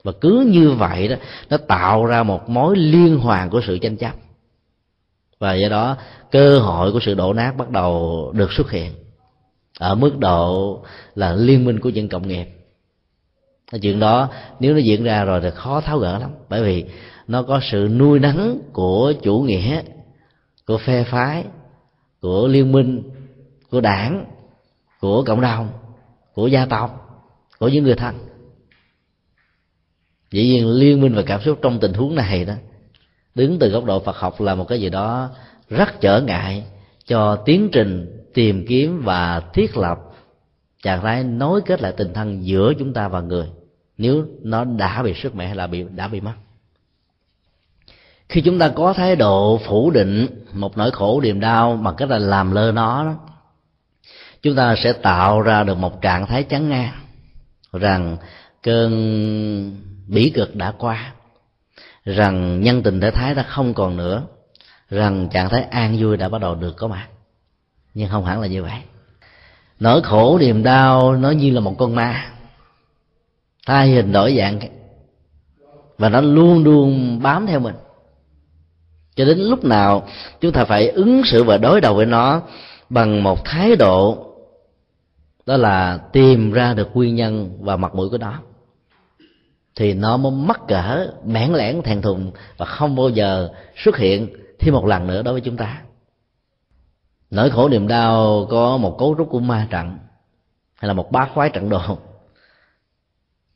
Và 0.02 0.12
cứ 0.20 0.46
như 0.48 0.70
vậy 0.70 1.08
đó, 1.08 1.16
nó 1.50 1.56
tạo 1.56 2.06
ra 2.06 2.22
một 2.22 2.48
mối 2.48 2.76
liên 2.76 3.16
hoàn 3.16 3.50
của 3.50 3.60
sự 3.66 3.78
tranh 3.78 3.96
chấp. 3.96 4.12
Và 5.38 5.54
do 5.54 5.68
đó, 5.68 5.96
cơ 6.30 6.58
hội 6.58 6.92
của 6.92 7.00
sự 7.02 7.14
đổ 7.14 7.32
nát 7.32 7.56
bắt 7.56 7.70
đầu 7.70 8.30
được 8.34 8.52
xuất 8.52 8.70
hiện. 8.70 8.92
Ở 9.78 9.94
mức 9.94 10.18
độ 10.18 10.82
là 11.14 11.32
liên 11.32 11.64
minh 11.64 11.80
của 11.80 11.88
dân 11.88 12.08
cộng 12.08 12.28
nghiệp 12.28 12.46
chuyện 13.78 14.00
đó, 14.00 14.28
nếu 14.60 14.74
nó 14.74 14.78
diễn 14.78 15.04
ra 15.04 15.24
rồi 15.24 15.40
thì 15.40 15.50
khó 15.54 15.80
tháo 15.80 15.98
gỡ 15.98 16.18
lắm. 16.18 16.30
Bởi 16.48 16.62
vì 16.62 16.84
nó 17.28 17.42
có 17.42 17.60
sự 17.62 17.88
nuôi 17.96 18.18
nắng 18.18 18.58
của 18.72 19.12
chủ 19.22 19.40
nghĩa, 19.40 19.82
của 20.66 20.78
phe 20.78 21.04
phái, 21.04 21.44
của 22.20 22.48
liên 22.48 22.72
minh, 22.72 23.02
của 23.70 23.80
đảng, 23.80 24.24
của 25.00 25.24
cộng 25.24 25.40
đồng, 25.40 25.68
của 26.34 26.46
gia 26.46 26.66
tộc, 26.66 27.20
của 27.58 27.68
những 27.68 27.84
người 27.84 27.94
thân. 27.94 28.14
Dĩ 30.30 30.46
nhiên 30.46 30.70
liên 30.70 31.00
minh 31.00 31.14
và 31.14 31.22
cảm 31.22 31.40
xúc 31.40 31.58
trong 31.62 31.80
tình 31.80 31.92
huống 31.92 32.14
này 32.14 32.44
đó, 32.44 32.54
đứng 33.34 33.58
từ 33.58 33.68
góc 33.68 33.84
độ 33.84 34.00
phật 34.00 34.16
học 34.16 34.40
là 34.40 34.54
một 34.54 34.64
cái 34.68 34.80
gì 34.80 34.90
đó 34.90 35.30
rất 35.68 36.00
trở 36.00 36.20
ngại 36.20 36.64
cho 37.06 37.36
tiến 37.36 37.68
trình 37.72 38.22
tìm 38.34 38.66
kiếm 38.68 39.02
và 39.04 39.42
thiết 39.54 39.76
lập 39.76 39.98
trạng 40.82 41.02
thái 41.02 41.24
nối 41.24 41.60
kết 41.60 41.82
lại 41.82 41.92
tình 41.96 42.12
thân 42.14 42.46
giữa 42.46 42.72
chúng 42.78 42.92
ta 42.92 43.08
và 43.08 43.20
người 43.20 43.46
nếu 43.98 44.26
nó 44.42 44.64
đã 44.64 45.02
bị 45.02 45.14
sức 45.14 45.34
mẹ 45.34 45.46
hay 45.46 45.56
là 45.56 45.66
bị 45.66 45.84
đã 45.94 46.08
bị 46.08 46.20
mất. 46.20 46.34
Khi 48.28 48.40
chúng 48.40 48.58
ta 48.58 48.68
có 48.68 48.92
thái 48.92 49.16
độ 49.16 49.60
phủ 49.66 49.90
định 49.90 50.26
một 50.52 50.78
nỗi 50.78 50.90
khổ 50.90 51.20
niềm 51.20 51.40
đau 51.40 51.76
bằng 51.76 51.94
cách 51.96 52.10
là 52.10 52.18
làm 52.18 52.52
lơ 52.52 52.72
nó 52.72 53.04
đó, 53.04 53.14
chúng 54.42 54.56
ta 54.56 54.74
sẽ 54.76 54.92
tạo 54.92 55.40
ra 55.40 55.64
được 55.64 55.78
một 55.78 56.02
trạng 56.02 56.26
thái 56.26 56.42
chán 56.42 56.68
ngang 56.68 56.92
rằng 57.72 58.16
cơn 58.62 58.92
bỉ 60.06 60.30
cực 60.30 60.56
đã 60.56 60.72
qua 60.78 61.12
rằng 62.04 62.60
nhân 62.60 62.82
tình 62.82 63.00
thể 63.00 63.10
thái 63.10 63.34
đã 63.34 63.42
không 63.42 63.74
còn 63.74 63.96
nữa 63.96 64.22
rằng 64.90 65.28
trạng 65.28 65.48
thái 65.48 65.62
an 65.62 65.96
vui 66.00 66.16
đã 66.16 66.28
bắt 66.28 66.40
đầu 66.40 66.54
được 66.54 66.76
có 66.76 66.88
mặt. 66.88 67.06
Nhưng 67.94 68.08
không 68.08 68.24
hẳn 68.24 68.40
là 68.40 68.46
như 68.46 68.62
vậy. 68.62 68.80
Nỗi 69.80 70.02
khổ 70.02 70.38
niềm 70.38 70.62
đau 70.62 71.12
nó 71.12 71.30
như 71.30 71.50
là 71.50 71.60
một 71.60 71.74
con 71.78 71.94
ma 71.94 72.30
thay 73.66 73.88
hình 73.88 74.12
đổi 74.12 74.36
dạng. 74.38 74.60
Và 75.98 76.08
nó 76.08 76.20
luôn 76.20 76.64
luôn 76.64 77.18
bám 77.22 77.46
theo 77.46 77.60
mình. 77.60 77.74
Cho 79.14 79.24
đến 79.24 79.38
lúc 79.38 79.64
nào 79.64 80.08
chúng 80.40 80.52
ta 80.52 80.64
phải 80.64 80.88
ứng 80.88 81.22
xử 81.24 81.44
và 81.44 81.58
đối 81.58 81.80
đầu 81.80 81.94
với 81.94 82.06
nó 82.06 82.42
bằng 82.88 83.22
một 83.22 83.44
thái 83.44 83.76
độ, 83.76 84.26
đó 85.46 85.56
là 85.56 85.98
tìm 86.12 86.52
ra 86.52 86.74
được 86.74 86.88
nguyên 86.94 87.14
nhân 87.14 87.58
và 87.60 87.76
mặt 87.76 87.94
mũi 87.94 88.08
của 88.08 88.18
nó. 88.18 88.38
Thì 89.76 89.94
nó 89.94 90.16
mới 90.16 90.32
mắc 90.32 90.60
cỡ, 90.68 91.06
bẽn 91.24 91.52
lẽn 91.52 91.82
thèn 91.82 92.02
thùng 92.02 92.30
và 92.56 92.66
không 92.66 92.96
bao 92.96 93.08
giờ 93.08 93.48
xuất 93.76 93.96
hiện 93.96 94.28
thêm 94.58 94.74
một 94.74 94.86
lần 94.86 95.06
nữa 95.06 95.22
đối 95.22 95.34
với 95.34 95.40
chúng 95.40 95.56
ta. 95.56 95.82
Nỗi 97.30 97.50
khổ 97.50 97.68
niềm 97.68 97.88
đau 97.88 98.46
có 98.50 98.76
một 98.76 98.96
cấu 98.98 99.14
trúc 99.18 99.30
của 99.30 99.40
ma 99.40 99.66
trận 99.70 99.98
hay 100.74 100.88
là 100.88 100.92
một 100.94 101.12
bát 101.12 101.30
khoái 101.34 101.50
trận 101.50 101.68
đồ 101.68 101.98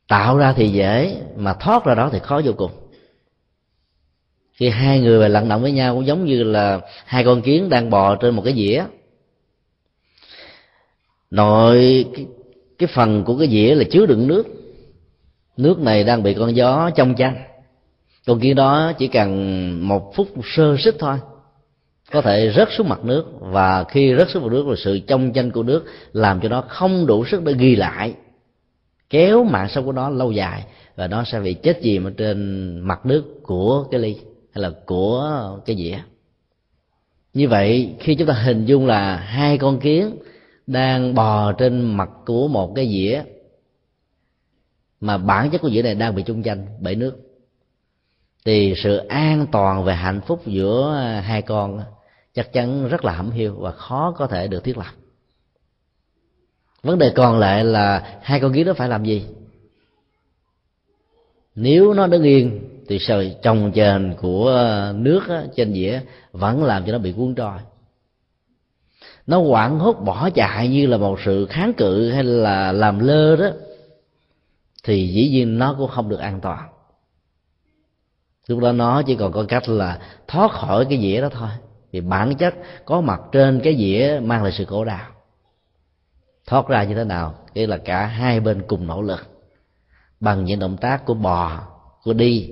tạo 0.09 0.37
ra 0.37 0.53
thì 0.53 0.69
dễ 0.69 1.17
mà 1.37 1.55
thoát 1.55 1.85
ra 1.85 1.95
đó 1.95 2.09
thì 2.13 2.19
khó 2.23 2.41
vô 2.45 2.53
cùng. 2.57 2.71
Khi 4.53 4.69
hai 4.69 5.01
người 5.01 5.21
mà 5.21 5.29
lận 5.29 5.49
động 5.49 5.63
với 5.63 5.73
nhau 5.73 5.95
cũng 5.95 6.07
giống 6.07 6.25
như 6.25 6.43
là 6.43 6.81
hai 7.05 7.25
con 7.25 7.43
kiến 7.43 7.69
đang 7.69 7.91
bò 7.91 8.17
trên 8.17 8.37
một 8.37 8.43
cái 8.45 8.55
dĩa. 8.55 8.85
Nội 11.31 12.07
cái, 12.15 12.27
cái 12.79 12.89
phần 12.95 13.25
của 13.25 13.39
cái 13.39 13.49
dĩa 13.49 13.75
là 13.75 13.85
chứa 13.91 14.07
đựng 14.07 14.27
nước. 14.27 14.45
Nước 15.57 15.79
này 15.79 16.05
đang 16.05 16.23
bị 16.23 16.35
con 16.35 16.57
gió 16.57 16.91
trong 16.97 17.15
chanh 17.15 17.37
con 18.27 18.41
kiến 18.41 18.55
đó 18.55 18.93
chỉ 18.99 19.09
cần 19.09 19.89
một 19.89 20.13
phút 20.15 20.29
sơ 20.45 20.77
sức 20.77 20.97
thôi 20.99 21.19
có 22.13 22.21
thể 22.21 22.53
rớt 22.57 22.69
xuống 22.71 22.89
mặt 22.89 23.05
nước. 23.05 23.25
Và 23.41 23.85
khi 23.85 24.15
rớt 24.19 24.31
xuống 24.31 24.43
mặt 24.43 24.53
nước 24.53 24.67
là 24.67 24.75
sự 24.79 24.99
trong 24.99 25.33
chanh 25.35 25.51
của 25.51 25.63
nước 25.63 25.85
làm 26.13 26.41
cho 26.41 26.49
nó 26.49 26.61
không 26.61 27.07
đủ 27.07 27.25
sức 27.25 27.45
để 27.45 27.53
ghi 27.59 27.77
lại 27.77 28.15
kéo 29.11 29.45
mạng 29.45 29.69
sống 29.69 29.85
của 29.85 29.93
nó 29.93 30.09
lâu 30.09 30.33
dài 30.33 30.65
và 30.97 31.07
nó 31.07 31.25
sẽ 31.25 31.41
bị 31.41 31.55
chết 31.55 31.79
chìm 31.83 32.05
ở 32.05 32.11
trên 32.17 32.79
mặt 32.81 33.07
nước 33.07 33.25
của 33.43 33.85
cái 33.91 34.01
ly 34.01 34.17
hay 34.53 34.63
là 34.63 34.71
của 34.87 35.31
cái 35.67 35.77
dĩa. 35.77 35.99
Như 37.35 37.49
vậy, 37.49 37.95
khi 38.01 38.15
chúng 38.15 38.29
ta 38.29 38.35
hình 38.35 38.65
dung 38.65 38.87
là 38.87 39.17
hai 39.17 39.59
con 39.59 39.81
kiến 39.81 40.17
đang 40.67 41.15
bò 41.15 41.53
trên 41.53 41.97
mặt 41.97 42.11
của 42.27 42.49
một 42.49 42.73
cái 42.75 42.89
dĩa, 42.89 43.23
mà 45.01 45.19
bản 45.19 45.51
chất 45.51 45.61
của 45.61 45.71
dĩa 45.71 45.83
này 45.83 45.95
đang 45.95 46.15
bị 46.15 46.23
chung 46.23 46.43
tranh 46.43 46.67
bởi 46.81 46.95
nước, 46.95 47.17
thì 48.45 48.75
sự 48.77 48.97
an 48.97 49.47
toàn 49.53 49.85
về 49.85 49.95
hạnh 49.95 50.21
phúc 50.27 50.43
giữa 50.47 50.95
hai 51.25 51.43
con 51.43 51.81
chắc 52.35 52.53
chắn 52.53 52.89
rất 52.89 53.05
là 53.05 53.13
hẩm 53.13 53.31
hiu 53.31 53.55
và 53.55 53.73
khó 53.73 54.15
có 54.17 54.27
thể 54.27 54.49
được 54.49 54.65
thiết 54.65 54.79
lập 54.79 54.93
vấn 56.87 56.99
đề 56.99 57.11
còn 57.11 57.39
lại 57.39 57.65
là 57.65 58.19
hai 58.23 58.41
con 58.41 58.53
kiến 58.53 58.67
đó 58.67 58.73
phải 58.75 58.89
làm 58.89 59.05
gì? 59.05 59.27
Nếu 61.55 61.95
nó 61.95 62.07
đứng 62.07 62.23
yên 62.23 62.61
thì 62.89 62.99
sợi 62.99 63.37
trồng 63.43 63.73
trền 63.75 64.15
của 64.21 64.73
nước 64.95 65.21
trên 65.57 65.75
dĩa 65.75 66.01
vẫn 66.33 66.65
làm 66.65 66.85
cho 66.87 66.93
nó 66.93 66.99
bị 66.99 67.13
cuốn 67.13 67.35
trôi. 67.35 67.59
Nó 69.27 69.41
hoảng 69.41 69.79
hốt, 69.79 69.93
bỏ 69.93 70.31
chạy 70.31 70.69
như 70.69 70.87
là 70.87 70.97
một 70.97 71.19
sự 71.25 71.47
kháng 71.51 71.73
cự 71.73 72.11
hay 72.11 72.25
là 72.25 72.73
làm 72.73 72.99
lơ 72.99 73.37
đó, 73.37 73.51
thì 74.85 75.09
dĩ 75.09 75.29
nhiên 75.29 75.59
nó 75.59 75.75
cũng 75.79 75.91
không 75.91 76.09
được 76.09 76.21
an 76.21 76.41
toàn. 76.41 76.69
Lúc 78.47 78.59
đó 78.59 78.73
nó 78.73 79.03
chỉ 79.03 79.17
còn 79.17 79.33
có 79.33 79.45
cách 79.49 79.69
là 79.69 80.01
thoát 80.29 80.51
khỏi 80.51 80.87
cái 80.91 81.01
dĩa 81.01 81.21
đó 81.21 81.29
thôi, 81.29 81.49
vì 81.93 82.01
bản 82.01 82.35
chất 82.35 82.55
có 82.85 83.01
mặt 83.01 83.21
trên 83.33 83.61
cái 83.65 83.77
dĩa 83.77 84.21
mang 84.23 84.43
lại 84.43 84.53
sự 84.53 84.65
khổ 84.65 84.85
đau 84.85 85.07
thoát 86.47 86.69
ra 86.69 86.85
như 86.85 86.95
thế 86.95 87.05
nào. 87.05 87.35
Nghĩa 87.55 87.67
là 87.67 87.77
cả 87.77 88.07
hai 88.07 88.41
bên 88.41 88.63
cùng 88.67 88.87
nỗ 88.87 89.03
lực. 89.03 89.27
Bằng 90.21 90.45
những 90.45 90.59
động 90.59 90.77
tác 90.77 91.07
của 91.07 91.15
bò, 91.15 91.61
của 92.05 92.13
đi, 92.13 92.51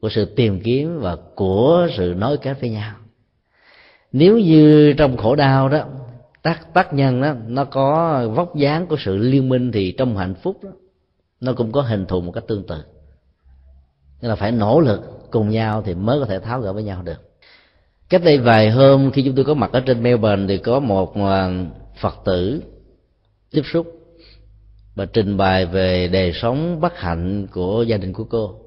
của 0.00 0.08
sự 0.08 0.24
tìm 0.24 0.60
kiếm 0.64 0.98
và 1.00 1.16
của 1.34 1.88
sự 1.96 2.14
nối 2.16 2.36
kết 2.36 2.60
với 2.60 2.70
nhau. 2.70 2.94
Nếu 4.12 4.38
như 4.38 4.92
trong 4.98 5.16
khổ 5.16 5.34
đau 5.36 5.68
đó, 5.68 5.84
tác 6.42 6.74
tác 6.74 6.94
nhân 6.94 7.22
đó, 7.22 7.34
nó 7.46 7.64
có 7.64 8.22
vóc 8.34 8.56
dáng 8.56 8.86
của 8.86 8.96
sự 8.98 9.16
liên 9.16 9.48
minh 9.48 9.72
thì 9.72 9.94
trong 9.98 10.16
hạnh 10.16 10.34
phúc 10.34 10.56
đó, 10.62 10.70
nó 11.40 11.52
cũng 11.52 11.72
có 11.72 11.80
hình 11.80 12.06
thù 12.06 12.20
một 12.20 12.32
cách 12.32 12.44
tương 12.48 12.66
tự. 12.66 12.84
Nên 14.22 14.28
là 14.28 14.34
phải 14.34 14.52
nỗ 14.52 14.80
lực 14.80 15.30
cùng 15.30 15.48
nhau 15.48 15.82
thì 15.82 15.94
mới 15.94 16.20
có 16.20 16.26
thể 16.26 16.38
tháo 16.38 16.60
gỡ 16.60 16.72
với 16.72 16.82
nhau 16.82 17.02
được. 17.02 17.30
Cách 18.08 18.22
đây 18.24 18.38
vài 18.38 18.70
hôm, 18.70 19.10
khi 19.10 19.22
chúng 19.22 19.34
tôi 19.34 19.44
có 19.44 19.54
mặt 19.54 19.72
ở 19.72 19.80
trên 19.80 20.02
Melbourne 20.02 20.46
thì 20.48 20.58
có 20.58 20.80
một 20.80 21.16
à, 21.16 21.50
phật 22.00 22.14
tử 22.24 22.62
tiếp 23.50 23.62
xúc 23.72 23.86
và 24.94 25.06
trình 25.06 25.36
bày 25.36 25.66
về 25.66 26.08
đời 26.08 26.32
sống 26.34 26.80
bất 26.80 26.98
hạnh 26.98 27.46
của 27.52 27.82
gia 27.82 27.96
đình 27.96 28.12
của 28.12 28.24
cô. 28.24 28.60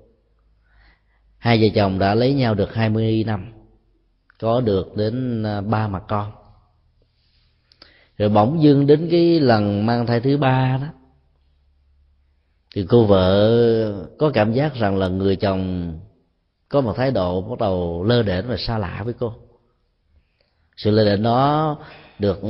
Hai 1.38 1.62
vợ 1.62 1.68
chồng 1.76 2.00
đã 2.00 2.16
lấy 2.16 2.34
nhau 2.34 2.54
được 2.54 2.74
20 2.74 3.24
năm, 3.28 3.54
có 4.40 4.62
được 4.62 4.96
đến 4.96 5.44
à, 5.44 5.62
ba 5.62 5.88
mặt 5.88 6.04
con. 6.08 6.32
Rồi 8.18 8.30
bỗng 8.30 8.64
dưng 8.64 8.88
đến 8.88 9.08
cái 9.12 9.40
lần 9.40 9.86
mang 9.86 10.06
thai 10.06 10.20
thứ 10.20 10.38
ba 10.38 10.80
đó, 10.82 10.88
thì 12.76 12.86
cô 12.90 13.06
vợ 13.06 14.08
có 14.20 14.32
cảm 14.34 14.54
giác 14.54 14.76
rằng 14.76 14.98
là 14.98 15.08
người 15.08 15.36
chồng 15.36 15.94
có 16.70 16.82
một 16.82 16.94
thái 16.98 17.12
độ 17.12 17.42
bắt 17.42 17.60
đầu 17.60 18.04
lơ 18.04 18.24
đễnh 18.24 18.48
và 18.48 18.58
xa 18.58 18.78
lạ 18.78 19.02
với 19.06 19.14
cô. 19.20 19.34
Sự 20.78 20.92
lơ 20.92 21.06
đễnh 21.06 21.24
đó 21.24 21.78
được 22.20 22.42
ừ, 22.42 22.50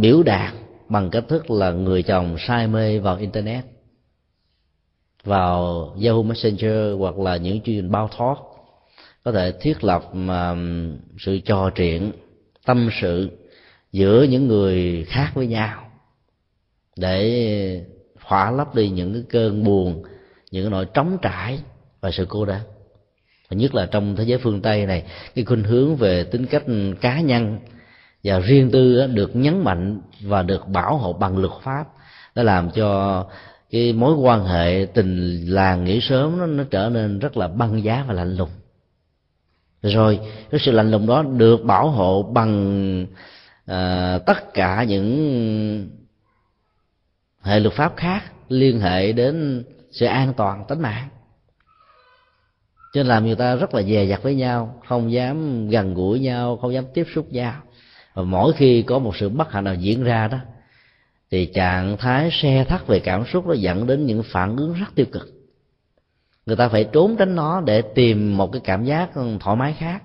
biểu 0.00 0.22
đạt 0.22 0.54
bằng 0.88 1.10
cách 1.10 1.24
thức 1.28 1.50
là 1.50 1.70
người 1.70 2.02
chồng 2.02 2.36
say 2.38 2.66
mê 2.66 2.98
vào 2.98 3.16
internet, 3.16 3.64
vào 5.24 5.84
Yahoo 6.04 6.22
Messenger 6.22 6.94
hoặc 6.98 7.18
là 7.18 7.36
những 7.36 7.60
chương 7.60 7.76
trình 7.76 7.90
bao 7.90 8.08
thoát 8.16 8.38
có 9.24 9.32
thể 9.32 9.52
thiết 9.60 9.84
lập, 9.84 10.04
mà, 10.12 10.54
sự 11.18 11.38
trò 11.38 11.70
chuyện, 11.70 12.12
tâm 12.66 12.88
sự 13.00 13.30
giữa 13.92 14.22
những 14.22 14.48
người 14.48 15.04
khác 15.08 15.30
với 15.34 15.46
nhau 15.46 15.90
để 16.96 17.84
khỏa 18.22 18.50
lấp 18.50 18.74
đi 18.74 18.88
những 18.88 19.12
cái 19.12 19.22
cơn 19.28 19.64
buồn, 19.64 20.02
những 20.50 20.70
nỗi 20.70 20.86
trống 20.94 21.18
trải 21.22 21.58
và 22.00 22.10
sự 22.10 22.26
cô 22.28 22.44
đơn. 22.44 22.60
Và 23.48 23.56
nhất 23.56 23.74
là 23.74 23.86
trong 23.86 24.16
thế 24.16 24.24
giới 24.24 24.38
phương 24.38 24.62
tây 24.62 24.86
này, 24.86 25.04
cái 25.34 25.44
khuynh 25.44 25.64
hướng 25.64 25.96
về 25.96 26.24
tính 26.24 26.46
cách 26.46 26.64
cá 27.00 27.20
nhân 27.20 27.58
và 28.24 28.38
riêng 28.38 28.70
tư 28.70 29.06
được 29.06 29.36
nhấn 29.36 29.64
mạnh 29.64 30.00
và 30.20 30.42
được 30.42 30.68
bảo 30.68 30.96
hộ 30.96 31.12
bằng 31.12 31.38
luật 31.38 31.52
pháp 31.62 31.84
đã 32.34 32.42
làm 32.42 32.70
cho 32.70 33.24
cái 33.70 33.92
mối 33.92 34.14
quan 34.14 34.44
hệ 34.44 34.86
tình 34.94 35.40
làng 35.46 35.84
nghĩa 35.84 36.00
sớm 36.00 36.38
nó, 36.38 36.46
nó 36.46 36.64
trở 36.70 36.88
nên 36.88 37.18
rất 37.18 37.36
là 37.36 37.48
băng 37.48 37.84
giá 37.84 38.04
và 38.08 38.14
lạnh 38.14 38.36
lùng. 38.36 38.50
Rồi 39.82 40.20
cái 40.50 40.60
sự 40.60 40.72
lạnh 40.72 40.90
lùng 40.90 41.06
đó 41.06 41.22
được 41.22 41.64
bảo 41.64 41.90
hộ 41.90 42.22
bằng 42.22 43.06
à, 43.66 44.18
tất 44.26 44.54
cả 44.54 44.84
những 44.84 45.88
hệ 47.42 47.60
luật 47.60 47.74
pháp 47.74 47.92
khác 47.96 48.22
liên 48.48 48.80
hệ 48.80 49.12
đến 49.12 49.64
sự 49.90 50.06
an 50.06 50.32
toàn 50.36 50.64
tính 50.68 50.80
mạng. 50.80 51.08
Cho 52.92 53.02
nên 53.02 53.06
làm 53.06 53.26
người 53.26 53.36
ta 53.36 53.54
rất 53.54 53.74
là 53.74 53.82
dè 53.82 54.04
dặt 54.04 54.22
với 54.22 54.34
nhau 54.34 54.80
không 54.88 55.12
dám 55.12 55.68
gần 55.68 55.94
gũi 55.94 56.20
nhau 56.20 56.56
không 56.56 56.72
dám 56.72 56.84
tiếp 56.94 57.06
xúc 57.14 57.32
nhau 57.32 57.54
và 58.18 58.24
mỗi 58.24 58.52
khi 58.52 58.82
có 58.82 58.98
một 58.98 59.16
sự 59.16 59.28
bất 59.28 59.52
hạnh 59.52 59.64
nào 59.64 59.74
diễn 59.74 60.04
ra 60.04 60.28
đó, 60.28 60.38
thì 61.30 61.46
trạng 61.46 61.96
thái 61.96 62.30
xe 62.32 62.64
thắt 62.68 62.86
về 62.86 63.00
cảm 63.00 63.24
xúc 63.32 63.46
nó 63.46 63.54
dẫn 63.54 63.86
đến 63.86 64.06
những 64.06 64.22
phản 64.22 64.56
ứng 64.56 64.74
rất 64.74 64.86
tiêu 64.94 65.06
cực. 65.12 65.28
Người 66.46 66.56
ta 66.56 66.68
phải 66.68 66.84
trốn 66.92 67.16
tránh 67.16 67.34
nó 67.34 67.60
để 67.60 67.82
tìm 67.82 68.36
một 68.36 68.52
cái 68.52 68.60
cảm 68.64 68.84
giác 68.84 69.10
thoải 69.40 69.56
mái 69.56 69.74
khác. 69.78 70.02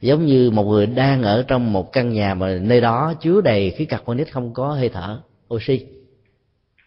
Giống 0.00 0.26
như 0.26 0.50
một 0.50 0.64
người 0.64 0.86
đang 0.86 1.22
ở 1.22 1.44
trong 1.48 1.72
một 1.72 1.92
căn 1.92 2.12
nhà 2.12 2.34
mà 2.34 2.58
nơi 2.60 2.80
đó 2.80 3.14
chứa 3.20 3.40
đầy 3.40 3.70
khí 3.70 3.84
carbonic 3.84 4.32
không 4.32 4.54
có 4.54 4.68
hơi 4.68 4.88
thở, 4.88 5.20
oxy. 5.54 5.86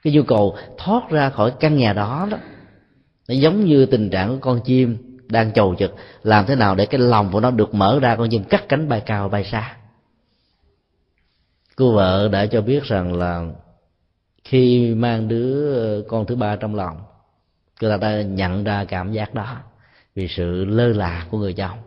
Cái 0.03 0.13
nhu 0.13 0.23
cầu 0.23 0.57
thoát 0.77 1.09
ra 1.09 1.29
khỏi 1.29 1.51
căn 1.59 1.77
nhà 1.77 1.93
đó 1.93 2.27
đó, 2.31 2.37
nó 3.29 3.35
giống 3.35 3.65
như 3.65 3.85
tình 3.85 4.09
trạng 4.09 4.29
của 4.29 4.37
con 4.41 4.61
chim 4.65 4.97
đang 5.27 5.53
chầu 5.53 5.75
chực. 5.75 5.95
Làm 6.23 6.45
thế 6.45 6.55
nào 6.55 6.75
để 6.75 6.85
cái 6.85 6.99
lòng 6.99 7.29
của 7.31 7.39
nó 7.39 7.51
được 7.51 7.73
mở 7.73 7.99
ra, 8.01 8.15
con 8.15 8.29
chim 8.29 8.43
cắt 8.43 8.63
cánh 8.69 8.89
bay 8.89 9.01
cao, 9.05 9.29
bay 9.29 9.43
xa? 9.43 9.75
Cô 11.75 11.93
vợ 11.93 12.29
đã 12.31 12.45
cho 12.45 12.61
biết 12.61 12.83
rằng 12.83 13.13
là 13.13 13.45
khi 14.43 14.93
mang 14.95 15.27
đứa 15.27 16.01
con 16.01 16.25
thứ 16.25 16.35
ba 16.35 16.55
trong 16.55 16.75
lòng 16.75 16.97
người 17.81 17.91
ta 17.91 17.97
đã 17.97 18.21
nhận 18.21 18.63
ra 18.63 18.85
cảm 18.85 19.11
giác 19.11 19.33
đó 19.33 19.57
vì 20.15 20.27
sự 20.27 20.65
lơ 20.65 20.87
là 20.87 21.27
của 21.31 21.37
người 21.37 21.53
chồng. 21.53 21.77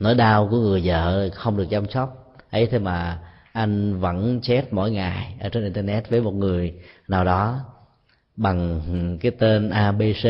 Nỗi 0.00 0.14
đau 0.14 0.48
của 0.50 0.56
người 0.56 0.82
vợ 0.84 1.28
không 1.34 1.56
được 1.56 1.66
chăm 1.70 1.90
sóc. 1.90 2.36
Ấy 2.50 2.66
thế 2.66 2.78
mà 2.78 3.18
anh 3.52 4.00
vẫn 4.00 4.40
chat 4.42 4.72
mỗi 4.72 4.90
ngày 4.90 5.36
ở 5.40 5.48
trên 5.48 5.64
internet 5.64 6.10
với 6.10 6.20
một 6.20 6.34
người 6.34 6.74
nào 7.08 7.24
đó 7.24 7.60
bằng 8.36 8.80
cái 9.20 9.32
tên 9.38 9.70
abc 9.70 10.28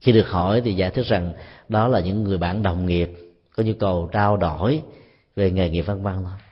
khi 0.00 0.12
được 0.12 0.28
hỏi 0.28 0.62
thì 0.64 0.74
giải 0.74 0.90
thích 0.90 1.06
rằng 1.06 1.32
đó 1.68 1.88
là 1.88 2.00
những 2.00 2.24
người 2.24 2.38
bạn 2.38 2.62
đồng 2.62 2.86
nghiệp 2.86 3.10
có 3.56 3.62
nhu 3.62 3.72
cầu 3.78 4.08
trao 4.12 4.36
đổi 4.36 4.82
về 5.36 5.50
nghề 5.50 5.70
nghiệp 5.70 5.82
vân 5.82 6.02
vân 6.02 6.14
thôi 6.14 6.45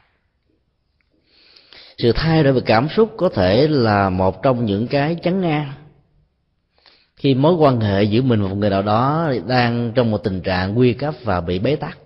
sự 1.99 2.13
thay 2.15 2.45
đổi 2.45 2.53
về 2.53 2.61
cảm 2.67 2.89
xúc 2.89 3.15
có 3.17 3.29
thể 3.29 3.69
là 3.69 4.11
một 4.11 4.43
trong 4.43 4.65
những 4.65 4.87
cái 4.87 5.15
chắn 5.15 5.41
ngang 5.41 5.73
khi 7.25 7.35
mối 7.35 7.55
quan 7.55 7.81
hệ 7.81 8.03
giữa 8.03 8.23
mình 8.23 8.43
và 8.43 8.49
một 8.49 8.55
người 8.55 8.71
nào 8.71 8.83
đó 8.83 9.33
đang 9.47 9.93
trong 9.95 10.11
một 10.11 10.19
tình 10.19 10.41
trạng 10.41 10.75
nguy 10.75 10.93
cấp 10.93 11.15
và 11.23 11.41
bị 11.41 11.59
bế 11.59 11.77
tắc, 11.77 11.99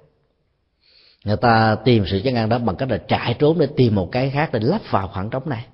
người 1.24 1.36
ta 1.36 1.76
tìm 1.84 2.05
sự 2.07 2.20
chắn 2.24 2.34
ngang 2.34 2.49
đó 2.49 2.59
bằng 2.59 2.76
cách 2.76 2.91
là 2.91 2.99
chạy 3.09 3.36
trốn 3.39 3.59
để 3.59 3.68
tìm 3.76 3.95
một 3.95 4.09
cái 4.12 4.30
khác 4.30 4.51
để 4.53 4.61
lắp 4.62 4.80
vào 4.91 5.09
khoảng 5.09 5.30
trống 5.30 5.49
này. 5.49 5.66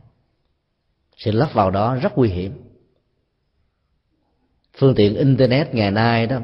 Sự 1.16 1.30
lắp 1.30 1.54
vào 1.54 1.70
đó 1.70 1.94
rất 1.94 2.18
nguy 2.18 2.28
hiểm. 2.28 2.52
Phương 4.78 4.94
tiện 4.94 5.16
internet 5.16 5.74
ngày 5.74 5.90
nay 5.90 6.26
đó 6.26 6.38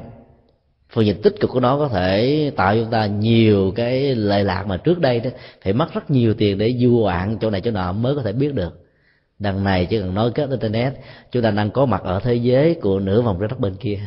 phần 0.93 1.07
diện 1.07 1.23
tích 1.23 1.35
cực 1.41 1.51
của 1.51 1.61
nó 1.61 1.79
có 1.79 1.89
thể 1.89 2.53
tạo 2.57 2.75
cho 2.75 2.81
chúng 2.83 2.91
ta 2.91 3.07
nhiều 3.07 3.73
cái 3.77 4.15
lệ 4.15 4.43
lạc 4.43 4.67
mà 4.67 4.77
trước 4.77 4.99
đây 4.99 5.21
đó, 5.21 5.31
phải 5.63 5.73
mất 5.73 5.95
rất 5.95 6.11
nhiều 6.11 6.35
tiền 6.35 6.59
để 6.59 6.77
du 6.79 7.01
oạn 7.03 7.39
chỗ 7.41 7.51
này 7.51 7.61
chỗ 7.61 7.71
nọ 7.71 7.93
mới 7.93 8.15
có 8.15 8.23
thể 8.23 8.33
biết 8.33 8.55
được. 8.55 8.87
Đằng 9.39 9.65
này 9.65 9.87
chỉ 9.87 9.99
cần 9.99 10.15
nói 10.15 10.31
kết 10.35 10.51
internet, 10.51 10.95
chúng 11.33 11.43
ta 11.43 11.51
đang 11.51 11.71
có 11.71 11.87
mặt 11.87 12.03
ở 12.05 12.21
thế 12.21 12.35
giới 12.35 12.75
của 12.75 13.01
nửa 13.01 13.23
vòng 13.23 13.37
trái 13.41 13.49
đất 13.49 13.61
bên 13.61 13.75
kia. 13.75 13.99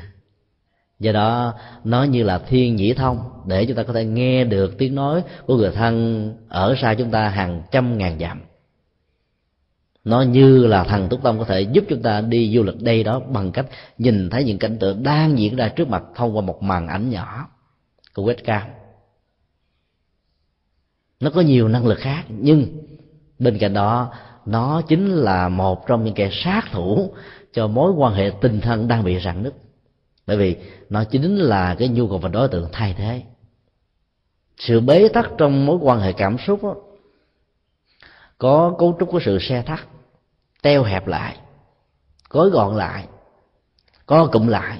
Do 0.99 1.11
đó, 1.11 1.53
nó 1.83 2.03
như 2.03 2.23
là 2.23 2.39
thiên 2.39 2.75
nhĩ 2.75 2.93
thông, 2.93 3.19
để 3.47 3.65
chúng 3.65 3.77
ta 3.77 3.83
có 3.83 3.93
thể 3.93 4.05
nghe 4.05 4.43
được 4.43 4.77
tiếng 4.77 4.95
nói 4.95 5.23
của 5.45 5.57
người 5.57 5.71
thân 5.71 6.33
ở 6.49 6.75
xa 6.81 6.93
chúng 6.93 7.11
ta 7.11 7.29
hàng 7.29 7.61
trăm 7.71 7.97
ngàn 7.97 8.19
dặm 8.19 8.41
nó 10.03 10.21
như 10.21 10.67
là 10.67 10.83
thằng 10.83 11.07
túc 11.09 11.23
tông 11.23 11.39
có 11.39 11.45
thể 11.45 11.61
giúp 11.61 11.83
chúng 11.89 12.01
ta 12.01 12.21
đi 12.21 12.55
du 12.55 12.63
lịch 12.63 12.81
đây 12.81 13.03
đó 13.03 13.19
bằng 13.19 13.51
cách 13.51 13.65
nhìn 13.97 14.29
thấy 14.29 14.43
những 14.43 14.59
cảnh 14.59 14.77
tượng 14.79 15.03
đang 15.03 15.39
diễn 15.39 15.55
ra 15.55 15.69
trước 15.69 15.87
mặt 15.87 16.03
thông 16.15 16.37
qua 16.37 16.41
một 16.41 16.63
màn 16.63 16.87
ảnh 16.87 17.09
nhỏ 17.09 17.49
của 18.13 18.31
webcam. 18.31 18.61
Nó 21.19 21.29
có 21.29 21.41
nhiều 21.41 21.67
năng 21.67 21.87
lực 21.87 21.99
khác 21.99 22.23
nhưng 22.27 22.67
bên 23.39 23.57
cạnh 23.57 23.73
đó 23.73 24.13
nó 24.45 24.81
chính 24.81 25.11
là 25.11 25.49
một 25.49 25.87
trong 25.87 26.03
những 26.03 26.13
kẻ 26.13 26.29
sát 26.31 26.61
thủ 26.71 27.13
cho 27.53 27.67
mối 27.67 27.91
quan 27.91 28.13
hệ 28.13 28.31
tình 28.41 28.61
thân 28.61 28.87
đang 28.87 29.03
bị 29.03 29.19
rạn 29.19 29.43
nứt. 29.43 29.53
Bởi 30.27 30.37
vì 30.37 30.57
nó 30.89 31.03
chính 31.03 31.37
là 31.37 31.75
cái 31.79 31.87
nhu 31.87 32.07
cầu 32.07 32.17
và 32.17 32.29
đối 32.29 32.47
tượng 32.47 32.69
thay 32.71 32.93
thế. 32.97 33.23
Sự 34.57 34.79
bế 34.79 35.07
tắc 35.07 35.29
trong 35.37 35.65
mối 35.65 35.77
quan 35.81 35.99
hệ 35.99 36.13
cảm 36.13 36.37
xúc 36.37 36.63
đó, 36.63 36.75
có 38.37 38.75
cấu 38.79 38.95
trúc 38.99 39.09
của 39.09 39.19
sự 39.25 39.39
xe 39.39 39.61
thắt 39.61 39.79
teo 40.63 40.83
hẹp 40.83 41.07
lại, 41.07 41.37
gói 42.29 42.49
gọn 42.49 42.75
lại, 42.75 43.07
co 44.05 44.25
cụm 44.31 44.47
lại. 44.47 44.79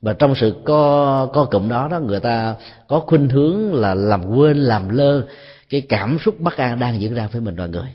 Và 0.00 0.12
trong 0.12 0.34
sự 0.34 0.62
co 0.64 1.26
co 1.26 1.44
cụm 1.44 1.68
đó 1.68 1.88
đó, 1.88 2.00
người 2.00 2.20
ta 2.20 2.54
có 2.88 3.00
khuynh 3.00 3.28
hướng 3.28 3.74
là 3.74 3.94
làm 3.94 4.26
quên, 4.26 4.56
làm 4.56 4.88
lơ 4.88 5.26
cái 5.70 5.80
cảm 5.88 6.18
xúc 6.18 6.40
bất 6.40 6.56
an 6.56 6.78
đang 6.78 7.00
diễn 7.00 7.14
ra 7.14 7.28
với 7.32 7.40
mình 7.40 7.56
và 7.56 7.66
người. 7.66 7.94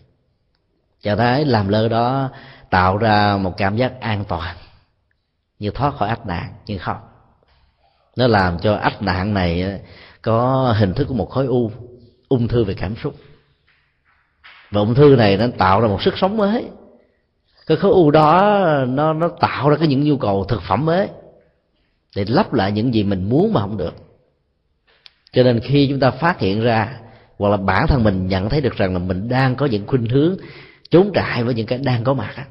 Cho 1.01 1.15
thấy 1.15 1.45
làm 1.45 1.67
lơ 1.67 1.87
đó 1.87 2.29
tạo 2.69 2.97
ra 2.97 3.37
một 3.37 3.57
cảm 3.57 3.75
giác 3.77 3.99
an 3.99 4.25
toàn, 4.27 4.55
như 5.59 5.71
thoát 5.71 5.95
khỏi 5.95 6.09
ách 6.09 6.25
nạn 6.25 6.53
nhưng 6.65 6.79
không. 6.79 6.97
Nó 8.15 8.27
làm 8.27 8.59
cho 8.59 8.75
ách 8.75 9.01
nạn 9.01 9.33
này 9.33 9.81
có 10.21 10.71
hình 10.77 10.93
thức 10.93 11.05
của 11.07 11.13
một 11.13 11.29
khối 11.29 11.45
u, 11.45 11.71
ung 12.29 12.47
thư 12.47 12.63
về 12.63 12.73
cảm 12.73 12.95
xúc 12.95 13.15
và 14.73 14.81
ung 14.81 14.95
thư 14.95 15.15
này 15.15 15.37
nó 15.37 15.45
tạo 15.57 15.81
ra 15.81 15.87
một 15.87 16.01
sức 16.01 16.17
sống 16.17 16.37
mới. 16.37 16.65
Cái 17.67 17.77
khối 17.77 17.91
u 17.91 18.11
đó, 18.11 18.65
nó 18.87 19.13
nó 19.13 19.29
tạo 19.39 19.69
ra 19.69 19.77
cái 19.77 19.87
những 19.87 20.03
nhu 20.03 20.17
cầu 20.17 20.45
thực 20.45 20.61
phẩm 20.61 20.85
mới 20.85 21.07
để 22.15 22.25
lắp 22.27 22.53
lại 22.53 22.71
những 22.71 22.93
gì 22.93 23.03
mình 23.03 23.29
muốn 23.29 23.53
mà 23.53 23.61
không 23.61 23.77
được. 23.77 23.93
Cho 25.31 25.43
nên 25.43 25.59
khi 25.59 25.87
chúng 25.89 25.99
ta 25.99 26.11
phát 26.11 26.39
hiện 26.39 26.61
ra, 26.61 26.99
hoặc 27.37 27.49
là 27.49 27.57
bản 27.57 27.87
thân 27.87 28.03
mình 28.03 28.27
nhận 28.27 28.49
thấy 28.49 28.61
được 28.61 28.75
rằng 28.77 28.93
là 28.93 28.99
mình 28.99 29.29
đang 29.29 29.55
có 29.55 29.65
những 29.65 29.87
khuynh 29.87 30.05
hướng 30.05 30.35
trốn 30.89 31.11
trại 31.13 31.43
với 31.43 31.53
những 31.53 31.67
cái 31.67 31.79
đang 31.79 32.03
có 32.03 32.13
mặt 32.13 32.47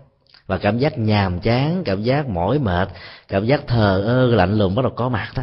và 0.46 0.58
cảm 0.58 0.78
giác 0.78 0.98
nhàm 0.98 1.40
chán, 1.40 1.82
cảm 1.84 2.02
giác 2.02 2.28
mỏi 2.28 2.58
mệt, 2.58 2.88
cảm 3.28 3.46
giác 3.46 3.66
thờ 3.66 4.02
ơ, 4.06 4.26
lạnh 4.26 4.58
lùng 4.58 4.74
bắt 4.74 4.82
đầu 4.82 4.92
có 4.96 5.08
mặt 5.08 5.32
đó 5.36 5.42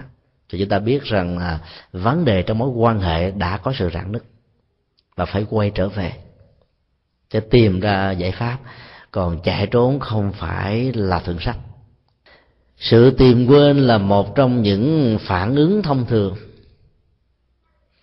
thì 0.50 0.60
chúng 0.60 0.70
ta 0.70 0.80
biết 0.80 1.04
rằng 1.04 1.38
là 1.38 1.60
vấn 1.92 2.26
đề 2.26 2.42
trong 2.42 2.58
mối 2.58 2.70
quan 2.70 3.00
hệ 3.00 3.32
đã 3.32 3.58
có 3.58 3.74
sự 3.76 3.90
rạn 3.94 4.12
nứt 4.12 4.24
và 5.16 5.26
phải 5.26 5.46
quay 5.50 5.72
trở 5.76 5.90
về 5.90 6.12
sẽ 7.34 7.40
tìm 7.40 7.80
ra 7.80 8.12
giải 8.12 8.32
pháp. 8.32 8.58
Còn 9.12 9.42
chạy 9.44 9.68
trốn 9.68 10.00
không 10.00 10.32
phải 10.32 10.92
là 10.94 11.20
thượng 11.20 11.40
sách. 11.40 11.58
Sự 12.78 13.12
tìm 13.12 13.48
quên 13.48 13.78
là 13.78 13.98
một 13.98 14.36
trong 14.36 14.62
những 14.62 15.18
phản 15.22 15.56
ứng 15.56 15.84
thông 15.84 16.06
thường. 16.06 16.36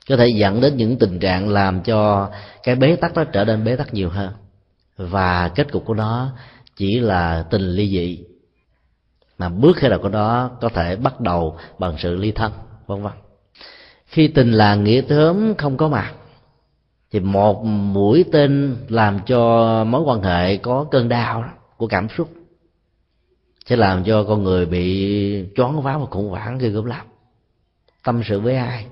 Có 0.09 0.16
thể 0.16 0.29
dẫn 0.29 0.61
đến 0.61 0.77
những 0.77 0.99
tình 0.99 1.18
trạng 1.18 1.49
làm 1.49 1.81
cho 1.81 2.31
cái 2.62 2.74
bế 2.74 2.97
tắc 2.97 3.14
đó 3.14 3.24
trở 3.24 3.45
nên 3.45 3.64
bế 3.64 3.77
tắc 3.77 3.95
nhiều 3.95 4.11
hơn. 4.11 4.33
Và 4.97 5.49
kết 5.49 5.72
cục 5.72 5.85
của 5.85 5.95
nó 5.95 6.33
chỉ 6.77 7.01
là 7.01 7.45
tình 7.51 7.62
ly 7.62 7.89
dị. 7.89 8.24
Mà 9.39 9.49
bước 9.49 9.77
khởi 9.77 9.91
đầu 9.91 9.99
của 10.03 10.09
nó 10.09 10.51
có 10.61 10.68
thể 10.68 10.97
bắt 10.97 11.20
đầu 11.20 11.59
bằng 11.79 11.95
sự 11.99 12.16
ly 12.16 12.33
thân, 12.33 12.53
vân 12.87 13.03
vân. 13.03 13.12
Khi 14.07 14.29
tình 14.29 14.53
là 14.53 14.74
nghĩa 14.74 15.03
thớm 15.03 15.55
không 15.59 15.77
có 15.77 15.89
mặt 15.89 16.12
thì 17.16 17.20
một 17.20 17.64
mũi 17.64 18.24
tên 18.32 18.76
làm 18.88 19.18
cho 19.26 19.84
mối 19.84 20.02
quan 20.02 20.22
hệ 20.22 20.56
có 20.56 20.86
cơn 20.90 21.08
đau 21.08 21.44
của 21.76 21.86
cảm 21.86 22.08
xúc, 22.16 22.30
sẽ 23.66 23.76
làm 23.76 24.04
cho 24.04 24.24
con 24.24 24.44
người 24.44 24.66
bị 24.66 25.44
choáng 25.56 25.82
váng 25.82 26.00
và 26.00 26.06
khủng 26.06 26.28
hoảng 26.28 26.58
khi 26.58 26.68
gớm 26.68 26.84
lắm. 26.84 27.06
Tâm 28.04 28.22
sự 28.28 28.40
với 28.40 28.56
ai, 28.56 28.86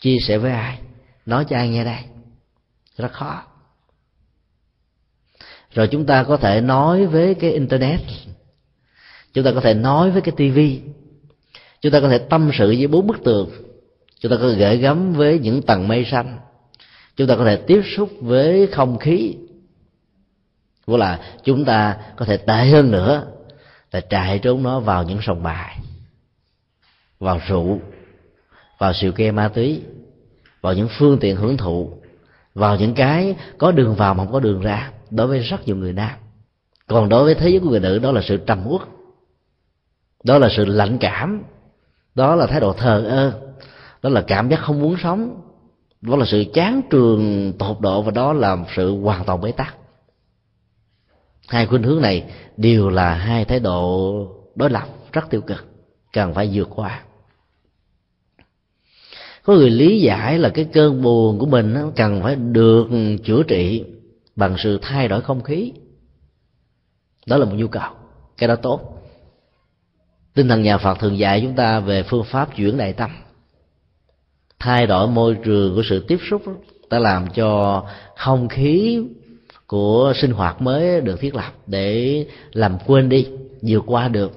chia 0.00 0.16
sẻ 0.20 0.38
với 0.38 0.50
ai, 0.50 0.78
nói 1.26 1.44
cho 1.48 1.56
ai 1.56 1.68
nghe 1.68 1.84
đây, 1.84 1.98
rất 2.96 3.12
khó. 3.12 3.42
Rồi 5.74 5.88
chúng 5.88 6.06
ta 6.06 6.24
có 6.24 6.36
thể 6.36 6.60
nói 6.60 7.06
với 7.06 7.34
cái 7.34 7.52
internet, 7.52 8.00
chúng 9.32 9.44
ta 9.44 9.50
có 9.54 9.60
thể 9.60 9.74
nói 9.74 10.10
với 10.10 10.22
cái 10.22 10.34
tivi 10.36 10.80
chúng 11.80 11.92
ta 11.92 12.00
có 12.00 12.08
thể 12.08 12.18
tâm 12.18 12.50
sự 12.58 12.66
với 12.66 12.86
bốn 12.86 13.06
bức 13.06 13.24
tường, 13.24 13.50
chúng 14.20 14.30
ta 14.32 14.38
có 14.40 14.48
thể 14.48 14.54
gửi 14.58 14.76
gắm 14.76 15.12
với 15.12 15.38
những 15.38 15.62
tầng 15.62 15.88
mây 15.88 16.04
xanh 16.04 16.38
chúng 17.18 17.26
ta 17.26 17.36
có 17.36 17.44
thể 17.44 17.56
tiếp 17.56 17.82
xúc 17.96 18.10
với 18.20 18.66
không 18.66 18.98
khí. 18.98 19.36
Hoặc 20.86 20.96
là 20.96 21.20
chúng 21.44 21.64
ta 21.64 21.96
có 22.16 22.24
thể 22.24 22.36
tệ 22.36 22.64
hơn 22.66 22.90
nữa 22.90 23.26
là 23.92 24.00
chạy 24.00 24.38
trốn 24.38 24.62
nó 24.62 24.80
vào 24.80 25.04
những 25.04 25.18
sòng 25.22 25.42
bài, 25.42 25.78
vào 27.18 27.40
rượu, 27.48 27.80
vào 28.78 28.92
siêu 28.92 29.12
ke 29.12 29.30
ma 29.30 29.48
túy, 29.48 29.82
vào 30.60 30.74
những 30.74 30.88
phương 30.98 31.18
tiện 31.18 31.36
hưởng 31.36 31.56
thụ, 31.56 31.92
vào 32.54 32.76
những 32.76 32.94
cái 32.94 33.36
có 33.58 33.72
đường 33.72 33.94
vào 33.94 34.14
mà 34.14 34.24
không 34.24 34.32
có 34.32 34.40
đường 34.40 34.60
ra 34.60 34.90
đối 35.10 35.26
với 35.26 35.38
rất 35.38 35.66
nhiều 35.66 35.76
người 35.76 35.92
nam. 35.92 36.18
Còn 36.86 37.08
đối 37.08 37.24
với 37.24 37.34
thế 37.34 37.48
giới 37.48 37.60
của 37.60 37.70
người 37.70 37.80
nữ, 37.80 37.98
đó 37.98 38.12
là 38.12 38.22
sự 38.22 38.36
trầm 38.36 38.66
uất, 38.66 38.82
đó 40.24 40.38
là 40.38 40.48
sự 40.56 40.64
lạnh 40.64 40.98
cảm, 41.00 41.42
đó 42.14 42.34
là 42.34 42.46
thái 42.46 42.60
độ 42.60 42.72
thờ 42.72 43.04
ơ, 43.08 43.40
đó 44.02 44.10
là 44.10 44.24
cảm 44.26 44.48
giác 44.48 44.60
không 44.60 44.80
muốn 44.80 44.96
sống 45.02 45.47
đó 46.00 46.16
là 46.16 46.24
sự 46.26 46.44
chán 46.54 46.82
trường 46.90 47.52
tột 47.58 47.80
độ 47.80 48.02
và 48.02 48.10
đó 48.10 48.32
là 48.32 48.56
sự 48.76 49.00
hoàn 49.00 49.24
toàn 49.24 49.40
bế 49.40 49.52
tắc. 49.52 49.76
Hai 51.48 51.66
khuynh 51.66 51.82
hướng 51.82 52.02
này 52.02 52.24
đều 52.56 52.88
là 52.88 53.14
hai 53.14 53.44
thái 53.44 53.60
độ 53.60 54.12
đối 54.54 54.70
lập 54.70 54.88
rất 55.12 55.30
tiêu 55.30 55.40
cực, 55.40 55.66
cần 56.12 56.34
phải 56.34 56.50
vượt 56.52 56.68
qua. 56.74 57.02
Có 59.42 59.54
người 59.54 59.70
lý 59.70 60.00
giải 60.00 60.38
là 60.38 60.48
cái 60.48 60.64
cơn 60.72 61.02
buồn 61.02 61.38
của 61.38 61.46
mình 61.46 61.76
cần 61.96 62.22
phải 62.22 62.36
được 62.36 62.86
chữa 63.24 63.42
trị 63.42 63.84
bằng 64.36 64.56
sự 64.58 64.78
thay 64.82 65.08
đổi 65.08 65.20
không 65.20 65.42
khí. 65.42 65.72
Đó 67.26 67.36
là 67.36 67.44
một 67.44 67.54
nhu 67.54 67.68
cầu, 67.68 67.90
cái 68.38 68.48
đó 68.48 68.56
tốt. 68.56 69.02
Tinh 70.34 70.48
thần 70.48 70.62
nhà 70.62 70.78
phật 70.78 70.98
thường 70.98 71.18
dạy 71.18 71.40
chúng 71.40 71.54
ta 71.54 71.80
về 71.80 72.02
phương 72.02 72.24
pháp 72.24 72.56
chuyển 72.56 72.76
đại 72.76 72.92
tâm 72.92 73.10
thay 74.60 74.86
đổi 74.86 75.08
môi 75.08 75.36
trường 75.44 75.74
của 75.74 75.82
sự 75.88 76.04
tiếp 76.08 76.18
xúc 76.30 76.42
ta 76.88 76.98
làm 76.98 77.26
cho 77.34 77.82
không 78.16 78.48
khí 78.48 79.02
của 79.66 80.12
sinh 80.16 80.30
hoạt 80.30 80.62
mới 80.62 81.00
được 81.00 81.20
thiết 81.20 81.34
lập 81.34 81.52
để 81.66 82.26
làm 82.52 82.78
quên 82.86 83.08
đi, 83.08 83.26
vượt 83.62 83.84
qua 83.86 84.08
được 84.08 84.32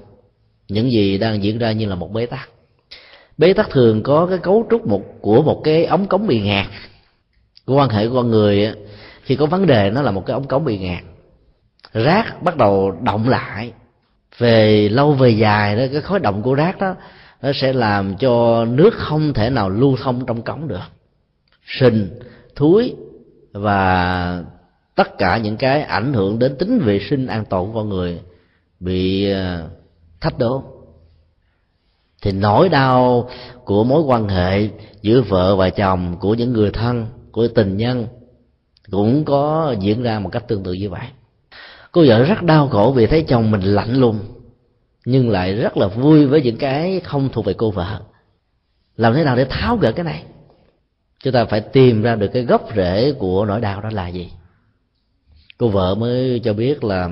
những 0.68 0.92
gì 0.92 1.18
đang 1.18 1.42
diễn 1.42 1.58
ra 1.58 1.72
như 1.72 1.86
là 1.86 1.94
một 1.94 2.12
bế 2.12 2.26
tắc. 2.26 2.48
Bế 3.38 3.52
tắc 3.52 3.70
thường 3.70 4.02
có 4.02 4.26
cái 4.26 4.38
cấu 4.38 4.66
trúc 4.70 4.86
một, 4.86 5.02
của 5.20 5.42
một 5.42 5.60
cái 5.64 5.84
ống 5.84 6.06
cống 6.06 6.26
bị 6.26 6.40
ngạt. 6.40 6.66
Quan 7.66 7.88
hệ 7.88 8.08
con 8.14 8.30
người 8.30 8.72
khi 9.22 9.36
có 9.36 9.46
vấn 9.46 9.66
đề 9.66 9.90
nó 9.90 10.02
là 10.02 10.10
một 10.10 10.26
cái 10.26 10.34
ống 10.34 10.46
cống 10.46 10.64
bị 10.64 10.78
ngạt. 10.78 11.02
Rác 11.92 12.42
bắt 12.42 12.56
đầu 12.56 12.92
động 13.02 13.28
lại. 13.28 13.72
Về 14.38 14.88
lâu 14.88 15.12
về 15.12 15.30
dài 15.30 15.76
đó, 15.76 15.82
cái 15.92 16.00
khối 16.00 16.18
động 16.18 16.42
của 16.42 16.54
rác 16.54 16.78
đó 16.78 16.94
nó 17.42 17.52
sẽ 17.54 17.72
làm 17.72 18.16
cho 18.16 18.64
nước 18.64 18.94
không 18.94 19.32
thể 19.32 19.50
nào 19.50 19.70
lưu 19.70 19.96
thông 20.02 20.26
trong 20.26 20.42
cống 20.42 20.68
được. 20.68 20.80
Sình, 21.66 22.08
thúi 22.56 22.94
và 23.52 24.42
tất 24.94 25.18
cả 25.18 25.36
những 25.36 25.56
cái 25.56 25.82
ảnh 25.82 26.12
hưởng 26.12 26.38
đến 26.38 26.56
tính 26.58 26.78
vệ 26.78 27.00
sinh 27.10 27.26
an 27.26 27.44
toàn 27.44 27.66
của 27.66 27.72
con 27.74 27.88
người 27.88 28.20
bị 28.80 29.30
ờ, 29.30 29.68
thách 30.20 30.38
đố. 30.38 30.62
Thì 32.22 32.32
nỗi 32.32 32.68
đau 32.68 33.30
của 33.64 33.84
mối 33.84 34.02
quan 34.02 34.28
hệ 34.28 34.68
giữa 35.02 35.20
vợ 35.20 35.56
và 35.56 35.70
chồng, 35.70 36.16
của 36.20 36.34
những 36.34 36.52
người 36.52 36.70
thân, 36.70 37.06
của 37.32 37.48
tình 37.48 37.76
nhân 37.76 38.06
cũng 38.90 39.24
có 39.24 39.74
diễn 39.80 40.02
ra 40.02 40.18
một 40.18 40.28
cách 40.32 40.48
tương 40.48 40.62
tự 40.62 40.72
như 40.72 40.90
vậy. 40.90 41.06
Cô 41.92 42.04
vợ 42.06 42.24
rất 42.24 42.42
đau 42.42 42.68
khổ 42.68 42.92
vì 42.96 43.06
thấy 43.06 43.22
chồng 43.22 43.50
mình 43.50 43.62
lạnh 43.62 43.94
lùng 43.94 44.18
nhưng 45.04 45.30
lại 45.30 45.54
rất 45.54 45.76
là 45.76 45.86
vui 45.86 46.26
với 46.26 46.42
những 46.42 46.56
cái 46.56 47.00
không 47.00 47.28
thuộc 47.32 47.44
về 47.44 47.54
cô 47.56 47.70
vợ. 47.70 48.00
Làm 48.96 49.14
thế 49.14 49.24
nào 49.24 49.36
để 49.36 49.44
tháo 49.50 49.76
gỡ 49.76 49.92
cái 49.92 50.04
này? 50.04 50.24
Chúng 51.24 51.32
ta 51.32 51.44
phải 51.44 51.60
tìm 51.60 52.02
ra 52.02 52.14
được 52.14 52.30
cái 52.32 52.44
gốc 52.44 52.68
rễ 52.76 53.12
của 53.12 53.44
nỗi 53.44 53.60
đau 53.60 53.80
đó 53.80 53.90
là 53.92 54.08
gì. 54.08 54.30
Cô 55.58 55.68
vợ 55.68 55.94
mới 55.94 56.40
cho 56.44 56.52
biết 56.52 56.84
là 56.84 57.10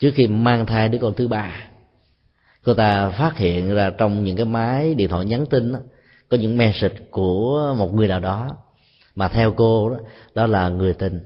trước 0.00 0.10
khi 0.14 0.26
mang 0.26 0.66
thai 0.66 0.88
đứa 0.88 0.98
con 0.98 1.14
thứ 1.14 1.28
ba 1.28 1.50
cô 2.64 2.74
ta 2.74 3.10
phát 3.10 3.36
hiện 3.36 3.74
ra 3.74 3.90
trong 3.98 4.24
những 4.24 4.36
cái 4.36 4.46
máy 4.46 4.94
điện 4.94 5.08
thoại 5.08 5.24
nhắn 5.24 5.46
tin 5.46 5.72
đó, 5.72 5.78
có 6.28 6.36
những 6.36 6.56
message 6.56 6.96
của 7.10 7.74
một 7.78 7.94
người 7.94 8.08
nào 8.08 8.20
đó. 8.20 8.56
Mà 9.14 9.28
theo 9.28 9.52
cô 9.52 9.90
đó, 9.90 9.96
đó 10.34 10.46
là 10.46 10.68
người 10.68 10.94
tình 10.94 11.20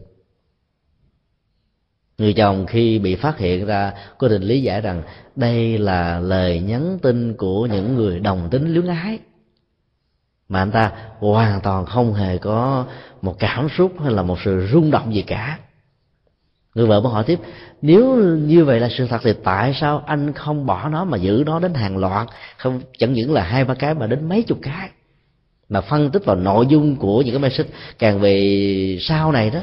người 2.18 2.32
chồng 2.32 2.66
khi 2.66 2.98
bị 2.98 3.14
phát 3.14 3.38
hiện 3.38 3.66
ra, 3.66 3.92
có 4.18 4.28
định 4.28 4.42
lý 4.42 4.62
giải 4.62 4.80
rằng 4.80 5.02
đây 5.36 5.78
là 5.78 6.20
lời 6.20 6.60
nhắn 6.60 6.98
tin 7.02 7.34
của 7.34 7.66
những 7.66 7.94
người 7.94 8.20
đồng 8.20 8.48
tính 8.50 8.74
luyến 8.74 8.86
ái. 8.86 9.18
Mà 10.48 10.58
anh 10.58 10.70
ta 10.70 10.92
hoàn 11.18 11.60
toàn 11.60 11.86
không 11.86 12.14
hề 12.14 12.38
có 12.38 12.84
một 13.22 13.38
cảm 13.38 13.68
xúc 13.76 13.92
hay 14.02 14.10
là 14.10 14.22
một 14.22 14.38
sự 14.44 14.66
rung 14.72 14.90
động 14.90 15.14
gì 15.14 15.22
cả. 15.22 15.58
Người 16.74 16.86
vợ 16.86 17.00
mới 17.00 17.12
hỏi 17.12 17.24
tiếp, 17.24 17.38
nếu 17.82 18.16
như 18.36 18.64
vậy 18.64 18.80
là 18.80 18.88
sự 18.98 19.06
thật 19.06 19.20
thì 19.24 19.32
tại 19.44 19.74
sao 19.80 20.02
anh 20.06 20.32
không 20.32 20.66
bỏ 20.66 20.88
nó 20.88 21.04
mà 21.04 21.16
giữ 21.16 21.42
nó 21.46 21.58
đến 21.58 21.74
hàng 21.74 21.96
loạt? 21.96 22.28
Không, 22.56 22.80
chẳng 22.98 23.12
những 23.12 23.32
là 23.32 23.42
hai 23.42 23.64
ba 23.64 23.74
cái 23.74 23.94
mà 23.94 24.06
đến 24.06 24.28
mấy 24.28 24.42
chục 24.42 24.58
cái. 24.62 24.90
Mà 25.68 25.80
phân 25.80 26.10
tích 26.10 26.24
vào 26.24 26.36
nội 26.36 26.66
dung 26.68 26.96
của 26.96 27.22
những 27.22 27.34
cái 27.34 27.42
message 27.42 27.70
càng 27.98 28.20
về 28.20 28.98
sau 29.00 29.32
này 29.32 29.50
đó 29.50 29.60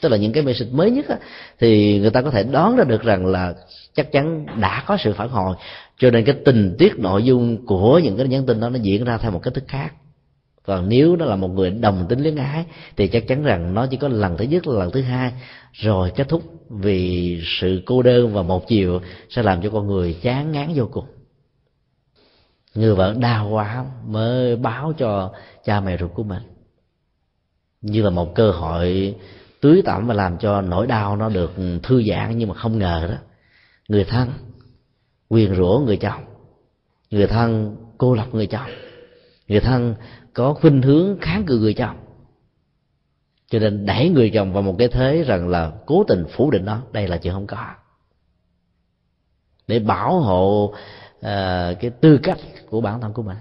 tức 0.00 0.08
là 0.08 0.16
những 0.16 0.32
cái 0.32 0.42
message 0.42 0.70
mới 0.72 0.90
nhất 0.90 1.08
á, 1.08 1.18
thì 1.58 1.98
người 1.98 2.10
ta 2.10 2.22
có 2.22 2.30
thể 2.30 2.42
đoán 2.42 2.76
ra 2.76 2.84
được 2.84 3.02
rằng 3.02 3.26
là 3.26 3.54
chắc 3.94 4.12
chắn 4.12 4.46
đã 4.60 4.84
có 4.86 4.96
sự 5.00 5.12
phản 5.12 5.28
hồi. 5.28 5.56
Cho 5.98 6.10
nên 6.10 6.24
cái 6.24 6.34
tình 6.44 6.76
tiết 6.78 6.98
nội 6.98 7.24
dung 7.24 7.66
của 7.66 7.98
những 7.98 8.16
cái 8.16 8.28
nhắn 8.28 8.46
tin 8.46 8.60
đó 8.60 8.68
nó 8.68 8.78
diễn 8.78 9.04
ra 9.04 9.18
theo 9.18 9.30
một 9.30 9.40
cách 9.42 9.54
thức 9.54 9.64
khác. 9.68 9.94
Còn 10.62 10.88
nếu 10.88 11.16
nó 11.16 11.24
là 11.24 11.36
một 11.36 11.48
người 11.48 11.70
đồng 11.70 12.06
tính 12.08 12.20
luyến 12.20 12.36
ái 12.36 12.64
thì 12.96 13.08
chắc 13.08 13.28
chắn 13.28 13.42
rằng 13.42 13.74
nó 13.74 13.86
chỉ 13.86 13.96
có 13.96 14.08
lần 14.08 14.36
thứ 14.36 14.44
nhất 14.44 14.66
là 14.66 14.78
lần 14.78 14.90
thứ 14.90 15.02
hai 15.02 15.32
rồi 15.72 16.12
kết 16.16 16.28
thúc 16.28 16.42
vì 16.70 17.40
sự 17.60 17.82
cô 17.86 18.02
đơn 18.02 18.34
và 18.34 18.42
một 18.42 18.68
chiều 18.68 19.00
sẽ 19.30 19.42
làm 19.42 19.62
cho 19.62 19.70
con 19.70 19.86
người 19.86 20.16
chán 20.22 20.52
ngán 20.52 20.72
vô 20.74 20.88
cùng. 20.92 21.04
Người 22.74 22.94
vợ 22.94 23.14
đau 23.18 23.48
quá 23.48 23.84
mới 24.06 24.56
báo 24.56 24.92
cho 24.98 25.32
cha 25.64 25.80
mẹ 25.80 25.96
ruột 25.96 26.14
của 26.14 26.22
mình. 26.22 26.42
Như 27.80 28.02
là 28.02 28.10
một 28.10 28.34
cơ 28.34 28.50
hội 28.50 29.14
tưới 29.60 29.82
tẩm 29.84 30.06
và 30.06 30.14
làm 30.14 30.38
cho 30.38 30.60
nỗi 30.60 30.86
đau 30.86 31.16
nó 31.16 31.28
được 31.28 31.52
thư 31.82 32.02
giãn 32.02 32.38
nhưng 32.38 32.48
mà 32.48 32.54
không 32.54 32.78
ngờ 32.78 33.08
đó 33.10 33.16
người 33.88 34.04
thân 34.04 34.28
quyền 35.28 35.54
rủa 35.54 35.78
người 35.86 35.96
chồng 35.96 36.24
người 37.10 37.26
thân 37.26 37.76
cô 37.98 38.14
lập 38.14 38.26
người 38.32 38.46
chồng 38.46 38.70
người 39.48 39.60
thân 39.60 39.94
có 40.38 40.54
khuynh 40.54 40.82
hướng 40.82 41.18
kháng 41.20 41.44
cự 41.44 41.58
người 41.58 41.74
chồng. 41.74 41.96
Cho 43.50 43.58
nên 43.58 43.86
đẩy 43.86 44.08
người 44.08 44.30
chồng 44.34 44.52
vào 44.52 44.62
một 44.62 44.74
cái 44.78 44.88
thế 44.88 45.24
rằng 45.26 45.48
là 45.48 45.72
cố 45.86 46.04
tình 46.08 46.24
phủ 46.30 46.50
định 46.50 46.64
nó 46.64 46.82
đây 46.92 47.08
là 47.08 47.16
chuyện 47.16 47.32
không 47.32 47.46
có. 47.46 47.66
Để 49.66 49.78
bảo 49.78 50.20
hộ 50.20 50.74
uh, 51.18 51.22
cái 51.80 51.90
tư 52.00 52.18
cách 52.22 52.38
của 52.70 52.80
bản 52.80 53.00
thân 53.00 53.12
của 53.12 53.22
mình. 53.22 53.36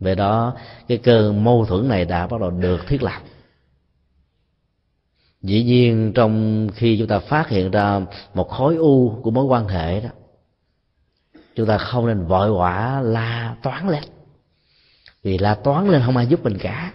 Về 0.00 0.14
đó 0.14 0.56
cái 0.88 0.98
cơn 0.98 1.44
mâu 1.44 1.64
thuẫn 1.64 1.88
này 1.88 2.04
đã 2.04 2.26
bắt 2.26 2.40
đầu 2.40 2.50
được 2.50 2.86
thiết 2.86 3.02
lập 3.02 3.20
dĩ 5.46 5.62
nhiên 5.64 6.12
trong 6.14 6.68
khi 6.74 6.98
chúng 6.98 7.08
ta 7.08 7.18
phát 7.18 7.48
hiện 7.48 7.70
ra 7.70 8.00
một 8.34 8.48
khối 8.48 8.76
u 8.76 9.20
của 9.22 9.30
mối 9.30 9.44
quan 9.44 9.68
hệ 9.68 10.00
đó, 10.00 10.08
chúng 11.54 11.66
ta 11.66 11.78
không 11.78 12.06
nên 12.06 12.26
vội 12.26 12.52
vã 12.52 13.00
la 13.04 13.56
toán 13.62 13.88
lên. 13.88 14.02
Vì 15.22 15.38
la 15.38 15.54
toán 15.54 15.88
lên 15.88 16.02
không 16.06 16.16
ai 16.16 16.26
giúp 16.26 16.44
mình 16.44 16.58
cả. 16.58 16.92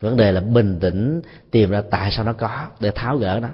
Vấn 0.00 0.16
đề 0.16 0.32
là 0.32 0.40
bình 0.40 0.78
tĩnh, 0.80 1.20
tìm 1.50 1.70
ra 1.70 1.82
tại 1.90 2.10
sao 2.12 2.24
nó 2.24 2.32
có 2.32 2.66
để 2.80 2.90
tháo 2.94 3.16
gỡ 3.16 3.38
nó. 3.42 3.48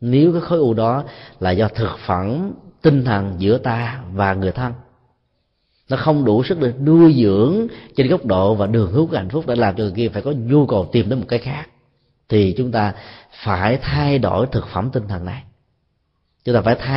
Nếu 0.00 0.32
cái 0.32 0.40
khối 0.40 0.58
u 0.58 0.74
đó 0.74 1.04
là 1.40 1.50
do 1.50 1.68
thực 1.68 1.98
phẩm, 2.06 2.52
tinh 2.82 3.04
thần 3.04 3.34
giữa 3.38 3.58
ta 3.58 4.02
và 4.12 4.34
người 4.34 4.52
thân, 4.52 4.72
nó 5.88 5.96
không 5.96 6.24
đủ 6.24 6.44
sức 6.44 6.60
để 6.60 6.72
nuôi 6.84 7.14
dưỡng 7.22 7.66
trên 7.96 8.08
góc 8.08 8.26
độ 8.26 8.54
và 8.54 8.66
đường 8.66 8.92
hướng 8.92 9.06
của 9.06 9.16
hạnh 9.16 9.30
phúc 9.30 9.44
để 9.46 9.56
làm 9.56 9.76
cho 9.76 9.82
người 9.82 9.92
kia 9.96 10.08
phải 10.08 10.22
có 10.22 10.32
nhu 10.32 10.66
cầu 10.66 10.88
tìm 10.92 11.08
đến 11.08 11.18
một 11.18 11.26
cái 11.28 11.38
khác 11.38 11.68
thì 12.28 12.54
chúng 12.56 12.72
ta 12.72 12.94
phải 13.44 13.78
thay 13.82 14.18
đổi 14.18 14.46
thực 14.52 14.66
phẩm 14.68 14.90
tinh 14.92 15.08
thần 15.08 15.24
này. 15.24 15.42
Chúng 16.44 16.54
ta 16.54 16.60
phải 16.62 16.74
thay 16.74 16.86
đổi 16.86 16.96